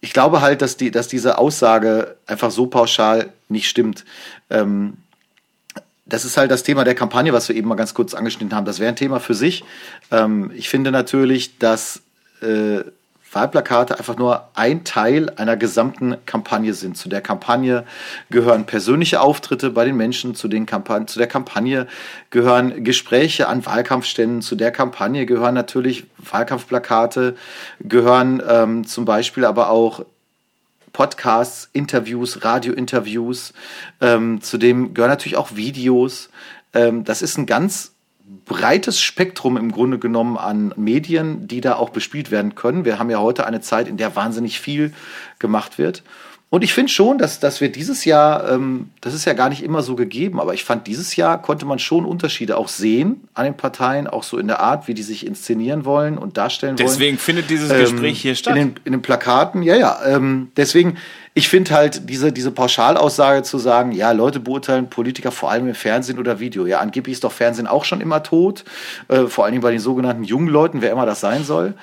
[0.00, 4.04] ich glaube halt, dass, die, dass diese Aussage einfach so pauschal nicht stimmt.
[4.50, 4.94] Ähm,
[6.06, 8.64] das ist halt das Thema der Kampagne, was wir eben mal ganz kurz angeschnitten haben.
[8.64, 9.64] Das wäre ein Thema für sich.
[10.10, 12.02] Ähm, ich finde natürlich, dass
[12.40, 12.80] äh,
[13.32, 16.96] Wahlplakate einfach nur ein Teil einer gesamten Kampagne sind.
[16.96, 17.84] Zu der Kampagne
[18.30, 21.86] gehören persönliche Auftritte bei den Menschen, zu, den Kampagnen, zu der Kampagne
[22.30, 27.36] gehören Gespräche an Wahlkampfständen, zu der Kampagne gehören natürlich Wahlkampfplakate,
[27.80, 30.04] gehören ähm, zum Beispiel aber auch
[30.92, 33.52] Podcasts, Interviews, Radiointerviews,
[34.00, 36.30] ähm, zudem gehören natürlich auch Videos.
[36.72, 37.92] Ähm, das ist ein ganz
[38.44, 42.84] breites Spektrum im Grunde genommen an Medien, die da auch bespielt werden können.
[42.84, 44.92] Wir haben ja heute eine Zeit, in der wahnsinnig viel
[45.38, 46.02] gemacht wird.
[46.50, 49.62] Und ich finde schon, dass, dass wir dieses Jahr, ähm, das ist ja gar nicht
[49.62, 53.44] immer so gegeben, aber ich fand, dieses Jahr konnte man schon Unterschiede auch sehen an
[53.44, 56.88] den Parteien, auch so in der Art, wie die sich inszenieren wollen und darstellen deswegen
[56.88, 56.98] wollen.
[56.98, 58.56] Deswegen findet dieses ähm, Gespräch hier statt.
[58.56, 60.00] In den, in den Plakaten, ja, ja.
[60.06, 60.96] Ähm, deswegen,
[61.38, 65.74] ich finde halt diese, diese Pauschalaussage zu sagen, ja, Leute beurteilen Politiker vor allem im
[65.76, 66.66] Fernsehen oder Video.
[66.66, 68.64] Ja, angeblich ist doch Fernsehen auch schon immer tot,
[69.06, 71.74] äh, vor allen Dingen bei den sogenannten jungen Leuten, wer immer das sein soll.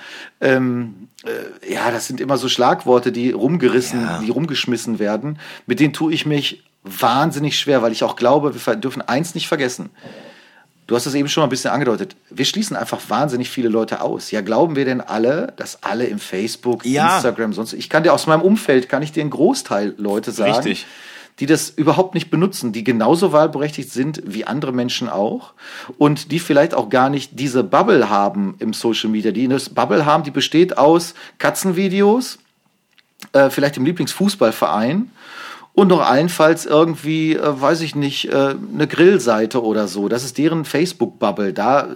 [0.41, 4.19] Ähm, äh, ja, das sind immer so Schlagworte, die rumgerissen, ja.
[4.19, 5.39] die rumgeschmissen werden.
[5.67, 9.47] Mit denen tue ich mich wahnsinnig schwer, weil ich auch glaube, wir dürfen eins nicht
[9.47, 9.89] vergessen.
[10.87, 12.15] Du hast es eben schon mal ein bisschen angedeutet.
[12.29, 14.29] Wir schließen einfach wahnsinnig viele Leute aus.
[14.29, 17.15] Ja, glauben wir denn alle, dass alle im Facebook, ja.
[17.15, 17.73] Instagram, sonst.
[17.73, 20.85] Ich kann dir aus meinem Umfeld, kann ich dir einen Großteil Leute sagen, Richtig.
[21.39, 25.53] die das überhaupt nicht benutzen, die genauso wahlberechtigt sind wie andere Menschen auch
[25.97, 29.31] und die vielleicht auch gar nicht diese Bubble haben im Social Media.
[29.31, 32.37] Die eine Bubble haben, die besteht aus Katzenvideos,
[33.33, 35.09] äh, vielleicht im Lieblingsfußballverein
[35.75, 40.07] und noch allenfalls irgendwie, äh, weiß ich nicht, äh, eine Grillseite oder so.
[40.07, 41.53] Das ist deren Facebook-Bubble.
[41.53, 41.89] Da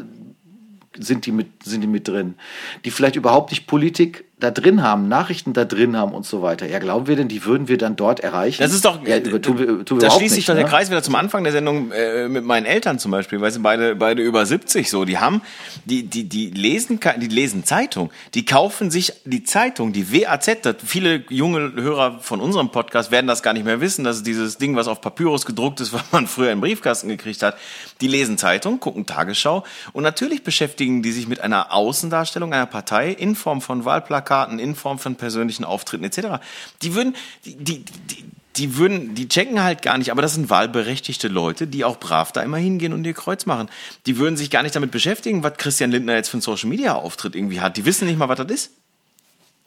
[0.98, 2.36] sind die mit, sind die mit drin.
[2.84, 6.66] Die vielleicht überhaupt nicht Politik da drin haben, Nachrichten da drin haben und so weiter.
[6.66, 8.62] Ja, glauben wir denn, die würden wir dann dort erreichen?
[8.64, 10.70] Das ist doch, ja, über, wir, tun wir da schließt sich doch der ne?
[10.70, 13.98] Kreis wieder zum Anfang der Sendung äh, mit meinen Eltern zum Beispiel, weil sie beide,
[13.98, 15.42] beide über 70 so, die haben,
[15.84, 20.76] die, die, die lesen, die lesen Zeitung, die kaufen sich die Zeitung, die WAZ, das,
[20.86, 24.58] viele junge Hörer von unserem Podcast werden das gar nicht mehr wissen, das ist dieses
[24.58, 27.58] Ding, was auf Papyrus gedruckt ist, was man früher im Briefkasten gekriegt hat.
[28.00, 33.12] Die lesen Zeitung, gucken Tagesschau und natürlich beschäftigen die sich mit einer Außendarstellung einer Partei
[33.12, 36.42] in Form von Wahlplakaten Visitenkarten in Form von persönlichen Auftritten etc.
[36.82, 37.16] Die würden,
[37.46, 38.26] die, die, die,
[38.58, 42.32] die würden, die checken halt gar nicht, aber das sind wahlberechtigte Leute, die auch brav
[42.32, 43.70] da immer hingehen und ihr Kreuz machen.
[44.06, 46.94] Die würden sich gar nicht damit beschäftigen, was Christian Lindner jetzt für einen Social Media
[46.94, 47.78] Auftritt irgendwie hat.
[47.78, 48.72] Die wissen nicht mal, was das ist.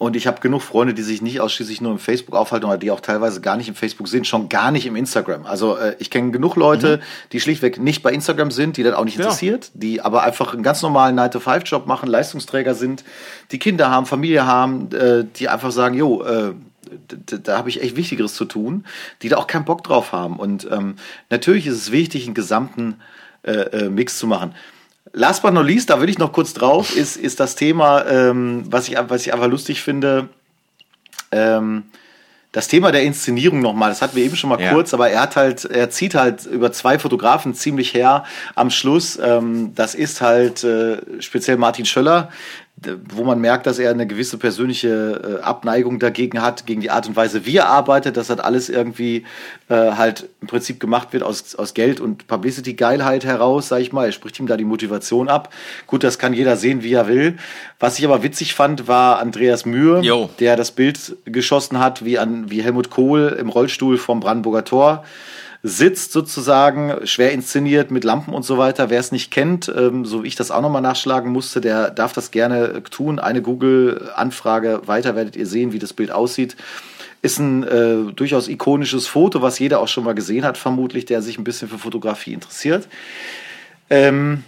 [0.03, 2.91] Und ich habe genug Freunde, die sich nicht ausschließlich nur im Facebook aufhalten oder die
[2.91, 5.47] auch teilweise gar nicht im Facebook sind, schon gar nicht im Instagram.
[5.47, 7.29] Also äh, ich kenne genug Leute, mhm.
[7.31, 9.23] die schlichtweg nicht bei Instagram sind, die das auch nicht ja.
[9.23, 13.05] interessiert, die aber einfach einen ganz normalen 9-to-5-Job machen, Leistungsträger sind,
[13.53, 16.53] die Kinder haben, Familie haben, äh, die einfach sagen, jo, äh,
[17.07, 18.85] da, da habe ich echt Wichtigeres zu tun,
[19.23, 20.35] die da auch keinen Bock drauf haben.
[20.41, 20.97] Und ähm,
[21.31, 22.97] natürlich ist es wichtig, einen gesamten
[23.45, 24.53] äh, äh, Mix zu machen.
[25.13, 28.65] Last but not least, da will ich noch kurz drauf, ist, ist das Thema, ähm,
[28.71, 30.29] was, ich, was ich einfach lustig finde.
[31.31, 31.85] Ähm,
[32.53, 34.73] das Thema der Inszenierung nochmal, das hatten wir eben schon mal ja.
[34.73, 38.25] kurz, aber er hat halt, er zieht halt über zwei Fotografen ziemlich her
[38.55, 39.19] am Schluss.
[39.23, 42.31] Ähm, das ist halt äh, speziell Martin Schöller,
[43.09, 47.07] wo man merkt, dass er eine gewisse persönliche äh, Abneigung dagegen hat, gegen die Art
[47.07, 49.25] und Weise, wie er arbeitet, dass das alles irgendwie
[49.69, 54.07] äh, halt im Prinzip gemacht wird aus, aus Geld und Publicity-Geilheit heraus, sag ich mal.
[54.07, 55.53] Er spricht ihm da die Motivation ab.
[55.87, 57.39] Gut, das kann jeder sehen, wie er will.
[57.79, 60.31] Was ich aber witzig fand, war Andreas Mühe, Yo.
[60.41, 65.05] der das Bild geschossen hat, wie, an, wie Helmut Kohl im Rollstuhl vom Brandenburger Tor
[65.63, 68.91] sitzt sozusagen, schwer inszeniert mit Lampen und so weiter.
[68.91, 72.13] Wer es nicht kennt, ähm, so wie ich das auch nochmal nachschlagen musste, der darf
[72.13, 73.21] das gerne tun.
[73.21, 76.57] Eine Google-Anfrage weiter werdet ihr sehen, wie das Bild aussieht.
[77.23, 81.23] Ist ein äh, durchaus ikonisches Foto, was jeder auch schon mal gesehen hat, vermutlich, der
[81.23, 82.89] sich ein bisschen für Fotografie interessiert.
[83.89, 84.43] Ähm,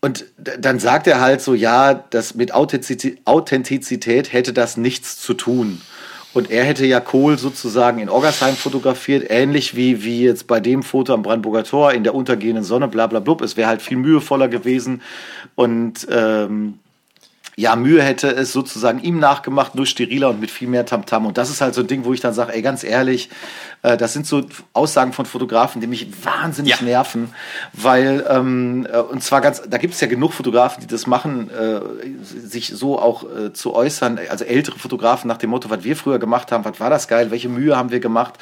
[0.00, 5.80] und dann sagt er halt so, ja, das mit Authentizität hätte das nichts zu tun.
[6.36, 10.82] Und er hätte ja Kohl sozusagen in Oggersheim fotografiert, ähnlich wie, wie jetzt bei dem
[10.82, 13.40] Foto am Brandenburger Tor in der untergehenden Sonne, bla bla blub.
[13.40, 15.00] Es wäre halt viel mühevoller gewesen.
[15.54, 16.74] Und ähm,
[17.58, 21.22] ja, Mühe hätte es sozusagen ihm nachgemacht, nur steriler und mit viel mehr Tamtam.
[21.22, 21.26] -Tam.
[21.28, 23.30] Und das ist halt so ein Ding, wo ich dann sage, ey, ganz ehrlich,
[23.80, 24.42] äh, das sind so
[24.74, 26.82] Aussagen von Fotografen, die mich wahnsinnig ja.
[26.84, 27.32] nerven,
[27.72, 31.48] weil, ähm, äh, und zwar ganz, da gibt es ja genug Fotografen, die das machen,
[31.50, 31.80] äh,
[32.22, 36.18] sich so auch äh, zu äußern, also ältere Fotografen nach dem Motto, was wir früher
[36.18, 38.34] gemacht haben, was war das geil, welche Mühe haben wir gemacht?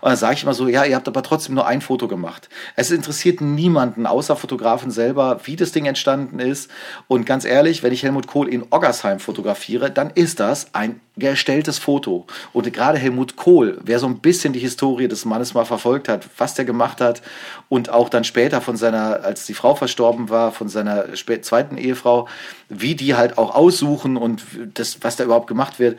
[0.00, 2.48] Und dann sage ich immer so, ja, ihr habt aber trotzdem nur ein Foto gemacht.
[2.74, 6.70] Es interessiert niemanden, außer Fotografen selber, wie das Ding entstanden ist.
[7.06, 11.78] Und ganz ehrlich, wenn ich Helmut Kohl in Oggersheim fotografiere, dann ist das ein gestelltes
[11.78, 12.26] Foto.
[12.52, 16.28] Und gerade Helmut Kohl, wer so ein bisschen die Historie des Mannes mal verfolgt hat,
[16.38, 17.22] was der gemacht hat
[17.68, 22.28] und auch dann später von seiner, als die Frau verstorben war, von seiner zweiten Ehefrau,
[22.68, 24.44] wie die halt auch aussuchen und
[24.74, 25.98] das, was da überhaupt gemacht wird,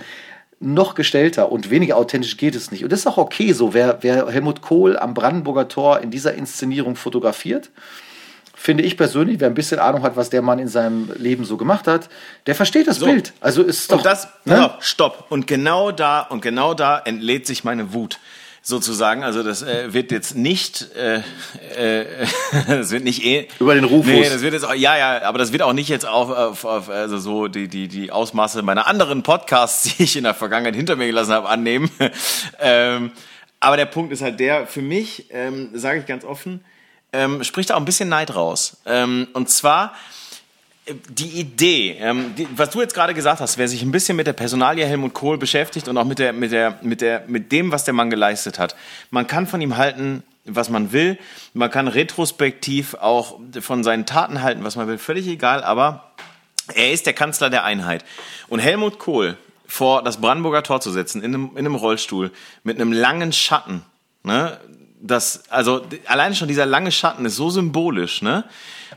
[0.60, 2.84] noch gestellter und weniger authentisch geht es nicht.
[2.84, 3.74] Und das ist auch okay so.
[3.74, 7.70] Wer, wer Helmut Kohl am Brandenburger Tor in dieser Inszenierung fotografiert,
[8.64, 11.58] finde ich persönlich, wer ein bisschen Ahnung hat, was der Mann in seinem Leben so
[11.58, 12.08] gemacht hat,
[12.46, 13.08] der versteht das so.
[13.08, 13.34] Bild.
[13.42, 13.98] Also ist doch.
[13.98, 14.68] Und das, ne?
[14.68, 15.26] Auf, stopp.
[15.28, 18.20] Und genau da, und genau da entlädt sich meine Wut
[18.62, 19.22] sozusagen.
[19.22, 21.18] Also das äh, wird jetzt nicht, äh,
[21.76, 22.06] äh,
[22.70, 24.14] das wird nicht eh über den Rufus.
[24.14, 26.64] Nee, das wird jetzt auch, ja, ja, aber das wird auch nicht jetzt auf, auf,
[26.64, 30.78] auf also so die die die Ausmaße meiner anderen Podcasts, die ich in der Vergangenheit
[30.78, 31.92] hinter mir gelassen habe, annehmen.
[32.62, 33.12] ähm,
[33.60, 36.64] aber der Punkt ist halt der, für mich, ähm, sage ich ganz offen,
[37.14, 38.78] ähm, spricht auch ein bisschen Neid raus.
[38.86, 39.94] Ähm, und zwar
[40.86, 44.18] äh, die Idee, ähm, die, was du jetzt gerade gesagt hast, wer sich ein bisschen
[44.18, 47.52] mit der Personalie Helmut Kohl beschäftigt und auch mit der, mit der, mit der, mit
[47.52, 48.76] dem, was der Mann geleistet hat,
[49.12, 51.18] man kann von ihm halten, was man will.
[51.54, 54.98] Man kann retrospektiv auch von seinen Taten halten, was man will.
[54.98, 56.12] Völlig egal, aber
[56.74, 58.04] er ist der Kanzler der Einheit.
[58.50, 62.32] Und Helmut Kohl vor das Brandenburger Tor zu setzen, in einem, in einem Rollstuhl,
[62.64, 63.84] mit einem langen Schatten,
[64.24, 64.60] ne?
[65.04, 68.46] Das, also allein schon dieser lange Schatten ist so symbolisch, ne?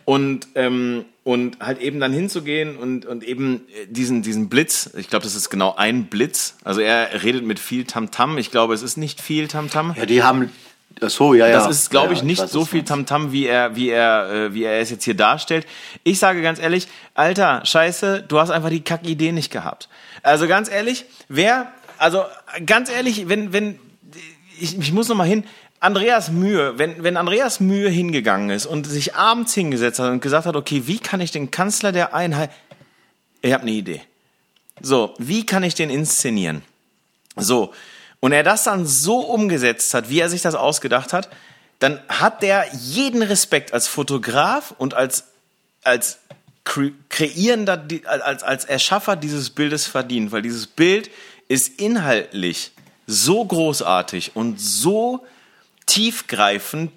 [0.05, 5.24] Und, ähm, und halt eben dann hinzugehen und, und eben diesen, diesen Blitz, ich glaube,
[5.24, 6.59] das ist genau ein Blitz.
[6.62, 8.35] Also er redet mit viel Tamtam.
[8.35, 8.39] -Tam.
[8.39, 9.91] Ich glaube, es ist nicht viel Tamtam.
[9.91, 9.99] -Tam.
[9.99, 10.53] Ja, die haben
[11.01, 11.59] Ach so, ja, ja.
[11.59, 14.62] Das ist, glaube ich, nicht so viel Tamtam, -Tam, wie er, wie er, äh, wie
[14.62, 15.66] er es jetzt hier darstellt.
[16.05, 19.89] Ich sage ganz ehrlich, Alter, Scheiße, du hast einfach die Kackidee nicht gehabt.
[20.23, 22.23] Also ganz ehrlich, wer, also
[22.65, 23.78] ganz ehrlich, wenn, wenn,
[24.61, 25.45] ich, ich muss noch mal hin,
[25.81, 30.47] Andreas Mühe, wenn, wenn Andreas Mühe hingegangen ist und sich abends hingesetzt hat und gesagt
[30.47, 32.51] hat, okay, wie kann ich den Kanzler der Einheit,
[33.43, 34.03] ich habe eine Idee.
[34.81, 36.62] So, wie kann ich den inszenieren?
[37.36, 37.73] So,
[38.20, 41.28] und er das dann so umgesetzt hat, wie er sich das ausgedacht hat,
[41.78, 45.24] dann hat der jeden Respekt als Fotograf und als,
[45.85, 46.19] als
[46.65, 51.11] kreierender, als, als Erschaffer dieses Bildes verdient, weil dieses Bild
[51.48, 52.73] ist inhaltlich
[53.07, 55.24] so großartig und so
[55.86, 56.92] tiefgreifend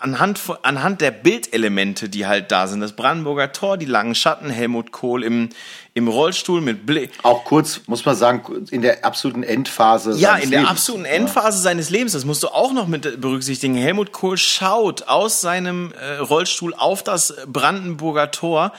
[0.00, 2.80] anhand, anhand der Bildelemente, die halt da sind.
[2.80, 5.48] Das Brandenburger Tor, die langen Schatten, Helmut Kohl im,
[5.94, 7.10] im Rollstuhl mit Blick.
[7.22, 10.16] Auch kurz, muss man sagen, in der absoluten Endphase.
[10.18, 10.70] Ja, in der Lebens.
[10.70, 11.62] absoluten Endphase ja.
[11.62, 12.12] seines Lebens.
[12.12, 13.74] Das musst du auch noch mit berücksichtigen.
[13.74, 18.72] Helmut Kohl schaut aus seinem äh, Rollstuhl auf das Brandenburger Tor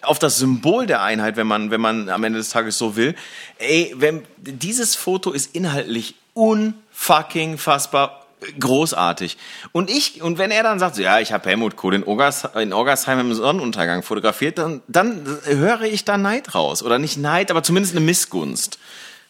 [0.00, 3.16] auf das Symbol der Einheit, wenn man, wenn man am Ende des Tages so will.
[3.58, 8.17] Ey, wenn, dieses Foto ist inhaltlich unfucking fassbar
[8.58, 9.36] großartig.
[9.72, 12.48] Und ich, und wenn er dann sagt, so, ja, ich habe Helmut Kohl in, Ogers,
[12.56, 16.82] in Oggersheim im Sonnenuntergang fotografiert, dann, dann höre ich da Neid raus.
[16.82, 18.78] Oder nicht Neid, aber zumindest eine Missgunst.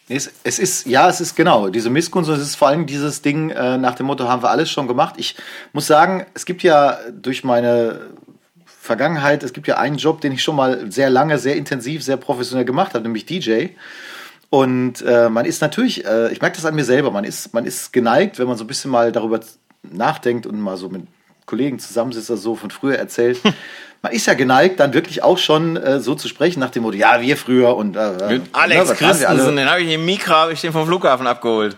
[0.08, 3.20] Es, es ist, ja, es ist genau, diese Missgunst und es ist vor allem dieses
[3.20, 5.16] Ding äh, nach dem Motto, haben wir alles schon gemacht.
[5.18, 5.36] Ich
[5.74, 8.00] muss sagen, es gibt ja durch meine
[8.64, 12.16] Vergangenheit, es gibt ja einen Job, den ich schon mal sehr lange, sehr intensiv, sehr
[12.16, 13.68] professionell gemacht habe, nämlich DJ.
[14.50, 17.66] Und äh, man ist natürlich, äh, ich merke das an mir selber, man ist, man
[17.66, 19.40] ist geneigt, wenn man so ein bisschen mal darüber
[19.82, 21.02] nachdenkt und mal so mit
[21.44, 23.40] Kollegen zusammensitzt, also so von früher erzählt.
[24.02, 26.96] man ist ja geneigt, dann wirklich auch schon äh, so zu sprechen nach dem Motto,
[26.96, 30.52] ja, wir früher und äh, mit Alex ne, Christensen, den habe ich im Mikro, habe
[30.52, 31.76] ich den vom Flughafen abgeholt.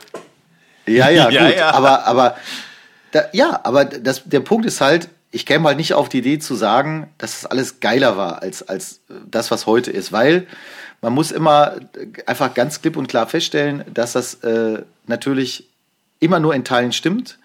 [0.87, 1.71] Ja, ja, ja gut, ja.
[1.73, 2.37] aber aber
[3.11, 6.39] da, ja, aber das, der Punkt ist halt, ich käme halt nicht auf die Idee
[6.39, 10.47] zu sagen, dass es das alles geiler war als als das, was heute ist, weil
[11.03, 11.77] man muss immer
[12.27, 15.69] einfach ganz klipp und klar feststellen, dass das äh, natürlich
[16.19, 17.39] immer nur in Teilen stimmt,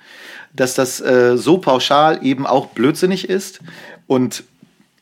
[0.54, 3.60] dass das äh, so pauschal eben auch blödsinnig ist
[4.08, 4.44] und,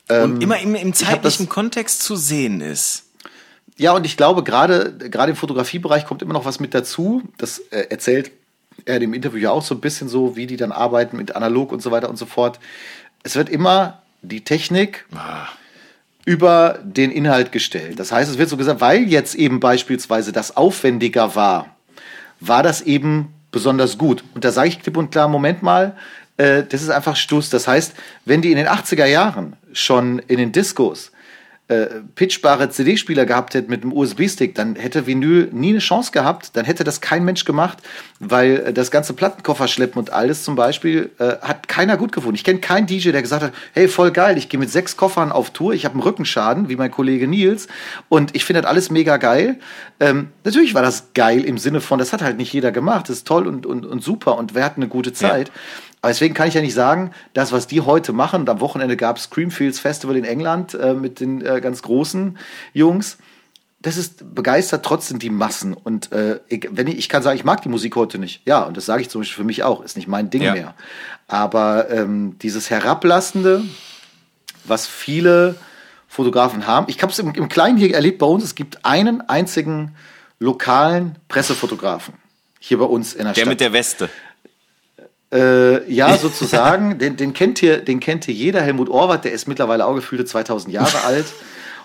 [0.09, 3.05] ähm, und immer im, im zeitlichen Kontext zu sehen ist.
[3.77, 7.23] Ja, und ich glaube, gerade gerade im Fotografiebereich kommt immer noch was mit dazu.
[7.38, 8.31] Das äh, erzählt
[8.85, 11.71] er dem Interview ja auch so ein bisschen so, wie die dann arbeiten mit analog
[11.71, 12.59] und so weiter und so fort.
[13.23, 15.47] Es wird immer die Technik ah
[16.25, 17.99] über den Inhalt gestellt.
[17.99, 21.75] Das heißt, es wird so gesagt, weil jetzt eben beispielsweise das aufwendiger war,
[22.39, 24.23] war das eben besonders gut.
[24.33, 25.95] Und da sage ich klipp und klar, Moment mal,
[26.37, 27.49] äh, das ist einfach Stuss.
[27.49, 27.93] Das heißt,
[28.25, 31.11] wenn die in den 80er Jahren schon in den Diskos
[31.69, 36.57] äh, pitchbare CD-Spieler gehabt hätte mit einem USB-Stick, dann hätte Vinyl nie eine Chance gehabt.
[36.57, 37.77] Dann hätte das kein Mensch gemacht,
[38.19, 42.35] weil äh, das ganze Plattenkoffer schleppen und alles zum Beispiel äh, hat keiner gut gefunden.
[42.35, 45.31] Ich kenne keinen DJ, der gesagt hat, hey, voll geil, ich gehe mit sechs Koffern
[45.31, 47.68] auf Tour, ich habe einen Rückenschaden, wie mein Kollege Nils,
[48.10, 49.57] und ich finde das alles mega geil.
[50.02, 53.18] Ähm, natürlich war das geil im Sinne von, das hat halt nicht jeder gemacht, das
[53.18, 55.48] ist toll und, und, und super und wir hatten eine gute Zeit.
[55.48, 55.53] Ja.
[56.03, 59.15] Aber deswegen kann ich ja nicht sagen, das, was die heute machen, am Wochenende gab
[59.15, 62.38] es Screamfields Festival in England äh, mit den äh, ganz großen
[62.73, 63.19] Jungs.
[63.81, 65.73] Das ist begeistert trotzdem die Massen.
[65.73, 68.41] Und äh, ich, wenn ich, ich kann sagen, ich mag die Musik heute nicht.
[68.45, 70.51] Ja, und das sage ich zum Beispiel für mich auch, ist nicht mein Ding ja.
[70.51, 70.73] mehr.
[71.30, 73.63] Aber ähm, dieses Herablassende,
[74.65, 75.55] was viele
[76.09, 79.21] Fotografen haben, ich habe es im, im Kleinen hier erlebt bei uns, es gibt einen
[79.21, 79.95] einzigen
[80.38, 82.15] lokalen Pressefotografen
[82.59, 83.45] hier bei uns in der, der Stadt.
[83.45, 84.09] Der mit der Weste.
[85.34, 86.97] Äh, ja, sozusagen.
[86.99, 88.61] den, den, kennt hier, den kennt hier jeder.
[88.61, 91.26] Helmut Orwart, der ist mittlerweile auch gefühlte 2000 Jahre alt.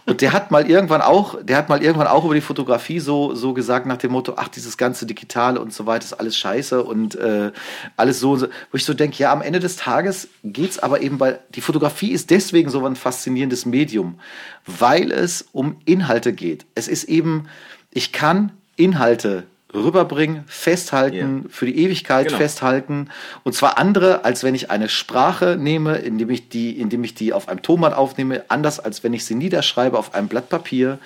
[0.08, 3.34] Und der hat mal irgendwann auch, der hat mal irgendwann auch über die Fotografie so,
[3.34, 6.82] so gesagt nach dem Motto, ach, dieses ganze Digitale und so weiter ist alles scheiße
[6.82, 7.52] und äh,
[7.96, 8.46] alles so, so.
[8.46, 12.12] Wo ich so denke, ja, am Ende des Tages geht's aber eben bei, die Fotografie
[12.12, 14.18] ist deswegen so ein faszinierendes Medium,
[14.64, 16.64] weil es um Inhalte geht.
[16.74, 17.48] Es ist eben,
[17.90, 21.48] ich kann Inhalte rüberbringen, festhalten, yeah.
[21.50, 22.38] für die Ewigkeit genau.
[22.38, 23.10] festhalten.
[23.44, 27.34] Und zwar andere, als wenn ich eine Sprache nehme, indem ich die, indem ich die
[27.34, 30.98] auf einem Tonband aufnehme, anders als wenn ich sie niederschreibe auf einem Blatt Papier.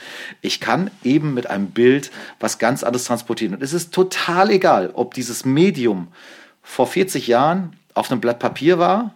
[0.42, 3.54] Ich kann eben mit einem Bild was ganz anderes transportieren.
[3.54, 6.08] Und es ist total egal, ob dieses Medium
[6.62, 9.12] vor 40 Jahren auf einem Blatt Papier war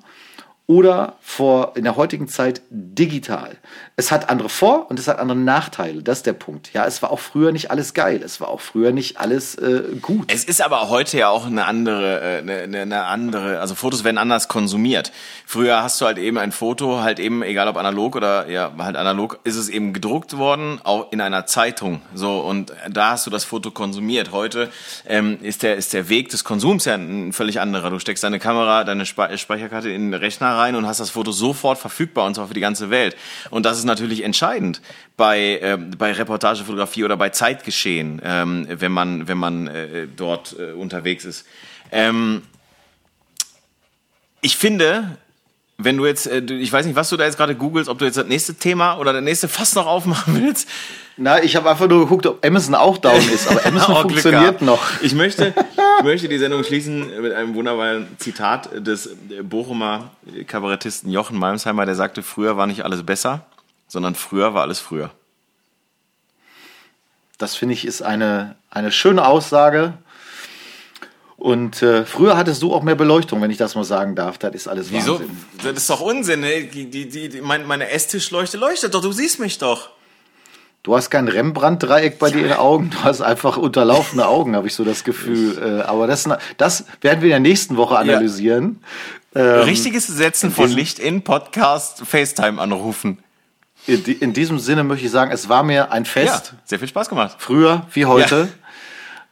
[0.69, 3.57] oder vor, in der heutigen Zeit digital.
[3.95, 6.03] Es hat andere Vor- und es hat andere Nachteile.
[6.03, 6.73] Das ist der Punkt.
[6.73, 8.21] Ja, es war auch früher nicht alles geil.
[8.25, 10.31] Es war auch früher nicht alles äh, gut.
[10.33, 14.19] Es ist aber heute ja auch eine andere, äh, eine, eine andere, also Fotos werden
[14.19, 15.13] anders konsumiert.
[15.47, 18.97] Früher hast du halt eben ein Foto, halt eben, egal ob analog oder ja, halt
[18.97, 22.03] analog, ist es eben gedruckt worden, auch in einer Zeitung.
[22.13, 24.33] So, und da hast du das Foto konsumiert.
[24.33, 24.71] Heute
[25.07, 27.91] ähm, ist der, ist der Weg des Konsums ja ein völlig anderer.
[27.91, 31.79] Du steckst deine Kamera, deine Speicherkarte in den Rechner rein und hast das Foto sofort
[31.79, 33.17] verfügbar und zwar für die ganze Welt.
[33.51, 34.81] Und das ist natürlich entscheidend
[35.17, 40.73] bei, äh, bei Reportagefotografie oder bei Zeitgeschehen, ähm, wenn man, wenn man äh, dort äh,
[40.73, 41.47] unterwegs ist.
[41.93, 42.43] Ähm,
[44.41, 45.19] ich finde,
[45.79, 48.05] wenn du jetzt, äh, ich weiß nicht, was du da jetzt gerade googelst, ob du
[48.05, 50.69] jetzt das nächste Thema oder das nächste Fass noch aufmachen willst.
[51.19, 54.63] Na, ich habe einfach nur geguckt, ob Amazon auch down ist, aber Amazon oh, funktioniert
[54.63, 54.83] noch.
[55.03, 55.55] Ich möchte,
[55.99, 60.11] ich möchte die Sendung schließen mit einem wunderbaren Zitat des Bochumer
[60.47, 63.47] Kabarettisten Jochen Malmsheimer, der sagte, früher war nicht alles besser,
[63.89, 65.11] sondern früher war alles früher.
[67.39, 69.95] Das finde ich ist eine, eine schöne Aussage
[71.37, 74.39] und äh, früher hattest du auch mehr Beleuchtung, wenn ich das mal sagen darf.
[74.39, 75.21] Das ist alles Wieso?
[75.21, 75.37] Wahnsinn.
[75.63, 76.41] Das ist doch Unsinn.
[76.41, 76.65] Ne?
[76.65, 79.03] Die, die, die, mein, meine Esstischleuchte leuchtet doch.
[79.03, 79.91] Du siehst mich doch.
[80.83, 82.33] Du hast kein Rembrandt-Dreieck bei ja.
[82.33, 82.91] dir in den Augen.
[82.91, 85.59] Du hast einfach unterlaufene Augen, habe ich so das Gefühl.
[85.59, 88.81] Äh, aber das, das werden wir in der nächsten Woche analysieren.
[89.35, 89.57] Ja.
[89.59, 93.19] Ähm, Richtiges Setzen von Licht in Podcast FaceTime anrufen.
[93.87, 96.55] In, in diesem Sinne möchte ich sagen, es war mir ein Ja, Fest.
[96.65, 97.37] sehr viel Spaß gemacht.
[97.39, 98.49] Früher wie heute.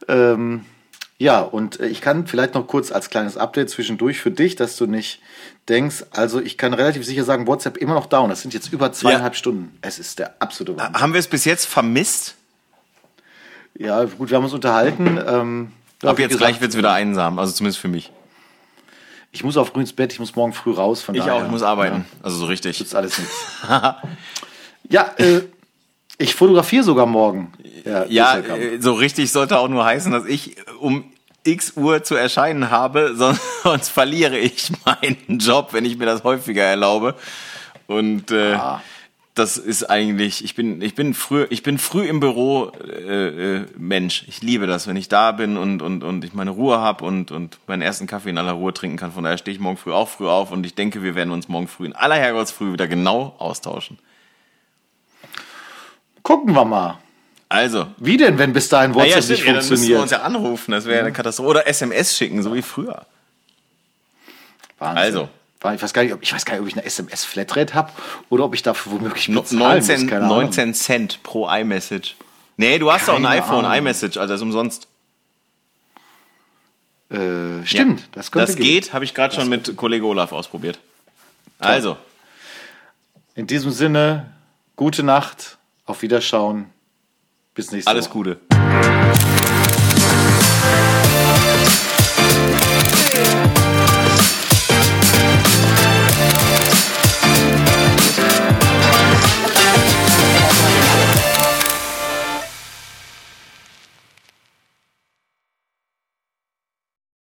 [0.07, 0.65] Ja, ähm,
[1.17, 4.75] ja und äh, ich kann vielleicht noch kurz als kleines Update zwischendurch für dich, dass
[4.77, 5.21] du nicht
[5.69, 8.29] denkst, also ich kann relativ sicher sagen, WhatsApp immer noch down.
[8.29, 9.77] Das sind jetzt über zweieinhalb Stunden.
[9.81, 11.01] Es ist der absolute Wahnsinn.
[11.01, 12.35] Haben wir es bis jetzt vermisst?
[13.77, 15.19] Ja, gut, wir haben uns unterhalten.
[15.25, 15.71] Ähm,
[16.01, 18.11] ja, Ab jetzt gesagt, gleich wird es wieder einsam, also zumindest für mich.
[19.31, 21.01] Ich muss auf ins Bett, ich muss morgen früh raus.
[21.01, 22.05] Von Ich daher, auch, ich muss arbeiten.
[22.23, 22.79] Also so richtig.
[22.79, 23.35] Ist alles nichts.
[24.89, 25.41] ja, äh,
[26.17, 27.51] ich fotografiere sogar morgen.
[27.83, 31.05] Ja, Ja, äh, so richtig sollte auch nur heißen, dass ich um
[31.43, 36.23] x Uhr zu erscheinen habe, sonst, sonst verliere ich meinen Job, wenn ich mir das
[36.23, 37.15] häufiger erlaube.
[37.87, 38.81] Und äh, Ah.
[39.35, 43.65] das ist eigentlich, ich bin, ich bin früh, ich bin früh im Büro äh, äh,
[43.77, 44.23] Mensch.
[44.27, 47.31] Ich liebe das, wenn ich da bin und und und ich meine Ruhe habe und
[47.31, 49.11] und meinen ersten Kaffee in aller Ruhe trinken kann.
[49.11, 51.47] Von daher stehe ich morgen früh auch früh auf und ich denke, wir werden uns
[51.47, 53.99] morgen früh in aller Herrgottsfrüh wieder genau austauschen.
[56.25, 56.97] Gucken wir mal.
[57.49, 60.01] Also, Wie denn, wenn bis dahin WhatsApp stimmt, nicht ja, dann müssen wir funktioniert?
[60.01, 61.49] uns ja anrufen, das wäre eine Katastrophe.
[61.49, 63.05] Oder SMS schicken, so wie früher.
[64.79, 64.97] Wahnsinn.
[64.97, 65.29] Also.
[65.73, 67.91] Ich weiß, gar nicht, ob, ich weiß gar nicht, ob ich eine SMS-Flatrate habe
[68.29, 69.87] oder ob ich dafür womöglich bezahlen muss.
[69.87, 70.37] 19, Keine Ahnung.
[70.43, 72.15] 19 Cent pro iMessage.
[72.57, 73.77] Nee, du hast doch ein Keine iPhone, Ahnung.
[73.79, 74.87] iMessage, also das ist umsonst.
[77.09, 78.05] Äh, stimmt, Ja.
[78.13, 78.65] das könnte Das gehen.
[78.65, 80.79] geht, habe ich gerade schon mit Kollege Olaf ausprobiert.
[81.59, 81.97] Also,
[83.35, 84.31] In diesem Sinne,
[84.75, 85.54] gute Nacht,
[85.85, 86.71] auf Wiederschauen,
[87.53, 88.13] bis nächste alles Woche.
[88.13, 88.54] Gute.